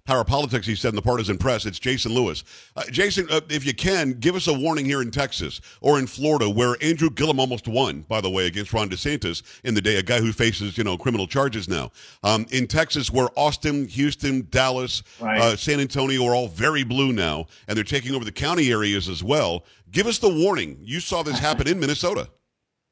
power 0.06 0.24
politics. 0.24 0.66
He 0.66 0.74
said 0.74 0.90
in 0.90 0.96
the 0.96 1.04
partisan 1.04 1.38
press. 1.38 1.68
It's 1.68 1.78
Jason 1.78 2.14
Lewis. 2.14 2.44
Uh, 2.76 2.82
Jason, 2.90 3.28
uh, 3.30 3.42
if 3.50 3.64
you 3.64 3.76
can, 3.76 4.14
give 4.14 4.34
us 4.34 4.48
a 4.48 4.54
warning 4.54 4.86
here 4.86 5.04
in 5.04 5.12
Texas 5.12 5.62
or 5.82 6.00
in 6.00 6.08
Florida, 6.08 6.50
where 6.50 6.78
Andrew 6.82 7.12
Gillum 7.12 7.40
almost 7.40 7.68
won, 7.68 8.02
by 8.08 8.22
the 8.22 8.30
way, 8.30 8.48
against 8.48 8.74
Ron 8.74 8.90
DeSantis 8.90 9.44
in 9.64 9.76
the 9.76 9.82
day. 9.82 9.98
A 9.98 10.04
guy 10.04 10.20
who 10.20 10.34
faces 10.34 10.76
you 10.76 10.84
know 10.84 10.98
criminal 10.98 11.28
charges 11.28 11.70
now. 11.70 11.92
Um, 12.24 12.48
in 12.50 12.66
Texas, 12.66 13.12
where 13.12 13.30
Austin, 13.36 13.88
Houston, 13.88 14.48
Dallas, 14.50 15.04
right. 15.22 15.40
uh, 15.40 15.56
San 15.56 15.80
Antonio 15.80 16.26
are 16.26 16.34
all 16.34 16.48
very 16.48 16.84
blue 16.84 17.14
now, 17.14 17.46
and 17.68 17.78
they're 17.78 17.84
taking 17.84 18.16
over 18.16 18.26
the 18.26 18.32
county 18.32 18.72
areas 18.72 19.08
as 19.08 19.24
well. 19.24 19.64
Give 19.92 20.08
us 20.08 20.18
the 20.18 20.30
warning. 20.30 20.80
You 20.82 21.00
saw 21.00 21.22
this 21.22 21.38
happen 21.38 21.68
in 21.68 21.80
Minnesota. 21.80 22.30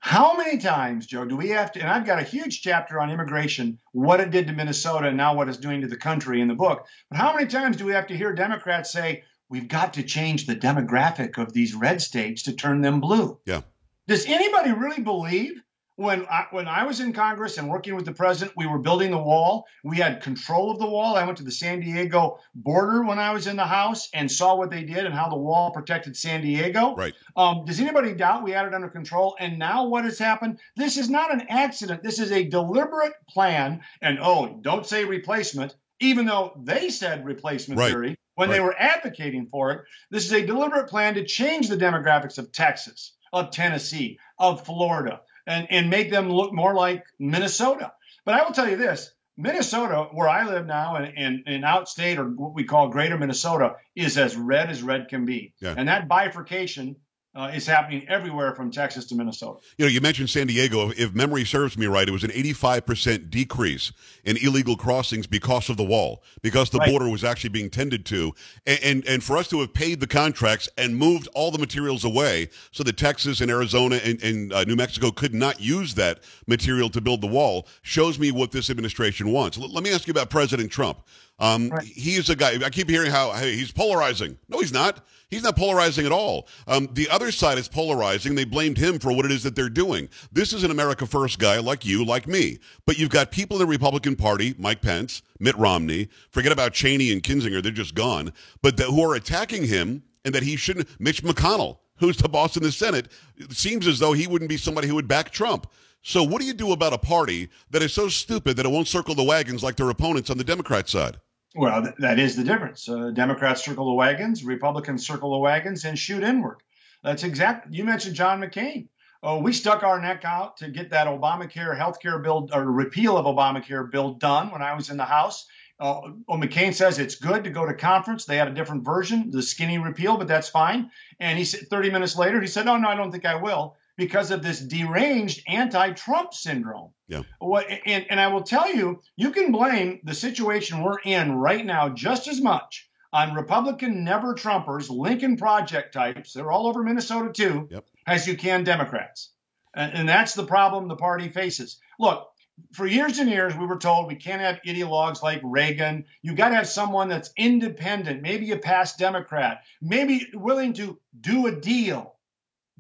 How 0.01 0.35
many 0.35 0.57
times, 0.57 1.05
Joe, 1.05 1.25
do 1.25 1.37
we 1.37 1.49
have 1.49 1.71
to? 1.73 1.79
And 1.79 1.87
I've 1.87 2.07
got 2.07 2.19
a 2.19 2.23
huge 2.23 2.63
chapter 2.63 2.99
on 2.99 3.11
immigration, 3.11 3.77
what 3.91 4.19
it 4.19 4.31
did 4.31 4.47
to 4.47 4.53
Minnesota, 4.53 5.09
and 5.09 5.15
now 5.15 5.35
what 5.35 5.47
it's 5.47 5.59
doing 5.59 5.81
to 5.81 5.87
the 5.87 5.95
country 5.95 6.41
in 6.41 6.47
the 6.47 6.55
book. 6.55 6.87
But 7.09 7.19
how 7.19 7.35
many 7.35 7.45
times 7.45 7.77
do 7.77 7.85
we 7.85 7.93
have 7.93 8.07
to 8.07 8.17
hear 8.17 8.33
Democrats 8.33 8.91
say, 8.91 9.23
we've 9.47 9.67
got 9.67 9.93
to 9.93 10.03
change 10.03 10.47
the 10.47 10.55
demographic 10.55 11.37
of 11.37 11.53
these 11.53 11.75
red 11.75 12.01
states 12.01 12.43
to 12.43 12.53
turn 12.53 12.81
them 12.81 12.99
blue? 12.99 13.39
Yeah. 13.45 13.61
Does 14.07 14.25
anybody 14.25 14.71
really 14.71 15.03
believe 15.03 15.61
when 16.01 16.25
I, 16.25 16.47
when 16.49 16.67
I 16.67 16.83
was 16.83 16.99
in 16.99 17.13
Congress 17.13 17.57
and 17.57 17.69
working 17.69 17.95
with 17.95 18.05
the 18.05 18.11
president, 18.11 18.57
we 18.57 18.65
were 18.65 18.79
building 18.79 19.11
the 19.11 19.17
wall. 19.19 19.67
We 19.83 19.97
had 19.97 20.21
control 20.21 20.71
of 20.71 20.79
the 20.79 20.87
wall. 20.87 21.15
I 21.15 21.23
went 21.23 21.37
to 21.37 21.43
the 21.43 21.51
San 21.51 21.79
Diego 21.79 22.39
border 22.55 23.03
when 23.03 23.19
I 23.19 23.31
was 23.31 23.45
in 23.45 23.55
the 23.55 23.65
House 23.65 24.09
and 24.13 24.29
saw 24.29 24.55
what 24.55 24.71
they 24.71 24.83
did 24.83 25.05
and 25.05 25.13
how 25.13 25.29
the 25.29 25.37
wall 25.37 25.71
protected 25.71 26.17
San 26.17 26.41
Diego. 26.41 26.95
Right. 26.95 27.13
Um, 27.35 27.65
does 27.65 27.79
anybody 27.79 28.13
doubt 28.13 28.43
we 28.43 28.51
had 28.51 28.65
it 28.65 28.73
under 28.73 28.89
control? 28.89 29.35
And 29.39 29.59
now 29.59 29.85
what 29.85 30.03
has 30.05 30.17
happened? 30.17 30.59
This 30.75 30.97
is 30.97 31.09
not 31.09 31.31
an 31.31 31.45
accident. 31.49 32.01
This 32.01 32.19
is 32.19 32.31
a 32.31 32.43
deliberate 32.43 33.13
plan. 33.29 33.81
And 34.01 34.17
oh, 34.19 34.59
don't 34.61 34.85
say 34.85 35.05
replacement, 35.05 35.75
even 35.99 36.25
though 36.25 36.59
they 36.63 36.89
said 36.89 37.25
replacement 37.25 37.79
right. 37.79 37.91
theory 37.91 38.17
when 38.35 38.49
right. 38.49 38.55
they 38.55 38.61
were 38.61 38.75
advocating 38.77 39.45
for 39.45 39.71
it. 39.71 39.81
This 40.09 40.25
is 40.25 40.33
a 40.33 40.45
deliberate 40.45 40.89
plan 40.89 41.13
to 41.13 41.25
change 41.25 41.69
the 41.69 41.77
demographics 41.77 42.39
of 42.39 42.51
Texas, 42.51 43.13
of 43.31 43.51
Tennessee, 43.51 44.17
of 44.39 44.65
Florida 44.65 45.21
and, 45.47 45.67
and 45.69 45.89
make 45.89 46.11
them 46.11 46.29
look 46.29 46.53
more 46.53 46.73
like 46.73 47.03
Minnesota. 47.19 47.93
But 48.25 48.35
I 48.35 48.43
will 48.43 48.53
tell 48.53 48.69
you 48.69 48.77
this 48.77 49.13
Minnesota, 49.37 50.09
where 50.11 50.29
I 50.29 50.45
live 50.45 50.65
now, 50.65 50.95
and, 50.95 51.17
and, 51.17 51.43
and 51.47 51.63
outstate 51.63 52.17
or 52.17 52.25
what 52.25 52.53
we 52.53 52.63
call 52.63 52.89
greater 52.89 53.17
Minnesota, 53.17 53.75
is 53.95 54.17
as 54.17 54.35
red 54.35 54.69
as 54.69 54.83
red 54.83 55.07
can 55.07 55.25
be. 55.25 55.53
Yeah. 55.59 55.73
And 55.75 55.87
that 55.87 56.07
bifurcation 56.07 56.97
uh, 57.33 57.49
is 57.53 57.65
happening 57.65 58.05
everywhere 58.09 58.53
from 58.53 58.69
Texas 58.69 59.05
to 59.05 59.15
Minnesota. 59.15 59.59
You 59.77 59.85
know, 59.85 59.89
you 59.89 60.01
mentioned 60.01 60.29
San 60.29 60.47
Diego. 60.47 60.91
If 60.91 61.13
memory 61.13 61.45
serves 61.45 61.77
me 61.77 61.85
right, 61.85 62.07
it 62.07 62.11
was 62.11 62.25
an 62.25 62.31
85% 62.31 63.29
decrease 63.29 63.93
in 64.25 64.35
illegal 64.37 64.75
crossings 64.75 65.27
because 65.27 65.69
of 65.69 65.77
the 65.77 65.83
wall, 65.83 66.23
because 66.41 66.69
the 66.69 66.79
right. 66.79 66.89
border 66.89 67.09
was 67.09 67.23
actually 67.23 67.51
being 67.51 67.69
tended 67.69 68.05
to. 68.07 68.33
And, 68.65 68.79
and, 68.83 69.07
and, 69.07 69.23
for 69.23 69.37
us 69.37 69.47
to 69.49 69.61
have 69.61 69.73
paid 69.73 69.99
the 69.99 70.07
contracts 70.07 70.67
and 70.77 70.97
moved 70.97 71.29
all 71.33 71.51
the 71.51 71.59
materials 71.59 72.03
away 72.03 72.49
so 72.71 72.83
that 72.83 72.97
Texas 72.97 73.39
and 73.39 73.49
Arizona 73.49 73.99
and, 74.03 74.21
and 74.21 74.51
uh, 74.51 74.63
New 74.65 74.75
Mexico 74.75 75.11
could 75.11 75.33
not 75.33 75.61
use 75.61 75.93
that 75.95 76.19
material 76.47 76.89
to 76.89 76.99
build 76.99 77.21
the 77.21 77.27
wall 77.27 77.67
shows 77.81 78.19
me 78.19 78.31
what 78.31 78.51
this 78.51 78.69
administration 78.69 79.31
wants. 79.31 79.57
L- 79.57 79.71
let 79.71 79.83
me 79.83 79.91
ask 79.93 80.05
you 80.05 80.11
about 80.11 80.29
President 80.29 80.69
Trump. 80.69 80.99
Um, 81.41 81.69
right. 81.69 81.83
He's 81.83 82.29
a 82.29 82.35
guy, 82.35 82.63
I 82.63 82.69
keep 82.69 82.87
hearing 82.87 83.11
how 83.11 83.31
hey, 83.31 83.55
he's 83.55 83.71
polarizing. 83.71 84.37
No, 84.47 84.59
he's 84.59 84.71
not. 84.71 85.05
He's 85.29 85.43
not 85.43 85.55
polarizing 85.55 86.05
at 86.05 86.11
all. 86.11 86.47
Um, 86.67 86.87
the 86.91 87.09
other 87.09 87.31
side 87.31 87.57
is 87.57 87.67
polarizing. 87.67 88.35
They 88.35 88.43
blamed 88.43 88.77
him 88.77 88.99
for 88.99 89.11
what 89.11 89.25
it 89.25 89.31
is 89.31 89.41
that 89.43 89.55
they're 89.55 89.69
doing. 89.69 90.07
This 90.31 90.53
is 90.53 90.63
an 90.63 90.71
America 90.71 91.07
First 91.07 91.39
guy 91.39 91.57
like 91.59 91.83
you, 91.83 92.05
like 92.05 92.27
me. 92.27 92.59
But 92.85 92.99
you've 92.99 93.09
got 93.09 93.31
people 93.31 93.57
in 93.57 93.61
the 93.61 93.71
Republican 93.71 94.15
Party, 94.15 94.53
Mike 94.59 94.81
Pence, 94.81 95.23
Mitt 95.39 95.57
Romney, 95.57 96.09
forget 96.29 96.51
about 96.51 96.73
Cheney 96.73 97.11
and 97.11 97.23
Kinzinger, 97.23 97.63
they're 97.63 97.71
just 97.71 97.95
gone, 97.95 98.33
but 98.61 98.77
the, 98.77 98.83
who 98.83 99.01
are 99.09 99.15
attacking 99.15 99.65
him 99.65 100.03
and 100.23 100.35
that 100.35 100.43
he 100.43 100.55
shouldn't, 100.57 100.87
Mitch 100.99 101.23
McConnell, 101.23 101.77
who's 101.95 102.17
the 102.17 102.29
boss 102.29 102.55
in 102.55 102.61
the 102.61 102.71
Senate, 102.71 103.07
it 103.37 103.53
seems 103.53 103.87
as 103.87 103.97
though 103.97 104.13
he 104.13 104.27
wouldn't 104.27 104.49
be 104.49 104.57
somebody 104.57 104.87
who 104.87 104.95
would 104.95 105.07
back 105.07 105.31
Trump. 105.31 105.65
So, 106.03 106.23
what 106.23 106.41
do 106.41 106.47
you 106.47 106.53
do 106.53 106.71
about 106.71 106.93
a 106.93 106.97
party 106.97 107.49
that 107.69 107.81
is 107.81 107.93
so 107.93 108.09
stupid 108.09 108.57
that 108.57 108.65
it 108.65 108.71
won't 108.71 108.87
circle 108.87 109.15
the 109.15 109.23
wagons 109.23 109.63
like 109.63 109.75
their 109.75 109.89
opponents 109.89 110.29
on 110.29 110.37
the 110.37 110.43
Democrat 110.43 110.89
side? 110.89 111.17
Well, 111.55 111.83
th- 111.83 111.95
that 111.99 112.19
is 112.19 112.35
the 112.35 112.43
difference. 112.43 112.87
Uh, 112.87 113.11
Democrats 113.11 113.65
circle 113.65 113.85
the 113.85 113.93
wagons, 113.93 114.43
Republicans 114.43 115.05
circle 115.05 115.31
the 115.31 115.39
wagons 115.39 115.83
and 115.83 115.97
shoot 115.97 116.23
inward. 116.23 116.57
That's 117.03 117.23
exactly. 117.23 117.75
You 117.75 117.83
mentioned 117.83 118.15
John 118.15 118.39
McCain. 118.39 118.87
Oh, 119.23 119.39
we 119.39 119.53
stuck 119.53 119.83
our 119.83 120.01
neck 120.01 120.25
out 120.25 120.57
to 120.57 120.69
get 120.69 120.89
that 120.91 121.07
Obamacare 121.07 121.77
health 121.77 121.99
care 121.99 122.19
bill 122.19 122.49
or 122.53 122.63
repeal 122.65 123.17
of 123.17 123.25
Obamacare 123.25 123.91
bill 123.91 124.13
done 124.13 124.49
when 124.51 124.61
I 124.61 124.73
was 124.73 124.89
in 124.89 124.97
the 124.97 125.05
House. 125.05 125.45
Uh, 125.79 126.01
McCain 126.29 126.73
says 126.73 126.99
it's 126.99 127.15
good 127.15 127.43
to 127.43 127.49
go 127.49 127.65
to 127.65 127.73
conference. 127.73 128.25
They 128.25 128.37
had 128.37 128.47
a 128.47 128.53
different 128.53 128.85
version, 128.85 129.31
the 129.31 129.41
skinny 129.41 129.77
repeal, 129.77 130.15
but 130.15 130.27
that's 130.27 130.49
fine. 130.49 130.91
And 131.19 131.37
he 131.37 131.43
said 131.43 131.69
30 131.69 131.91
minutes 131.91 132.15
later, 132.15 132.39
he 132.39 132.47
said, 132.47 132.65
"No, 132.65 132.77
no, 132.77 132.87
I 132.87 132.95
don't 132.95 133.11
think 133.11 133.25
I 133.25 133.35
will." 133.35 133.77
Because 133.97 134.31
of 134.31 134.41
this 134.41 134.59
deranged 134.59 135.43
anti-Trump 135.47 136.33
syndrome. 136.33 136.91
Yeah. 137.07 137.23
What 137.39 137.67
and, 137.85 138.05
and 138.09 138.19
I 138.19 138.27
will 138.27 138.43
tell 138.43 138.73
you, 138.73 139.01
you 139.15 139.31
can 139.31 139.51
blame 139.51 139.99
the 140.03 140.13
situation 140.13 140.83
we're 140.83 140.99
in 140.99 141.33
right 141.33 141.65
now 141.65 141.89
just 141.89 142.27
as 142.27 142.41
much 142.41 142.89
on 143.13 143.35
Republican 143.35 144.03
never 144.03 144.33
Trumpers, 144.33 144.89
Lincoln 144.89 145.37
Project 145.37 145.93
types, 145.93 146.33
they're 146.33 146.51
all 146.51 146.67
over 146.67 146.83
Minnesota 146.83 147.31
too, 147.33 147.67
yep. 147.69 147.85
as 148.07 148.27
you 148.27 148.37
can 148.37 148.63
Democrats. 148.63 149.31
And, 149.75 149.93
and 149.93 150.09
that's 150.09 150.33
the 150.33 150.45
problem 150.45 150.87
the 150.87 150.95
party 150.95 151.29
faces. 151.29 151.79
Look, 151.99 152.27
for 152.73 152.85
years 152.85 153.19
and 153.19 153.29
years, 153.29 153.55
we 153.55 153.65
were 153.65 153.77
told 153.77 154.07
we 154.07 154.15
can't 154.15 154.41
have 154.41 154.61
ideologues 154.65 155.21
like 155.23 155.41
Reagan. 155.43 156.05
You 156.21 156.35
got 156.35 156.49
to 156.49 156.55
have 156.55 156.67
someone 156.67 157.09
that's 157.09 157.31
independent, 157.35 158.21
maybe 158.21 158.51
a 158.51 158.57
past 158.57 158.97
Democrat, 158.97 159.63
maybe 159.81 160.27
willing 160.33 160.73
to 160.73 160.99
do 161.19 161.47
a 161.47 161.51
deal. 161.51 162.15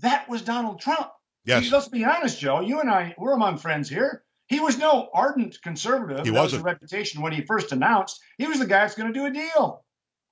That 0.01 0.29
was 0.29 0.41
Donald 0.41 0.79
Trump. 0.79 1.09
Yes. 1.45 1.71
Let's 1.71 1.87
be 1.87 2.05
honest, 2.05 2.39
Joe. 2.39 2.59
You 2.59 2.79
and 2.79 2.89
I, 2.89 3.15
we're 3.17 3.33
among 3.33 3.57
friends 3.57 3.89
here. 3.89 4.23
He 4.47 4.59
was 4.59 4.77
no 4.77 5.09
ardent 5.13 5.61
conservative. 5.61 6.25
He 6.25 6.31
wasn't. 6.31 6.63
Was 6.63 6.73
reputation 6.73 7.21
when 7.21 7.31
he 7.31 7.41
first 7.41 7.71
announced. 7.71 8.19
He 8.37 8.47
was 8.47 8.59
the 8.59 8.65
guy 8.65 8.81
that's 8.81 8.95
going 8.95 9.11
to 9.11 9.17
do 9.17 9.25
a 9.25 9.31
deal. 9.31 9.83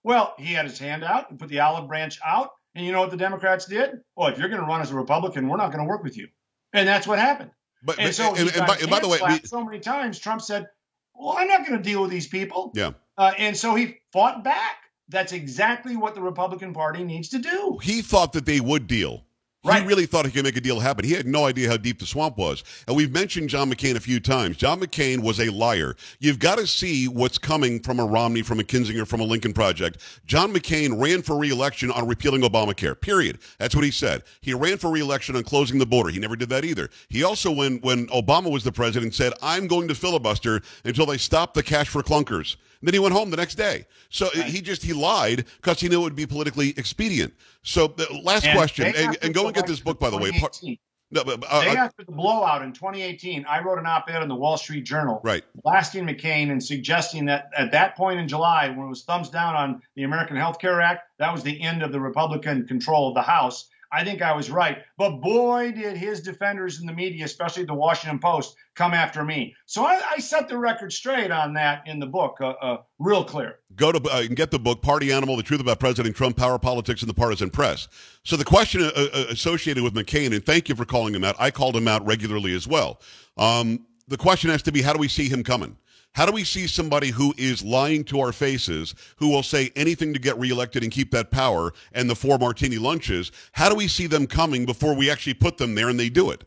Well, 0.03 0.34
he 0.38 0.53
had 0.53 0.65
his 0.65 0.78
hand 0.78 1.03
out 1.03 1.30
and 1.30 1.39
put 1.39 1.49
the 1.49 1.61
olive 1.61 1.88
branch 1.88 2.20
out. 2.26 2.49
And 2.76 2.86
you 2.86 2.91
know 2.91 2.99
what 2.99 3.11
the 3.11 3.17
Democrats 3.17 3.65
did? 3.65 4.01
Well, 4.15 4.28
if 4.28 4.38
you're 4.38 4.49
going 4.49 4.61
to 4.61 4.67
run 4.67 4.82
as 4.82 4.91
a 4.91 4.95
Republican, 4.95 5.47
we're 5.47 5.57
not 5.57 5.72
going 5.72 5.84
to 5.84 5.89
work 5.89 6.03
with 6.03 6.17
you. 6.17 6.28
And 6.74 6.88
that's 6.88 7.07
what 7.07 7.17
happened. 7.17 7.51
But, 7.84 7.97
and 7.97 8.09
but, 8.09 8.15
so 8.15 8.36
and, 8.36 8.49
and, 8.49 8.67
by, 8.67 8.78
by, 8.89 8.99
the 8.99 9.07
way, 9.07 9.20
we, 9.28 9.39
so 9.45 9.63
many 9.63 9.80
times, 9.80 10.20
Trump 10.20 10.41
said, 10.41 10.67
Well, 11.15 11.36
I'm 11.38 11.47
not 11.47 11.65
going 11.65 11.82
to 11.82 11.84
deal 11.84 12.01
with 12.01 12.11
these 12.11 12.28
people. 12.28 12.72
Yeah. 12.76 12.91
Uh, 13.17 13.32
and 13.38 13.55
so 13.55 13.74
he 13.76 13.97
fought 14.11 14.43
back. 14.43 14.78
That's 15.07 15.34
exactly 15.34 15.97
what 15.97 16.13
the 16.13 16.22
Republican 16.22 16.74
Party 16.74 17.03
needs 17.03 17.30
to 17.30 17.39
do. 17.39 17.80
He 17.82 18.01
thought 18.01 18.34
that 18.34 18.45
they 18.45 18.59
would 18.59 18.86
deal. 18.86 19.26
Right. 19.66 19.82
He 19.82 19.88
really 19.88 20.05
thought 20.05 20.26
he 20.26 20.32
could 20.32 20.45
make 20.45 20.55
a 20.55 20.62
deal 20.62 20.80
happen. 20.80 21.03
He 21.03 21.12
had 21.12 21.28
no 21.28 21.45
idea 21.45 21.70
how 21.70 21.76
deep 21.76 21.99
the 21.99 22.05
swamp 22.05 22.38
was. 22.38 22.64
And 22.88 22.95
we've 22.95 23.12
mentioned 23.12 23.49
John 23.49 23.70
McCain 23.70 23.97
a 23.97 23.99
few 23.99 24.22
times. 24.22 24.55
John 24.55 24.80
McCain 24.80 25.20
was 25.20 25.41
a 25.41 25.49
liar. 25.49 25.97
You've 26.20 26.39
got 26.39 26.60
to 26.60 26.66
see 26.66 27.10
what's 27.10 27.38
coming 27.38 27.82
from 27.82 27.99
a 27.99 28.05
Romney, 28.05 28.41
from 28.41 28.62
a 28.62 28.64
Kinzinger, 28.64 29.05
from 29.05 29.20
a 29.20 29.26
Lincoln 29.26 29.51
Project. 29.51 29.97
John 30.26 30.53
McCain 30.53 31.01
ran 31.01 31.22
for 31.22 31.38
reelection 31.38 31.91
on 31.91 32.07
repealing 32.07 32.41
Obamacare, 32.41 32.99
period. 32.99 33.39
That's 33.57 33.76
what 33.76 33.84
he 33.84 33.91
said. 33.91 34.24
He 34.39 34.53
ran 34.53 34.78
for 34.78 34.89
reelection 34.89 35.36
on 35.36 35.43
closing 35.43 35.78
the 35.78 35.86
border. 35.86 36.10
He 36.10 36.20
never 36.20 36.38
did 36.38 36.47
that 36.49 36.64
either. 36.64 36.89
He 37.10 37.24
also, 37.24 37.51
when, 37.51 37.80
when 37.80 38.07
Obama 38.07 38.49
was 38.49 38.64
the 38.64 38.72
president, 38.72 39.14
said, 39.14 39.34
I'm 39.41 39.68
going 39.68 39.89
to 39.89 39.95
filibuster 39.95 40.62
until 40.86 41.05
they 41.05 41.18
stop 41.18 41.53
the 41.53 41.64
cash 41.64 41.89
for 41.89 42.01
clunkers. 42.01 42.55
And 42.82 42.88
then 42.88 42.93
he 42.93 42.99
went 42.99 43.13
home 43.13 43.30
the 43.30 43.38
next 43.38 43.55
day. 43.55 43.86
So 44.09 44.30
he 44.30 44.61
just 44.61 44.84
he 44.84 44.93
lied 44.93 45.45
because 45.57 45.82
he 45.82 45.89
knew 45.89 45.99
it 45.99 46.03
would 46.03 46.15
be 46.15 46.25
politically 46.25 46.69
expedient. 46.77 47.34
So 47.61 47.88
the 47.88 48.07
last 48.23 48.45
And 48.45 48.57
question, 48.57 48.93
and, 48.95 49.17
and 49.21 49.34
go 49.34 49.47
and 49.47 49.55
get 49.55 49.67
this 49.67 49.80
book 49.80 49.99
by 49.99 50.09
the 50.09 50.17
way. 50.17 50.32
Par- 50.32 50.49
2018, 50.49 50.77
no, 51.11 51.23
but, 51.23 51.43
uh, 51.49 51.61
Day 51.61 51.71
uh, 51.71 51.86
after 51.86 52.03
the 52.03 52.11
blowout 52.11 52.61
in 52.61 52.71
2018, 52.71 53.45
I 53.45 53.61
wrote 53.61 53.80
an 53.80 53.88
op-ed 53.88 54.21
in 54.21 54.30
the 54.30 54.36
Wall 54.36 54.57
Street 54.57 54.84
Journal, 54.84 55.19
right. 55.23 55.43
blasting 55.63 56.05
McCain 56.05 56.51
and 56.51 56.63
suggesting 56.63 57.25
that 57.25 57.49
at 57.57 57.71
that 57.71 57.97
point 57.97 58.19
in 58.19 58.27
July, 58.27 58.69
when 58.69 58.86
it 58.86 58.89
was 58.89 59.03
thumbs 59.03 59.30
down 59.30 59.55
on 59.55 59.82
the 59.95 60.03
American 60.03 60.38
Health 60.38 60.59
Care 60.59 60.82
Act, 60.82 61.09
that 61.17 61.32
was 61.34 61.41
the 61.41 61.59
end 61.61 61.82
of 61.82 61.91
the 61.91 61.99
Republican 61.99 62.67
control 62.67 63.09
of 63.09 63.15
the 63.15 63.23
House. 63.23 63.69
I 63.92 64.04
think 64.04 64.22
I 64.22 64.34
was 64.34 64.52
right. 64.52 64.80
But 64.98 65.18
boy, 65.20 65.72
did 65.72 65.98
his 65.98 66.22
defenders 66.22 66.80
in 66.80 66.86
the 66.86 66.94
media, 66.94 67.26
especially 67.26 67.66
the 67.66 67.74
Washington 67.74 68.20
Post, 68.20 68.56
come 68.76 68.94
after 68.94 69.24
me. 69.24 69.56
So 69.66 69.84
I, 69.84 70.02
I 70.12 70.20
set 70.20 70.48
the 70.48 70.58
record 70.58 70.94
straight 70.94 71.32
on 71.32 71.54
that 71.54 71.84
in 71.88 72.00
the 72.00 72.06
book, 72.06 72.38
uh, 72.40 72.50
uh, 72.62 72.78
real 73.00 73.24
clear. 73.24 73.60
Go 73.76 73.92
to 73.92 74.00
uh, 74.12 74.22
and 74.22 74.36
get 74.36 74.52
the 74.52 74.60
book 74.60 74.82
"Party 74.82 75.12
Animal: 75.12 75.38
The 75.38 75.44
Truth 75.44 75.62
About 75.62 75.80
President 75.80 76.16
Trump, 76.16 76.38
Power 76.38 76.60
Politics, 76.60 77.02
and 77.02 77.10
the 77.10 77.14
Partisan 77.14 77.50
Press." 77.50 77.88
So 78.24 78.38
the 78.38 78.46
question 78.46 78.84
uh, 78.84 78.92
uh, 78.96 79.26
associated 79.30 79.84
with 79.84 79.94
McCain, 79.94 80.34
and 80.34 80.46
thank 80.46 80.70
you 80.70 80.76
for 80.76 80.86
calling 80.86 81.16
him 81.16 81.24
out. 81.24 81.36
I 81.40 81.50
called 81.50 81.76
him 81.76 81.88
out 81.88 82.06
regularly 82.06 82.54
as 82.54 82.68
well. 82.68 83.02
Um, 83.38 83.86
the 84.08 84.18
question 84.18 84.50
has 84.52 84.62
to 84.64 84.72
be: 84.72 84.82
How 84.82 84.94
do 84.94 85.00
we 85.00 85.08
see 85.08 85.30
him 85.30 85.44
coming? 85.44 85.78
How 86.20 86.26
do 86.26 86.34
we 86.34 86.43
see 86.43 86.67
somebody 86.67 87.11
who 87.11 87.34
is 87.38 87.63
lying 87.63 88.03
to 88.03 88.20
our 88.20 88.34
faces, 88.34 88.93
who 89.20 89.30
will 89.30 89.41
say 89.41 89.72
anything 89.78 90.11
to 90.11 90.20
get 90.20 90.38
reelected 90.38 90.84
and 90.84 90.91
keep 90.91 91.11
that 91.11 91.32
power 91.32 91.72
and 91.93 92.09
the 92.09 92.15
four 92.15 92.38
martini 92.38 92.78
lunches? 92.78 93.32
How 93.53 93.70
do 93.70 93.76
we 93.76 93.88
see 93.88 94.05
them 94.05 94.28
coming 94.28 94.65
before 94.65 94.93
we 94.93 95.09
actually 95.09 95.36
put 95.36 95.57
them 95.57 95.76
there 95.76 95.88
and 95.88 95.97
they 95.97 96.09
do 96.09 96.30
it? 96.30 96.43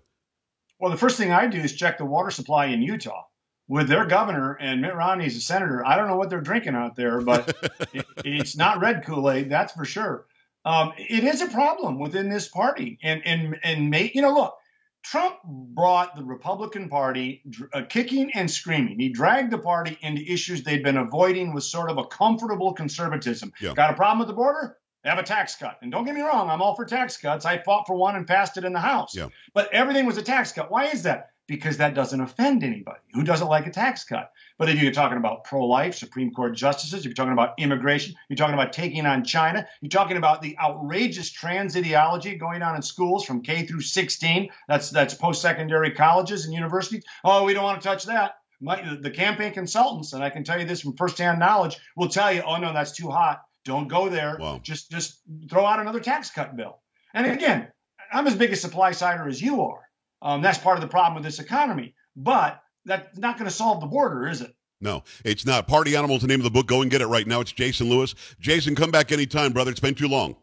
Well, 0.78 0.90
the 0.90 0.98
first 0.98 1.16
thing 1.16 1.32
I 1.32 1.46
do 1.46 1.58
is 1.58 1.72
check 1.72 1.96
the 1.96 2.04
water 2.04 2.30
supply 2.30 2.66
in 2.66 2.82
Utah 2.82 3.22
with 3.66 3.88
their 3.88 4.04
governor 4.04 4.58
and 4.60 4.82
Mitt 4.82 4.94
Romney's 4.94 5.38
a 5.38 5.40
senator. 5.40 5.82
I 5.86 5.96
don't 5.96 6.08
know 6.08 6.18
what 6.18 6.28
they're 6.28 6.42
drinking 6.42 6.74
out 6.74 6.94
there, 6.94 7.22
but 7.22 7.56
it, 7.94 8.04
it's 8.26 8.58
not 8.58 8.82
red 8.82 9.06
Kool 9.06 9.30
Aid, 9.30 9.48
that's 9.48 9.72
for 9.72 9.86
sure. 9.86 10.26
Um, 10.66 10.92
it 10.98 11.24
is 11.24 11.40
a 11.40 11.46
problem 11.46 11.98
within 11.98 12.28
this 12.28 12.46
party, 12.46 12.98
and 13.02 13.22
and 13.24 13.58
and 13.64 13.88
may, 13.88 14.12
you 14.14 14.20
know, 14.20 14.34
look, 14.34 14.54
Trump 15.02 15.36
brought 15.44 16.16
the 16.16 16.22
Republican 16.22 16.88
Party 16.88 17.42
uh, 17.72 17.82
kicking 17.88 18.32
and 18.34 18.50
screaming. 18.50 18.98
He 18.98 19.08
dragged 19.08 19.50
the 19.52 19.58
party 19.58 19.98
into 20.00 20.22
issues 20.22 20.62
they'd 20.62 20.82
been 20.82 20.96
avoiding 20.96 21.52
with 21.52 21.64
sort 21.64 21.90
of 21.90 21.98
a 21.98 22.04
comfortable 22.04 22.72
conservatism. 22.72 23.52
Yeah. 23.60 23.74
Got 23.74 23.90
a 23.90 23.94
problem 23.94 24.20
with 24.20 24.28
the 24.28 24.34
border? 24.34 24.78
Have 25.04 25.18
a 25.18 25.24
tax 25.24 25.56
cut. 25.56 25.78
And 25.82 25.90
don't 25.90 26.04
get 26.04 26.14
me 26.14 26.20
wrong, 26.20 26.48
I'm 26.48 26.62
all 26.62 26.76
for 26.76 26.84
tax 26.84 27.16
cuts. 27.16 27.44
I 27.44 27.58
fought 27.58 27.88
for 27.88 27.96
one 27.96 28.14
and 28.14 28.26
passed 28.26 28.56
it 28.56 28.64
in 28.64 28.72
the 28.72 28.80
House. 28.80 29.16
Yeah. 29.16 29.28
But 29.52 29.72
everything 29.72 30.06
was 30.06 30.16
a 30.16 30.22
tax 30.22 30.52
cut. 30.52 30.70
Why 30.70 30.86
is 30.86 31.02
that? 31.02 31.31
Because 31.48 31.78
that 31.78 31.94
doesn't 31.94 32.20
offend 32.20 32.62
anybody. 32.62 33.00
Who 33.14 33.24
doesn't 33.24 33.48
like 33.48 33.66
a 33.66 33.70
tax 33.70 34.04
cut? 34.04 34.32
But 34.58 34.68
if 34.68 34.80
you're 34.80 34.92
talking 34.92 35.18
about 35.18 35.44
pro 35.44 35.66
life, 35.66 35.96
Supreme 35.96 36.32
Court 36.32 36.54
justices, 36.54 37.00
if 37.00 37.06
you're 37.06 37.14
talking 37.14 37.32
about 37.32 37.54
immigration, 37.58 38.14
you're 38.28 38.36
talking 38.36 38.54
about 38.54 38.72
taking 38.72 39.06
on 39.06 39.24
China, 39.24 39.66
you're 39.80 39.90
talking 39.90 40.16
about 40.16 40.40
the 40.40 40.56
outrageous 40.58 41.30
trans 41.30 41.76
ideology 41.76 42.36
going 42.36 42.62
on 42.62 42.76
in 42.76 42.82
schools 42.82 43.24
from 43.24 43.42
K 43.42 43.66
through 43.66 43.80
16, 43.80 44.50
that's, 44.68 44.90
that's 44.90 45.14
post 45.14 45.42
secondary 45.42 45.90
colleges 45.90 46.44
and 46.44 46.54
universities. 46.54 47.04
Oh, 47.24 47.44
we 47.44 47.54
don't 47.54 47.64
want 47.64 47.82
to 47.82 47.88
touch 47.88 48.04
that. 48.04 48.36
My, 48.60 48.96
the 49.00 49.10
campaign 49.10 49.52
consultants, 49.52 50.12
and 50.12 50.22
I 50.22 50.30
can 50.30 50.44
tell 50.44 50.60
you 50.60 50.64
this 50.64 50.82
from 50.82 50.96
firsthand 50.96 51.40
knowledge, 51.40 51.76
will 51.96 52.08
tell 52.08 52.32
you, 52.32 52.42
oh, 52.42 52.58
no, 52.58 52.72
that's 52.72 52.92
too 52.92 53.10
hot. 53.10 53.42
Don't 53.64 53.88
go 53.88 54.08
there. 54.08 54.36
Wow. 54.40 54.60
Just 54.62 54.90
just 54.90 55.20
throw 55.48 55.64
out 55.64 55.80
another 55.80 56.00
tax 56.00 56.30
cut 56.30 56.56
bill. 56.56 56.80
And 57.14 57.26
again, 57.26 57.68
I'm 58.12 58.26
as 58.26 58.36
big 58.36 58.52
a 58.52 58.56
supply 58.56 58.92
sider 58.92 59.28
as 59.28 59.40
you 59.40 59.62
are. 59.62 59.88
Um, 60.22 60.40
that's 60.40 60.58
part 60.58 60.76
of 60.76 60.80
the 60.80 60.88
problem 60.88 61.14
with 61.14 61.24
this 61.24 61.40
economy. 61.40 61.94
But 62.16 62.62
that's 62.84 63.18
not 63.18 63.36
going 63.36 63.50
to 63.50 63.54
solve 63.54 63.80
the 63.80 63.86
border, 63.86 64.28
is 64.28 64.40
it? 64.40 64.54
No, 64.80 65.04
it's 65.24 65.44
not. 65.44 65.68
Party 65.68 65.96
Animal 65.96 66.16
is 66.16 66.22
the 66.22 66.28
name 66.28 66.40
of 66.40 66.44
the 66.44 66.50
book. 66.50 66.66
Go 66.66 66.82
and 66.82 66.90
get 66.90 67.00
it 67.00 67.06
right 67.06 67.26
now. 67.26 67.40
It's 67.40 67.52
Jason 67.52 67.88
Lewis. 67.88 68.14
Jason, 68.40 68.74
come 68.74 68.90
back 68.90 69.12
anytime, 69.12 69.52
brother. 69.52 69.70
It's 69.70 69.80
been 69.80 69.94
too 69.94 70.08
long. 70.08 70.36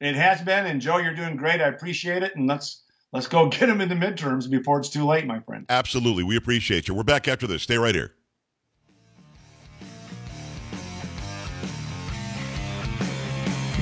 It 0.00 0.14
has 0.14 0.42
been, 0.42 0.66
and 0.66 0.80
Joe, 0.80 0.98
you're 0.98 1.14
doing 1.14 1.36
great. 1.36 1.60
I 1.60 1.68
appreciate 1.68 2.22
it, 2.22 2.36
and 2.36 2.46
let's 2.46 2.84
let's 3.12 3.26
go 3.26 3.48
get 3.48 3.66
them 3.66 3.80
in 3.80 3.88
the 3.88 3.94
midterms 3.94 4.48
before 4.48 4.78
it's 4.78 4.90
too 4.90 5.06
late, 5.06 5.26
my 5.26 5.40
friend. 5.40 5.66
Absolutely. 5.68 6.22
We 6.22 6.36
appreciate 6.36 6.86
you. 6.86 6.94
We're 6.94 7.02
back 7.02 7.28
after 7.28 7.46
this. 7.46 7.62
Stay 7.62 7.78
right 7.78 7.94
here. 7.94 8.14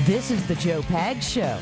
This 0.05 0.31
is 0.31 0.47
the 0.47 0.55
Joe 0.55 0.81
Pag 0.83 1.21
Show. 1.21 1.59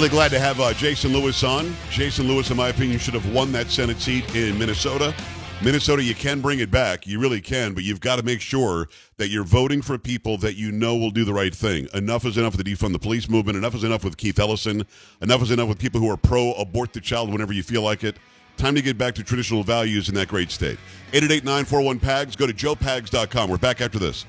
Really 0.00 0.08
glad 0.08 0.30
to 0.30 0.38
have 0.38 0.58
uh, 0.60 0.72
Jason 0.72 1.12
Lewis 1.12 1.44
on. 1.44 1.76
Jason 1.90 2.26
Lewis, 2.26 2.50
in 2.50 2.56
my 2.56 2.70
opinion, 2.70 2.98
should 2.98 3.12
have 3.12 3.34
won 3.34 3.52
that 3.52 3.70
Senate 3.70 4.00
seat 4.00 4.34
in 4.34 4.58
Minnesota. 4.58 5.14
Minnesota, 5.62 6.02
you 6.02 6.14
can 6.14 6.40
bring 6.40 6.60
it 6.60 6.70
back. 6.70 7.06
You 7.06 7.20
really 7.20 7.42
can, 7.42 7.74
but 7.74 7.84
you've 7.84 8.00
got 8.00 8.16
to 8.16 8.22
make 8.22 8.40
sure 8.40 8.88
that 9.18 9.28
you're 9.28 9.44
voting 9.44 9.82
for 9.82 9.98
people 9.98 10.38
that 10.38 10.56
you 10.56 10.72
know 10.72 10.96
will 10.96 11.10
do 11.10 11.26
the 11.26 11.34
right 11.34 11.54
thing. 11.54 11.86
Enough 11.92 12.24
is 12.24 12.38
enough 12.38 12.56
with 12.56 12.64
the 12.64 12.74
defund 12.74 12.94
the 12.94 12.98
police 12.98 13.28
movement. 13.28 13.58
Enough 13.58 13.74
is 13.74 13.84
enough 13.84 14.02
with 14.02 14.16
Keith 14.16 14.38
Ellison. 14.38 14.86
Enough 15.20 15.42
is 15.42 15.50
enough 15.50 15.68
with 15.68 15.78
people 15.78 16.00
who 16.00 16.08
are 16.08 16.16
pro 16.16 16.52
abort 16.52 16.94
the 16.94 17.00
child 17.02 17.30
whenever 17.30 17.52
you 17.52 17.62
feel 17.62 17.82
like 17.82 18.02
it. 18.02 18.16
Time 18.56 18.74
to 18.76 18.80
get 18.80 18.96
back 18.96 19.14
to 19.16 19.22
traditional 19.22 19.62
values 19.62 20.08
in 20.08 20.14
that 20.14 20.28
great 20.28 20.50
state. 20.50 20.78
888 21.12 21.44
941 21.44 22.00
PAGS. 22.00 22.36
Go 22.36 22.46
to 22.46 22.54
joepags.com. 22.54 23.50
We're 23.50 23.58
back 23.58 23.82
after 23.82 23.98
this. 23.98 24.24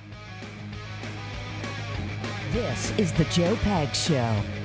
This 2.51 2.91
is 2.97 3.13
the 3.13 3.23
Joe 3.23 3.55
Pag 3.63 3.95
Show. 3.95 4.60